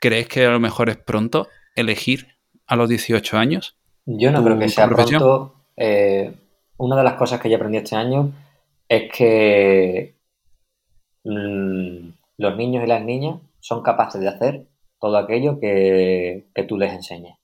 ¿Crees 0.00 0.28
que 0.28 0.46
a 0.46 0.50
lo 0.50 0.60
mejor 0.60 0.88
es 0.88 0.96
pronto? 0.96 1.48
Elegir 1.74 2.28
a 2.66 2.76
los 2.76 2.88
18 2.88 3.36
años? 3.36 3.76
Yo 4.06 4.30
no 4.30 4.42
creo 4.42 4.58
que 4.58 4.68
sea 4.68 4.88
pronto. 4.88 5.54
Eh, 5.76 6.32
una 6.76 6.96
de 6.96 7.04
las 7.04 7.14
cosas 7.14 7.40
que 7.40 7.50
yo 7.50 7.56
aprendí 7.56 7.78
este 7.78 7.96
año 7.96 8.32
es 8.88 9.10
que 9.12 10.16
mm, 11.24 12.08
los 12.38 12.56
niños 12.56 12.84
y 12.84 12.86
las 12.86 13.04
niñas 13.04 13.36
son 13.60 13.82
capaces 13.82 14.20
de 14.20 14.28
hacer 14.28 14.66
todo 14.98 15.16
aquello 15.16 15.58
que, 15.60 16.46
tú 16.68 16.76
les 16.76 16.92
enseñes. 16.92 17.36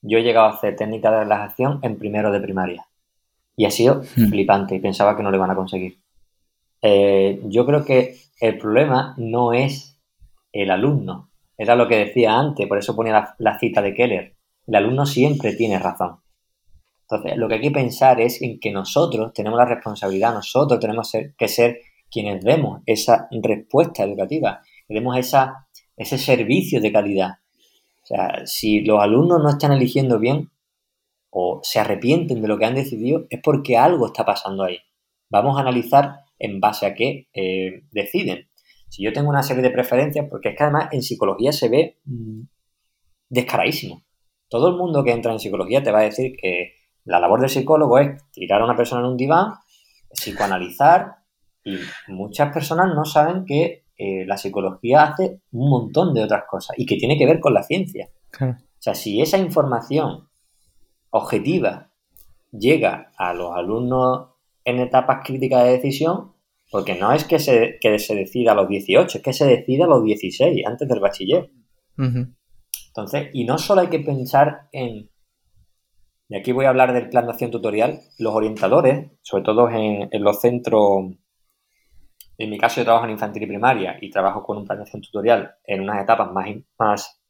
Yo 0.00 0.18
he 0.18 0.22
llegado 0.22 0.46
a 0.46 0.54
hacer 0.54 0.76
técnica 0.76 1.10
de 1.10 1.20
relajación 1.20 1.80
en 1.82 1.98
primero 1.98 2.30
de 2.32 2.40
primaria 2.40 2.86
y 3.56 3.66
ha 3.66 3.70
sido 3.70 4.02
hmm. 4.16 4.30
flipante 4.30 4.74
y 4.74 4.80
pensaba 4.80 5.16
que 5.16 5.22
no 5.22 5.30
lo 5.30 5.36
iban 5.36 5.50
a 5.50 5.56
conseguir. 5.56 5.98
Eh, 6.80 7.40
yo 7.44 7.64
creo 7.66 7.84
que 7.84 8.16
el 8.40 8.58
problema 8.58 9.14
no 9.16 9.52
es 9.52 10.00
el 10.52 10.70
alumno, 10.70 11.30
era 11.56 11.76
lo 11.76 11.88
que 11.88 11.96
decía 11.96 12.38
antes, 12.38 12.66
por 12.66 12.78
eso 12.78 12.96
ponía 12.96 13.34
la, 13.38 13.58
cita 13.58 13.82
de 13.82 13.94
Keller. 13.94 14.36
El 14.66 14.74
alumno 14.74 15.06
siempre 15.06 15.54
tiene 15.54 15.78
razón. 15.78 16.20
Entonces, 17.02 17.36
lo 17.36 17.48
que 17.48 17.54
hay 17.54 17.60
que 17.60 17.70
pensar 17.70 18.20
es 18.20 18.40
en 18.40 18.58
que 18.58 18.72
nosotros 18.72 19.32
tenemos 19.32 19.58
la 19.58 19.66
responsabilidad, 19.66 20.32
nosotros 20.32 20.80
tenemos 20.80 21.12
que 21.36 21.48
ser 21.48 21.80
quienes 22.10 22.42
demos 22.42 22.82
esa 22.86 23.28
respuesta 23.30 24.04
educativa, 24.04 24.60
que 24.86 24.94
demos 24.94 25.16
esa, 25.16 25.66
ese 25.96 26.18
servicio 26.18 26.80
de 26.80 26.92
calidad. 26.92 27.30
O 28.02 28.06
sea, 28.06 28.46
si 28.46 28.80
los 28.80 29.00
alumnos 29.00 29.42
no 29.42 29.50
están 29.50 29.72
eligiendo 29.72 30.18
bien 30.18 30.50
o 31.30 31.60
se 31.62 31.80
arrepienten 31.80 32.42
de 32.42 32.48
lo 32.48 32.58
que 32.58 32.64
han 32.64 32.74
decidido, 32.74 33.26
es 33.30 33.40
porque 33.42 33.76
algo 33.76 34.06
está 34.06 34.24
pasando 34.24 34.64
ahí. 34.64 34.78
Vamos 35.30 35.56
a 35.56 35.60
analizar 35.60 36.16
en 36.38 36.60
base 36.60 36.86
a 36.86 36.94
qué 36.94 37.28
eh, 37.32 37.84
deciden. 37.90 38.48
Si 38.92 39.02
yo 39.02 39.10
tengo 39.10 39.30
una 39.30 39.42
serie 39.42 39.62
de 39.62 39.70
preferencias, 39.70 40.26
porque 40.28 40.50
es 40.50 40.54
que 40.54 40.64
además 40.64 40.88
en 40.92 41.00
psicología 41.00 41.50
se 41.50 41.70
ve 41.70 41.98
mm, 42.04 42.42
descaradísimo. 43.30 44.04
Todo 44.50 44.68
el 44.68 44.76
mundo 44.76 45.02
que 45.02 45.12
entra 45.12 45.32
en 45.32 45.38
psicología 45.38 45.82
te 45.82 45.90
va 45.90 46.00
a 46.00 46.02
decir 46.02 46.36
que 46.36 46.74
la 47.04 47.18
labor 47.18 47.40
del 47.40 47.48
psicólogo 47.48 47.98
es 47.98 48.22
tirar 48.32 48.60
a 48.60 48.66
una 48.66 48.76
persona 48.76 49.00
en 49.00 49.06
un 49.12 49.16
diván, 49.16 49.54
psicoanalizar, 50.10 51.14
y 51.64 51.78
muchas 52.08 52.52
personas 52.52 52.94
no 52.94 53.06
saben 53.06 53.46
que 53.46 53.86
eh, 53.96 54.26
la 54.26 54.36
psicología 54.36 55.04
hace 55.04 55.40
un 55.52 55.70
montón 55.70 56.12
de 56.12 56.24
otras 56.24 56.44
cosas 56.46 56.78
y 56.78 56.84
que 56.84 56.96
tiene 56.96 57.16
que 57.16 57.24
ver 57.24 57.40
con 57.40 57.54
la 57.54 57.62
ciencia. 57.62 58.10
O 58.42 58.56
sea, 58.78 58.94
si 58.94 59.22
esa 59.22 59.38
información 59.38 60.28
objetiva 61.08 61.90
llega 62.50 63.10
a 63.16 63.32
los 63.32 63.56
alumnos 63.56 64.32
en 64.66 64.80
etapas 64.80 65.24
críticas 65.24 65.64
de 65.64 65.70
decisión, 65.70 66.32
porque 66.72 66.94
no 66.94 67.12
es 67.12 67.24
que 67.24 67.38
se, 67.38 67.78
se 67.98 68.14
decida 68.14 68.52
a 68.52 68.54
los 68.54 68.66
18, 68.66 69.18
es 69.18 69.22
que 69.22 69.34
se 69.34 69.46
decida 69.46 69.84
a 69.84 69.88
los 69.88 70.02
16, 70.02 70.66
antes 70.66 70.88
del 70.88 71.00
bachiller. 71.00 71.50
Entonces, 71.98 73.28
y 73.34 73.44
no 73.44 73.58
solo 73.58 73.82
hay 73.82 73.88
que 73.88 74.00
pensar 74.00 74.68
en, 74.72 75.10
y 76.30 76.34
aquí 76.34 76.50
voy 76.50 76.64
a 76.64 76.70
hablar 76.70 76.94
del 76.94 77.10
plan 77.10 77.26
de 77.26 77.32
acción 77.32 77.50
tutorial, 77.50 78.00
los 78.18 78.34
orientadores, 78.34 79.10
sobre 79.20 79.44
todo 79.44 79.68
en, 79.68 80.08
los 80.24 80.40
centros, 80.40 81.10
en 82.38 82.48
mi 82.48 82.56
caso 82.56 82.80
yo 82.80 82.84
trabajo 82.84 83.04
en 83.04 83.10
infantil 83.10 83.42
y 83.42 83.48
primaria 83.48 83.98
y 84.00 84.08
trabajo 84.08 84.42
con 84.42 84.56
un 84.56 84.64
plan 84.64 84.78
de 84.78 84.84
acción 84.84 85.02
tutorial 85.02 85.56
en 85.64 85.82
unas 85.82 86.02
etapas 86.02 86.32
más, 86.32 86.46
más, 86.78 87.22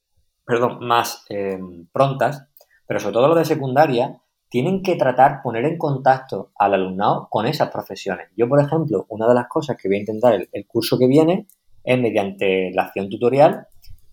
perdón, 0.47 0.87
más 0.87 1.25
eh, 1.31 1.59
prontas, 1.93 2.49
pero 2.87 3.01
sobre 3.01 3.15
todo 3.15 3.27
los 3.27 3.39
de 3.39 3.45
secundaria, 3.45 4.22
tienen 4.53 4.83
que 4.83 4.97
tratar, 4.97 5.41
poner 5.43 5.65
en 5.65 5.79
contacto 5.79 6.51
al 6.59 6.75
alumnado 6.75 7.27
con 7.31 7.47
esas 7.47 7.71
profesiones. 7.71 8.29
Yo, 8.37 8.51
por 8.51 8.61
ejemplo, 8.61 9.07
una 9.09 9.27
de 9.27 9.33
las 9.35 9.49
cosas 9.49 9.79
que 9.81 9.89
voy 9.89 9.97
a 9.97 10.01
intentar 10.01 10.35
el, 10.35 10.67
curso 10.67 10.99
que 10.99 11.07
viene 11.07 11.47
es 11.83 11.99
mediante 11.99 12.71
la 12.75 12.83
acción 12.83 13.09
tutorial 13.09 13.67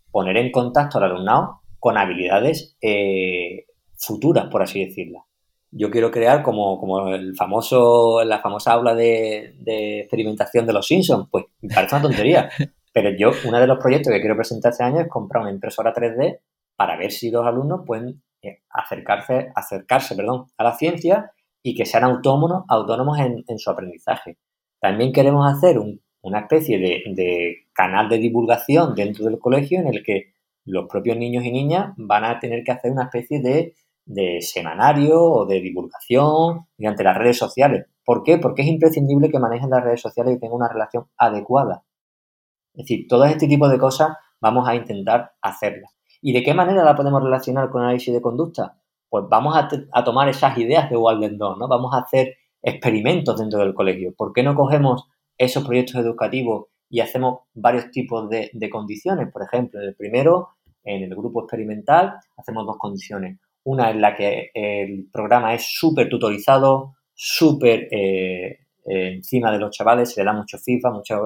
poner 0.10 0.38
en 0.38 0.50
contacto 0.50 0.98
al 0.98 1.12
alumnado 1.12 1.60
con 1.78 1.98
habilidades 1.98 2.78
eh, 2.82 3.66
futuras, 3.98 4.46
por 4.50 4.62
así 4.62 4.86
decirlo. 4.86 5.26
Yo 5.72 5.92
quiero 5.92 6.10
crear 6.10 6.42
como, 6.42 6.80
como 6.80 7.10
el 7.10 7.36
famoso, 7.36 8.24
la 8.24 8.40
famosa 8.40 8.72
aula 8.72 8.96
de, 8.96 9.56
de 9.60 10.00
experimentación 10.00 10.66
de 10.66 10.72
los 10.72 10.88
Simpsons. 10.88 11.28
Pues 11.30 11.48
me 11.60 11.76
parece 11.76 11.96
una 11.96 12.04
tontería. 12.04 12.50
Pero 12.94 13.10
yo, 13.10 13.32
uno 13.46 13.60
de 13.60 13.68
los 13.68 13.78
proyectos 13.78 14.14
que 14.14 14.22
quiero 14.22 14.38
presentar 14.38 14.72
este 14.72 14.86
año 14.86 15.02
es 15.02 15.10
comprar 15.10 15.44
una 15.44 15.52
impresora 15.52 15.94
3D 15.94 16.40
para 16.78 16.98
ver 16.98 17.12
si 17.12 17.30
los 17.30 17.46
alumnos 17.46 17.82
pueden 17.86 18.22
acercarse, 18.70 19.52
acercarse 19.56 20.16
perdón, 20.16 20.48
a 20.58 20.64
la 20.64 20.74
ciencia 20.74 21.32
y 21.62 21.76
que 21.76 21.86
sean 21.86 22.04
autónomos, 22.04 22.64
autónomos 22.68 23.20
en, 23.20 23.60
su 23.60 23.70
aprendizaje. 23.70 24.38
También 24.80 25.12
queremos 25.12 25.52
hacer 25.52 25.78
una 26.22 26.40
especie 26.40 26.80
de, 26.80 27.68
canal 27.74 28.10
de 28.10 28.18
divulgación 28.18 28.96
dentro 28.96 29.26
del 29.26 29.40
colegio 29.40 29.80
en 29.80 29.88
el 29.88 30.04
que 30.04 30.34
los 30.66 30.88
propios 30.88 31.18
niños 31.18 31.44
y 31.44 31.52
niñas 31.52 31.94
van 31.98 32.26
a 32.26 32.40
tener 32.40 32.64
que 32.64 32.72
hacer 32.72 32.92
una 32.92 33.06
especie 33.06 33.42
de, 33.42 33.74
de 34.06 34.42
semanario 34.42 35.22
o 35.22 35.46
de 35.46 35.60
divulgación 35.62 36.68
mediante 36.78 37.04
las 37.04 37.18
redes 37.18 37.38
sociales. 37.38 37.88
¿Por 38.06 38.24
qué? 38.24 38.38
Porque 38.38 38.62
es 38.62 38.68
imprescindible 38.68 39.30
que 39.30 39.40
manejen 39.40 39.70
las 39.70 39.84
redes 39.84 40.02
sociales 40.02 40.36
y 40.36 40.40
tengan 40.40 40.58
una 40.58 40.70
relación 40.70 41.06
adecuada. 41.18 41.84
Es 42.74 42.86
decir, 42.86 43.08
todo 43.08 43.26
este 43.26 43.48
tipo 43.48 43.68
de 43.68 43.78
cosas 43.78 44.18
vamos 44.40 44.68
a 44.68 44.76
intentar 44.76 45.34
hacerlas. 45.42 45.99
¿Y 46.22 46.34
de 46.34 46.44
qué 46.44 46.54
manera 46.54 46.84
la 46.84 46.96
podemos 46.96 47.24
relacionar 47.24 47.70
con 47.70 47.82
análisis 47.82 48.14
de 48.14 48.22
conducta? 48.22 48.78
Pues 49.10 49.26
vamos 49.30 49.56
a, 49.56 50.04
tomar 50.04 50.30
esas 50.30 50.58
ideas 50.58 50.90
de 50.90 50.98
Walden 50.98 51.38
2, 51.38 51.58
¿no? 51.58 51.68
Vamos 51.68 51.94
a 51.94 52.00
hacer 52.00 52.36
experimentos 52.62 53.40
dentro 53.40 53.60
del 53.60 53.74
colegio. 53.74 54.14
¿Por 54.16 54.34
qué 54.34 54.44
no 54.44 54.56
cogemos 54.56 55.08
esos 55.38 55.66
proyectos 55.66 55.96
educativos 55.96 56.68
y 56.90 57.00
hacemos 57.00 57.40
varios 57.54 57.90
tipos 57.92 58.30
de, 58.30 58.70
condiciones? 58.70 59.32
Por 59.32 59.44
ejemplo, 59.44 59.82
en 59.82 59.88
el 59.88 59.96
primero, 59.96 60.50
en 60.84 61.04
el 61.04 61.16
grupo 61.16 61.42
experimental, 61.42 62.20
hacemos 62.38 62.66
dos 62.66 62.78
condiciones. 62.78 63.40
Una 63.64 63.90
en 63.90 64.02
la 64.02 64.16
que 64.16 64.52
el 64.54 65.10
programa 65.12 65.54
es 65.54 65.66
súper 65.66 66.10
tutorizado, 66.10 66.96
súper 67.14 67.88
eh, 67.92 68.60
encima 68.86 69.52
de 69.52 69.60
los 69.60 69.72
chavales, 69.72 70.14
se 70.14 70.22
le 70.22 70.26
da 70.26 70.34
mucho 70.34 70.58
FIFA, 70.58 70.92
mucha, 70.92 71.20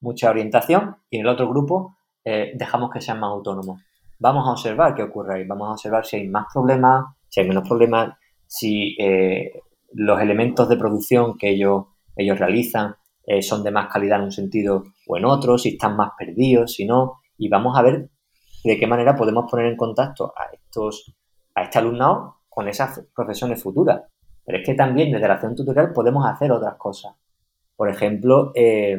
mucha 0.00 0.30
orientación 0.30 0.96
y 1.10 1.16
en 1.16 1.22
el 1.22 1.28
otro 1.28 1.48
grupo 1.48 1.96
dejamos 2.24 2.90
que 2.90 3.00
sean 3.00 3.20
más 3.20 3.30
autónomos. 3.30 3.80
Vamos 4.18 4.46
a 4.46 4.52
observar 4.52 4.94
qué 4.94 5.02
ocurre 5.02 5.36
ahí, 5.36 5.46
vamos 5.46 5.68
a 5.68 5.72
observar 5.72 6.06
si 6.06 6.16
hay 6.16 6.28
más 6.28 6.46
problemas, 6.52 7.06
si 7.28 7.40
hay 7.40 7.48
menos 7.48 7.68
problemas, 7.68 8.16
si 8.46 8.96
los 9.92 10.20
elementos 10.20 10.68
de 10.68 10.76
producción 10.76 11.36
que 11.36 11.50
ellos, 11.50 11.86
ellos 12.16 12.38
realizan 12.38 12.94
son 13.40 13.64
de 13.64 13.70
más 13.70 13.92
calidad 13.92 14.18
en 14.18 14.26
un 14.26 14.32
sentido 14.32 14.84
o 15.06 15.16
en 15.16 15.24
otro, 15.24 15.58
si 15.58 15.70
están 15.70 15.96
más 15.96 16.12
perdidos, 16.16 16.74
si 16.74 16.84
no, 16.84 17.20
y 17.36 17.48
vamos 17.48 17.76
a 17.76 17.82
ver 17.82 18.08
de 18.64 18.78
qué 18.78 18.86
manera 18.86 19.16
podemos 19.16 19.50
poner 19.50 19.66
en 19.66 19.76
contacto 19.76 20.32
a 20.36 20.54
estos, 20.54 21.14
a 21.54 21.62
este 21.62 21.78
alumnado 21.78 22.36
con 22.48 22.68
esas 22.68 23.04
profesiones 23.14 23.62
futuras. 23.62 24.02
Pero 24.44 24.58
es 24.58 24.64
que 24.64 24.74
también 24.74 25.10
desde 25.10 25.28
la 25.28 25.34
acción 25.34 25.54
tutorial 25.54 25.92
podemos 25.92 26.24
hacer 26.26 26.52
otras 26.52 26.76
cosas. 26.76 27.14
Por 27.76 27.88
ejemplo, 27.88 28.52
eh, 28.54 28.96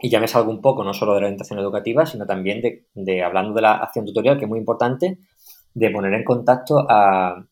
y 0.00 0.10
ya 0.10 0.20
me 0.20 0.28
salgo 0.28 0.50
un 0.50 0.60
poco 0.60 0.84
no 0.84 0.94
solo 0.94 1.14
de 1.14 1.20
la 1.20 1.26
orientación 1.26 1.58
educativa, 1.58 2.06
sino 2.06 2.26
también 2.26 2.62
de, 2.94 3.22
hablando 3.22 3.54
de 3.54 3.62
la 3.62 3.72
acción 3.74 4.04
tutorial, 4.04 4.38
que 4.38 4.44
es 4.44 4.48
muy 4.48 4.58
importante, 4.58 5.18
de 5.74 5.90
poner 5.90 6.14
en 6.14 6.24
contacto 6.24 6.86
al 6.88 7.48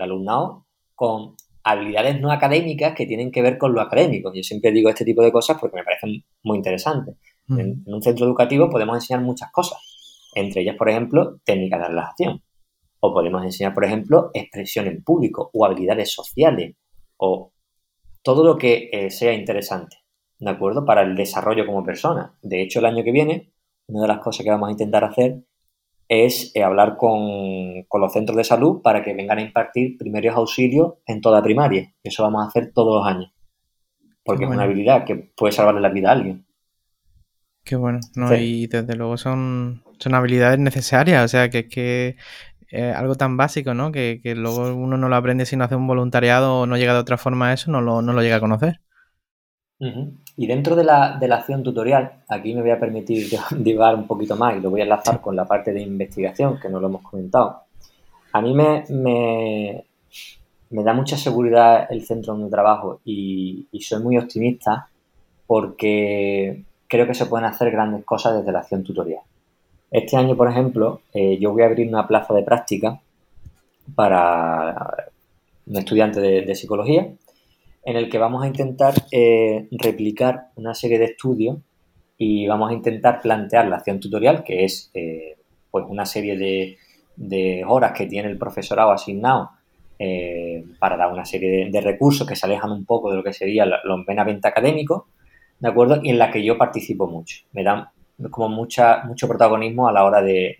alumnado 0.00 0.66
con 0.94 1.34
habilidades 1.62 2.20
no 2.20 2.32
académicas 2.32 2.94
que 2.94 3.06
tienen 3.06 3.30
que 3.30 3.42
ver 3.42 3.58
con 3.58 3.74
lo 3.74 3.80
académico. 3.80 4.32
Yo 4.34 4.42
siempre 4.42 4.72
digo 4.72 4.88
este 4.88 5.04
tipo 5.04 5.22
de 5.22 5.32
cosas 5.32 5.58
porque 5.60 5.76
me 5.76 5.84
parecen 5.84 6.24
muy 6.42 6.56
interesantes. 6.56 7.16
En, 7.48 7.82
un 7.86 8.02
centro 8.02 8.26
educativo 8.26 8.70
podemos 8.70 8.96
enseñar 8.96 9.22
muchas 9.22 9.50
cosas, 9.50 9.78
entre 10.34 10.62
ellas, 10.62 10.76
por 10.76 10.88
ejemplo, 10.88 11.40
técnicas 11.44 11.80
de 11.80 11.88
relación. 11.88 12.42
O 13.00 13.12
podemos 13.12 13.42
enseñar, 13.44 13.74
por 13.74 13.84
ejemplo, 13.84 14.30
expresión 14.34 14.86
en 14.86 15.02
público 15.02 15.50
o 15.52 15.64
habilidades 15.64 16.12
sociales 16.12 16.76
o 17.16 17.52
todo 18.22 18.44
lo 18.44 18.58
que 18.58 18.90
eh, 18.92 19.10
sea 19.10 19.32
interesante, 19.32 19.96
¿de 20.40 20.50
acuerdo? 20.50 20.84
Para 20.84 21.02
el 21.02 21.14
desarrollo 21.14 21.66
como 21.66 21.84
persona. 21.84 22.34
De 22.42 22.62
hecho, 22.62 22.80
el 22.80 22.86
año 22.86 23.04
que 23.04 23.12
viene, 23.12 23.52
una 23.86 24.02
de 24.02 24.08
las 24.08 24.18
cosas 24.18 24.42
que 24.42 24.50
vamos 24.50 24.68
a 24.68 24.72
intentar 24.72 25.04
hacer 25.04 25.44
es 26.08 26.50
eh, 26.56 26.64
hablar 26.64 26.96
con, 26.96 27.84
con, 27.86 28.00
los 28.00 28.12
centros 28.12 28.36
de 28.36 28.42
salud 28.42 28.82
para 28.82 29.04
que 29.04 29.14
vengan 29.14 29.38
a 29.38 29.42
impartir 29.42 29.96
primeros 29.96 30.34
auxilios 30.34 30.94
en 31.06 31.20
toda 31.20 31.42
primaria. 31.42 31.94
Eso 32.02 32.24
vamos 32.24 32.44
a 32.44 32.48
hacer 32.48 32.72
todos 32.74 33.00
los 33.00 33.06
años. 33.06 33.32
Porque 34.24 34.44
es 34.44 34.50
una 34.50 34.64
habilidad 34.64 35.04
que 35.04 35.14
puede 35.14 35.52
salvarle 35.52 35.80
la 35.80 35.88
vida 35.88 36.08
a 36.08 36.12
alguien. 36.12 36.46
Qué 37.64 37.76
bueno, 37.76 38.00
¿no? 38.16 38.34
Y 38.34 38.66
desde 38.66 38.96
luego 38.96 39.16
son, 39.16 39.82
son 39.98 40.14
habilidades 40.14 40.58
necesarias, 40.58 41.24
o 41.24 41.28
sea, 41.28 41.50
que 41.50 41.58
es 41.60 41.68
que 41.68 42.16
eh, 42.70 42.92
algo 42.96 43.14
tan 43.14 43.36
básico, 43.36 43.74
¿no? 43.74 43.92
Que, 43.92 44.20
luego 44.36 44.74
uno 44.74 44.96
no 44.96 45.08
lo 45.08 45.16
aprende 45.16 45.46
si 45.46 45.56
no 45.56 45.64
hace 45.64 45.76
un 45.76 45.86
voluntariado 45.86 46.60
o 46.60 46.66
no 46.66 46.76
llega 46.76 46.94
de 46.94 47.00
otra 47.00 47.18
forma 47.18 47.48
a 47.48 47.52
eso, 47.52 47.70
no 47.70 47.80
lo, 47.80 48.02
no 48.02 48.12
lo 48.12 48.22
llega 48.22 48.36
a 48.36 48.40
conocer. 48.40 48.80
Y 50.36 50.46
dentro 50.46 50.76
de 50.76 50.84
la, 50.84 51.16
de 51.18 51.26
la, 51.26 51.36
acción 51.36 51.62
tutorial, 51.62 52.12
aquí 52.28 52.54
me 52.54 52.60
voy 52.60 52.70
a 52.70 52.78
permitir 52.78 53.30
divagar 53.56 53.94
un 53.94 54.06
poquito 54.06 54.36
más 54.36 54.56
y 54.56 54.60
lo 54.60 54.70
voy 54.70 54.80
a 54.80 54.84
enlazar 54.84 55.20
con 55.20 55.34
la 55.34 55.46
parte 55.46 55.72
de 55.72 55.80
investigación, 55.80 56.58
que 56.60 56.68
no 56.68 56.80
lo 56.80 56.88
hemos 56.88 57.02
comentado. 57.02 57.62
A 58.32 58.42
mí 58.42 58.52
me, 58.52 58.84
me, 58.90 59.84
me 60.70 60.82
da 60.84 60.92
mucha 60.92 61.16
seguridad 61.16 61.86
el 61.90 62.04
centro 62.04 62.34
donde 62.34 62.50
trabajo 62.50 63.00
y, 63.04 63.66
y 63.72 63.80
soy 63.80 64.02
muy 64.02 64.18
optimista 64.18 64.88
porque 65.46 66.62
creo 66.86 67.06
que 67.06 67.14
se 67.14 67.26
pueden 67.26 67.46
hacer 67.46 67.70
grandes 67.70 68.04
cosas 68.04 68.36
desde 68.36 68.52
la 68.52 68.60
acción 68.60 68.84
tutorial. 68.84 69.22
Este 69.90 70.16
año, 70.16 70.36
por 70.36 70.48
ejemplo, 70.48 71.00
eh, 71.12 71.38
yo 71.40 71.52
voy 71.52 71.62
a 71.62 71.66
abrir 71.66 71.88
una 71.88 72.06
plaza 72.06 72.32
de 72.34 72.42
práctica 72.42 73.00
para 73.94 75.06
un 75.66 75.76
estudiante 75.76 76.20
de, 76.20 76.54
psicología 76.54 77.08
en 77.84 77.96
el 77.96 78.08
que 78.08 78.18
vamos 78.18 78.42
a 78.44 78.46
intentar 78.46 78.94
eh, 79.10 79.68
replicar 79.72 80.48
una 80.56 80.74
serie 80.74 80.98
de 80.98 81.06
estudios 81.06 81.58
y 82.16 82.46
vamos 82.46 82.70
a 82.70 82.74
intentar 82.74 83.20
plantear 83.20 83.68
la 83.68 83.76
acción 83.76 84.00
tutorial, 84.00 84.44
que 84.44 84.64
es 84.64 84.90
eh, 84.94 85.36
pues 85.70 85.86
una 85.88 86.04
serie 86.04 86.36
de, 86.36 87.64
horas 87.66 87.92
que 87.92 88.06
tiene 88.06 88.28
el 88.28 88.38
profesorado 88.38 88.92
asignado 88.92 89.50
para 90.78 90.96
dar 90.96 91.12
una 91.12 91.26
serie 91.26 91.68
de, 91.70 91.80
recursos 91.82 92.26
que 92.26 92.34
se 92.34 92.46
alejan 92.46 92.72
un 92.72 92.86
poco 92.86 93.10
de 93.10 93.16
lo 93.16 93.22
que 93.22 93.34
sería 93.34 93.66
los 93.66 94.06
menamente 94.06 94.48
académicos 94.48 95.02
¿de 95.60 95.68
acuerdo? 95.68 96.00
Y 96.02 96.10
en 96.10 96.18
la 96.18 96.30
que 96.30 96.42
yo 96.42 96.58
participo 96.58 97.06
mucho. 97.06 97.44
Me 97.52 97.62
dan 97.62 97.86
como 98.30 98.48
mucha, 98.48 99.04
mucho 99.04 99.28
protagonismo 99.28 99.88
a 99.88 99.92
la 99.92 100.04
hora 100.04 100.22
de, 100.22 100.56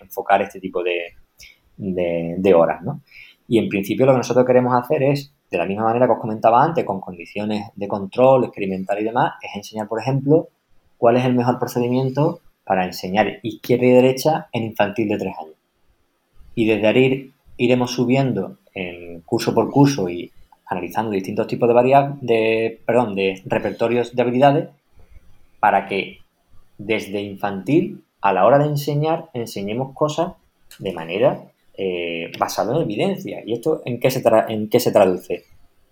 enfocar 0.00 0.42
este 0.42 0.60
tipo 0.60 0.82
de, 0.82 1.14
de, 1.76 2.54
horas, 2.54 2.82
¿no? 2.82 3.02
Y 3.48 3.58
en 3.58 3.68
principio 3.68 4.06
lo 4.06 4.12
que 4.12 4.18
nosotros 4.18 4.46
queremos 4.46 4.74
hacer 4.74 5.02
es, 5.02 5.34
de 5.50 5.58
la 5.58 5.66
misma 5.66 5.84
manera 5.84 6.06
que 6.06 6.12
os 6.12 6.20
comentaba 6.20 6.62
antes, 6.62 6.84
con 6.84 7.00
condiciones 7.00 7.70
de 7.74 7.88
control, 7.88 8.44
experimental 8.44 9.00
y 9.00 9.04
demás, 9.04 9.34
es 9.42 9.54
enseñar, 9.54 9.88
por 9.88 10.00
ejemplo, 10.00 10.48
cuál 10.98 11.16
es 11.16 11.24
el 11.24 11.34
mejor 11.34 11.58
procedimiento 11.58 12.40
para 12.64 12.84
enseñar 12.84 13.38
izquierda 13.42 13.86
y 13.86 13.90
derecha 13.90 14.48
en 14.52 14.64
infantil 14.64 15.08
de 15.08 15.18
tres 15.18 15.34
años. 15.38 15.54
Y 16.54 16.66
desde 16.66 16.86
ahí 16.86 17.32
iremos 17.58 17.92
subiendo 17.92 18.58
en 18.74 19.20
curso 19.20 19.54
por 19.54 19.70
curso 19.70 20.08
y 20.08 20.32
analizando 20.66 21.12
distintos 21.12 21.46
tipos 21.46 21.68
de 21.68 21.74
variables, 21.74 22.18
de, 22.20 22.80
perdón, 22.84 23.14
de 23.14 23.40
repertorios 23.46 24.16
de 24.16 24.22
habilidades 24.22 24.68
para 25.60 25.86
que 25.86 26.18
desde 26.76 27.20
infantil 27.22 28.02
a 28.20 28.32
la 28.32 28.44
hora 28.44 28.58
de 28.58 28.66
enseñar 28.66 29.30
enseñemos 29.32 29.94
cosas 29.94 30.32
de 30.78 30.92
manera 30.92 31.44
eh, 31.76 32.32
basada 32.38 32.74
en 32.76 32.82
evidencia. 32.82 33.42
¿Y 33.44 33.52
esto 33.52 33.82
en 33.84 34.00
qué, 34.00 34.10
se 34.10 34.22
en 34.48 34.68
qué 34.68 34.80
se 34.80 34.92
traduce? 34.92 35.44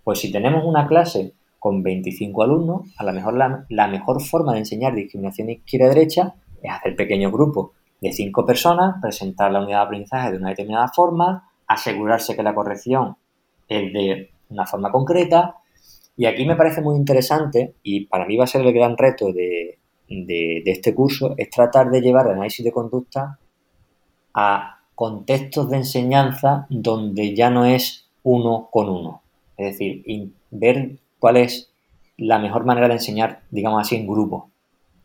Pues 0.03 0.19
si 0.19 0.31
tenemos 0.31 0.65
una 0.65 0.87
clase 0.87 1.33
con 1.59 1.83
25 1.83 2.43
alumnos, 2.43 2.83
a 2.99 3.05
lo 3.05 3.13
mejor 3.15 3.35
la, 3.35 3.89
mejor 3.89 4.23
forma 4.23 4.53
de 4.53 4.59
enseñar 4.59 4.95
discriminación 4.95 5.49
izquierda-derecha 5.49 6.35
es 6.63 6.71
hacer 6.71 6.95
pequeños 6.95 7.33
grupos 7.33 7.71
de 8.03 8.13
5 8.13 8.45
personas, 8.45 8.97
presentar 9.01 9.51
la 9.51 9.63
unidad 9.63 9.79
de 9.79 9.85
aprendizaje 9.85 10.33
de 10.33 10.37
una 10.37 10.51
determinada 10.51 10.89
forma, 10.89 11.51
asegurarse 11.67 12.37
que 12.37 12.43
la 12.43 12.55
corrección 12.55 13.17
es 13.67 13.93
de 13.95 14.31
una 14.51 14.67
forma 14.67 14.93
concreta. 14.93 15.57
Y 16.17 16.27
aquí 16.27 16.45
me 16.45 16.55
parece 16.55 16.83
muy 16.83 16.97
interesante, 16.97 17.77
y 17.83 18.07
para 18.07 18.27
mí 18.27 18.37
va 18.37 18.45
a 18.45 18.47
ser 18.47 18.61
el 18.61 18.73
gran 18.73 18.97
reto 18.99 19.33
de, 19.33 19.79
este 20.07 20.95
curso, 20.95 21.35
es 21.39 21.49
tratar 21.49 21.91
de 21.91 22.03
llevar 22.03 22.27
el 22.27 22.33
análisis 22.33 22.63
de 22.63 22.73
conducta 22.73 23.39
a 24.35 24.84
contextos 24.95 25.71
de 25.71 25.79
enseñanza 25.79 26.67
donde 26.69 27.35
ya 27.35 27.51
no 27.51 27.65
es 27.65 28.07
uno 28.23 28.69
con 28.71 28.89
uno. 28.89 29.23
Es 29.57 29.73
decir, 29.73 30.31
ver 30.51 30.97
cuál 31.19 31.37
es 31.37 31.71
la 32.17 32.39
mejor 32.39 32.65
manera 32.65 32.89
de 32.89 32.95
enseñar, 32.95 33.41
digamos 33.51 33.81
así, 33.81 33.97
en 33.97 34.07
grupo. 34.07 34.51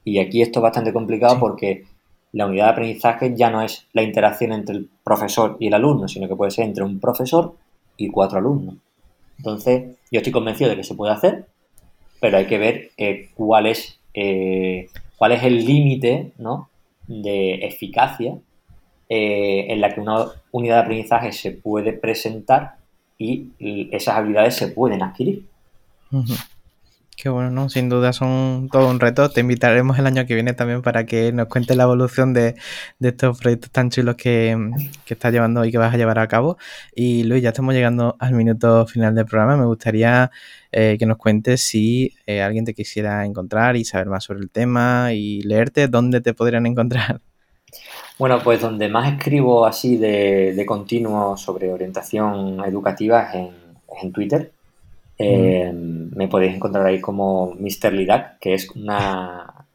Y 0.03 0.19
aquí 0.19 0.41
esto 0.41 0.59
es 0.59 0.63
bastante 0.63 0.93
complicado 0.93 1.39
porque 1.39 1.85
la 2.31 2.45
unidad 2.45 2.65
de 2.65 2.71
aprendizaje 2.71 3.33
ya 3.35 3.49
no 3.49 3.61
es 3.61 3.87
la 3.93 4.03
interacción 4.03 4.51
entre 4.53 4.75
el 4.75 4.89
profesor 5.03 5.57
y 5.59 5.67
el 5.67 5.73
alumno, 5.73 6.07
sino 6.07 6.27
que 6.27 6.35
puede 6.35 6.51
ser 6.51 6.65
entre 6.65 6.83
un 6.83 6.99
profesor 6.99 7.55
y 7.97 8.09
cuatro 8.09 8.37
alumnos. 8.37 8.75
Entonces, 9.37 9.95
yo 10.11 10.19
estoy 10.19 10.31
convencido 10.31 10.69
de 10.69 10.75
que 10.75 10.83
se 10.83 10.95
puede 10.95 11.13
hacer, 11.13 11.47
pero 12.19 12.37
hay 12.37 12.45
que 12.45 12.57
ver 12.57 12.91
eh, 12.97 13.29
cuál, 13.35 13.65
es, 13.65 13.99
eh, 14.13 14.89
cuál 15.17 15.31
es 15.31 15.43
el 15.43 15.65
límite 15.65 16.33
de 17.07 17.55
eficacia 17.65 18.37
eh, 19.09 19.65
en 19.69 19.81
la 19.81 19.93
que 19.93 20.01
una 20.01 20.27
unidad 20.51 20.75
de 20.75 20.81
aprendizaje 20.81 21.31
se 21.33 21.51
puede 21.51 21.93
presentar 21.93 22.75
y 23.17 23.49
esas 23.91 24.15
habilidades 24.15 24.55
se 24.55 24.69
pueden 24.69 25.03
adquirir. 25.03 25.43
Qué 27.21 27.27
bueno, 27.27 27.51
¿no? 27.51 27.67
Sin 27.67 27.89
duda 27.89 28.13
son 28.13 28.69
todo 28.71 28.89
un 28.89 29.01
reto. 29.01 29.29
Te 29.29 29.41
invitaremos 29.41 29.99
el 29.99 30.07
año 30.07 30.25
que 30.25 30.35
viene 30.35 30.53
también 30.53 30.81
para 30.81 31.05
que 31.05 31.33
nos 31.33 31.47
cuentes 31.49 31.75
la 31.75 31.83
evolución 31.83 32.33
de, 32.33 32.55
estos 33.01 33.37
proyectos 33.37 33.71
tan 33.71 33.89
chulos 33.89 34.15
que, 34.15 34.57
que, 35.03 35.15
estás 35.15 35.33
llevando 35.33 35.65
y 35.65 35.71
que 35.71 35.77
vas 35.77 35.93
a 35.93 35.97
llevar 35.97 36.17
a 36.17 36.29
cabo. 36.29 36.57
Y 36.95 37.23
Luis, 37.25 37.43
ya 37.43 37.49
estamos 37.49 37.73
llegando 37.73 38.15
al 38.19 38.33
minuto 38.33 38.87
final 38.87 39.15
del 39.15 39.25
programa. 39.25 39.57
Me 39.57 39.65
gustaría 39.65 40.31
eh, 40.71 40.95
que 40.97 41.05
nos 41.05 41.17
cuentes 41.17 41.59
si 41.59 42.15
eh, 42.25 42.41
alguien 42.41 42.63
te 42.63 42.73
quisiera 42.73 43.25
encontrar 43.25 43.75
y 43.75 43.83
saber 43.83 44.07
más 44.07 44.23
sobre 44.23 44.39
el 44.39 44.49
tema 44.49 45.11
y 45.11 45.41
leerte, 45.41 45.89
¿dónde 45.89 46.21
te 46.21 46.33
podrían 46.33 46.67
encontrar? 46.67 47.19
Bueno, 48.17 48.39
pues 48.43 48.61
donde 48.61 48.89
más 48.89 49.13
escribo 49.13 49.65
así 49.65 49.97
de, 49.97 50.63
continuo 50.65 51.37
sobre 51.37 51.71
orientación 51.71 52.63
educativa 52.65 53.29
es 53.29 53.35
en, 53.35 53.49
es 53.95 54.03
en 54.03 54.11
Twitter 54.11 54.51
eh, 55.21 55.69
me 55.73 56.29
podéis 56.29 56.55
encontrar 56.55 56.85
ahí 56.85 57.01
como 57.01 57.53
Mr. 57.55 57.91
Lidak, 57.91 58.39
que 58.39 58.53
es 58.53 58.69
una 58.69 59.65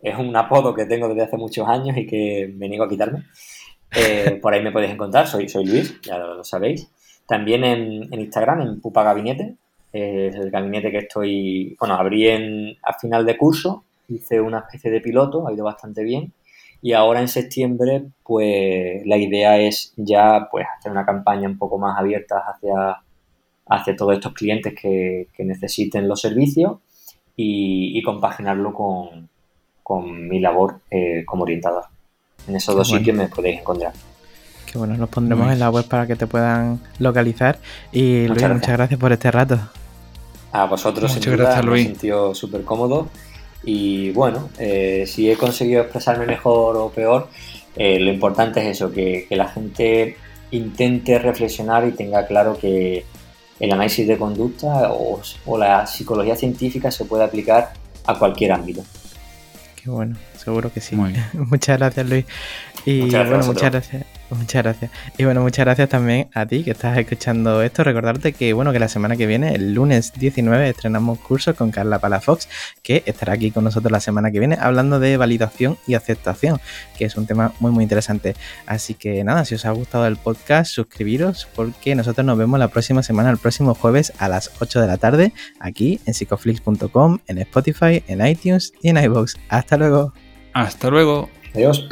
es 0.00 0.16
un 0.16 0.34
apodo 0.36 0.72
que 0.72 0.86
tengo 0.86 1.08
desde 1.08 1.22
hace 1.22 1.36
muchos 1.36 1.66
años 1.66 1.96
y 1.96 2.06
que 2.06 2.52
me 2.56 2.68
niego 2.68 2.84
a 2.84 2.88
quitarme. 2.88 3.24
Eh, 3.96 4.38
por 4.40 4.54
ahí 4.54 4.62
me 4.62 4.70
podéis 4.70 4.92
encontrar, 4.92 5.26
soy, 5.26 5.48
soy 5.48 5.66
Luis, 5.66 6.00
ya 6.02 6.18
lo, 6.18 6.44
sabéis. 6.44 6.88
También 7.26 7.64
en, 7.64 8.14
Instagram, 8.14 8.60
en 8.60 8.80
Pupa 8.80 9.02
Gabinete, 9.02 9.56
es 9.92 10.36
el 10.36 10.50
gabinete 10.50 10.92
que 10.92 10.98
estoy, 10.98 11.76
bueno, 11.80 11.94
abrí 11.94 12.28
en, 12.28 12.76
a 12.82 12.92
final 12.92 13.26
de 13.26 13.36
curso, 13.36 13.84
hice 14.08 14.40
una 14.40 14.58
especie 14.58 14.90
de 14.90 15.00
piloto, 15.00 15.48
ha 15.48 15.52
ido 15.52 15.64
bastante 15.64 16.04
bien. 16.04 16.32
Y 16.86 16.92
ahora 16.92 17.20
en 17.20 17.26
septiembre, 17.26 18.04
pues 18.22 19.04
la 19.06 19.16
idea 19.16 19.58
es 19.58 19.92
ya 19.96 20.46
pues 20.52 20.68
hacer 20.78 20.92
una 20.92 21.04
campaña 21.04 21.48
un 21.48 21.58
poco 21.58 21.78
más 21.78 21.98
abierta 21.98 22.36
hacia 22.46 23.02
hacia 23.68 23.96
todos 23.96 24.14
estos 24.14 24.32
clientes 24.32 24.72
que, 24.80 25.26
necesiten 25.38 26.06
los 26.06 26.20
servicios 26.20 26.78
y, 27.34 28.00
compaginarlo 28.04 28.72
con, 29.82 30.28
mi 30.28 30.38
labor 30.38 30.78
eh, 30.88 31.24
como 31.26 31.42
orientador. 31.42 31.86
En 32.46 32.54
esos 32.54 32.76
dos 32.76 32.86
sitios 32.86 33.16
me 33.16 33.26
podéis 33.26 33.58
encontrar. 33.62 33.92
Qué 34.70 34.78
bueno, 34.78 34.96
los 34.96 35.08
pondremos 35.08 35.50
en 35.50 35.58
la 35.58 35.70
web 35.70 35.88
para 35.88 36.06
que 36.06 36.14
te 36.14 36.28
puedan 36.28 36.78
localizar. 37.00 37.58
Y 37.90 38.28
Luis, 38.28 38.48
muchas 38.48 38.76
gracias 38.76 39.00
por 39.00 39.10
este 39.10 39.32
rato. 39.32 39.58
A 40.52 40.66
vosotros, 40.66 41.12
Muchas 41.12 41.36
gracias, 41.36 41.64
Luis. 41.64 41.84
me 41.84 41.90
he 41.90 41.94
sentido 41.94 42.32
súper 42.32 42.62
cómodo. 42.62 43.08
Y 43.66 44.10
bueno, 44.12 44.48
eh, 44.58 45.04
si 45.08 45.28
he 45.28 45.36
conseguido 45.36 45.82
expresarme 45.82 46.24
mejor 46.24 46.76
o 46.76 46.88
peor, 46.90 47.28
eh, 47.74 47.98
lo 47.98 48.12
importante 48.12 48.60
es 48.60 48.76
eso, 48.76 48.92
que, 48.92 49.26
la 49.30 49.48
gente 49.48 50.16
intente 50.52 51.18
reflexionar 51.18 51.86
y 51.86 51.90
tenga 51.90 52.26
claro 52.26 52.56
que 52.56 53.04
el 53.58 53.72
análisis 53.72 54.06
de 54.06 54.16
conducta 54.16 54.92
o, 54.92 55.20
la 55.58 55.84
psicología 55.86 56.36
científica 56.36 56.92
se 56.92 57.06
puede 57.06 57.24
aplicar 57.24 57.72
a 58.06 58.16
cualquier 58.16 58.52
ámbito. 58.52 58.84
Qué 59.74 59.90
bueno, 59.90 60.16
seguro 60.36 60.72
que 60.72 60.80
sí. 60.80 60.96
Muchas 61.32 61.78
gracias, 61.78 62.08
Luis. 62.08 62.24
Y 62.84 63.10
bueno, 63.10 63.44
muchas 63.44 63.72
gracias. 63.72 64.06
Muchas 64.30 64.64
gracias. 64.64 64.90
Y 65.16 65.24
bueno, 65.24 65.40
muchas 65.40 65.64
gracias 65.64 65.88
también 65.88 66.28
a 66.34 66.46
ti 66.46 66.64
que 66.64 66.72
estás 66.72 66.98
escuchando 66.98 67.62
esto. 67.62 67.84
Recordarte 67.84 68.32
que, 68.32 68.52
bueno, 68.52 68.72
que 68.72 68.80
la 68.80 68.88
semana 68.88 69.16
que 69.16 69.26
viene, 69.26 69.54
el 69.54 69.72
lunes 69.72 70.12
19, 70.14 70.68
estrenamos 70.68 71.18
curso 71.20 71.54
con 71.54 71.70
Carla 71.70 72.00
Palafox, 72.00 72.48
que 72.82 73.04
estará 73.06 73.34
aquí 73.34 73.52
con 73.52 73.62
nosotros 73.64 73.92
la 73.92 74.00
semana 74.00 74.32
que 74.32 74.40
viene 74.40 74.58
hablando 74.60 74.98
de 74.98 75.16
validación 75.16 75.78
y 75.86 75.94
aceptación, 75.94 76.60
que 76.98 77.04
es 77.04 77.16
un 77.16 77.26
tema 77.26 77.52
muy, 77.60 77.70
muy 77.70 77.84
interesante. 77.84 78.34
Así 78.66 78.94
que 78.94 79.22
nada, 79.22 79.44
si 79.44 79.54
os 79.54 79.64
ha 79.64 79.70
gustado 79.70 80.06
el 80.06 80.16
podcast, 80.16 80.72
suscribiros 80.72 81.48
porque 81.54 81.94
nosotros 81.94 82.26
nos 82.26 82.36
vemos 82.36 82.58
la 82.58 82.68
próxima 82.68 83.02
semana, 83.04 83.30
el 83.30 83.38
próximo 83.38 83.74
jueves 83.74 84.12
a 84.18 84.28
las 84.28 84.50
8 84.58 84.80
de 84.80 84.86
la 84.88 84.96
tarde, 84.96 85.32
aquí 85.60 86.00
en 86.04 86.14
psicoflix.com, 86.14 87.18
en 87.28 87.38
Spotify, 87.38 88.02
en 88.08 88.26
iTunes 88.26 88.72
y 88.82 88.88
en 88.88 88.96
iVoox. 88.96 89.34
Hasta 89.48 89.76
luego. 89.76 90.12
Hasta 90.52 90.90
luego. 90.90 91.30
Adiós. 91.54 91.86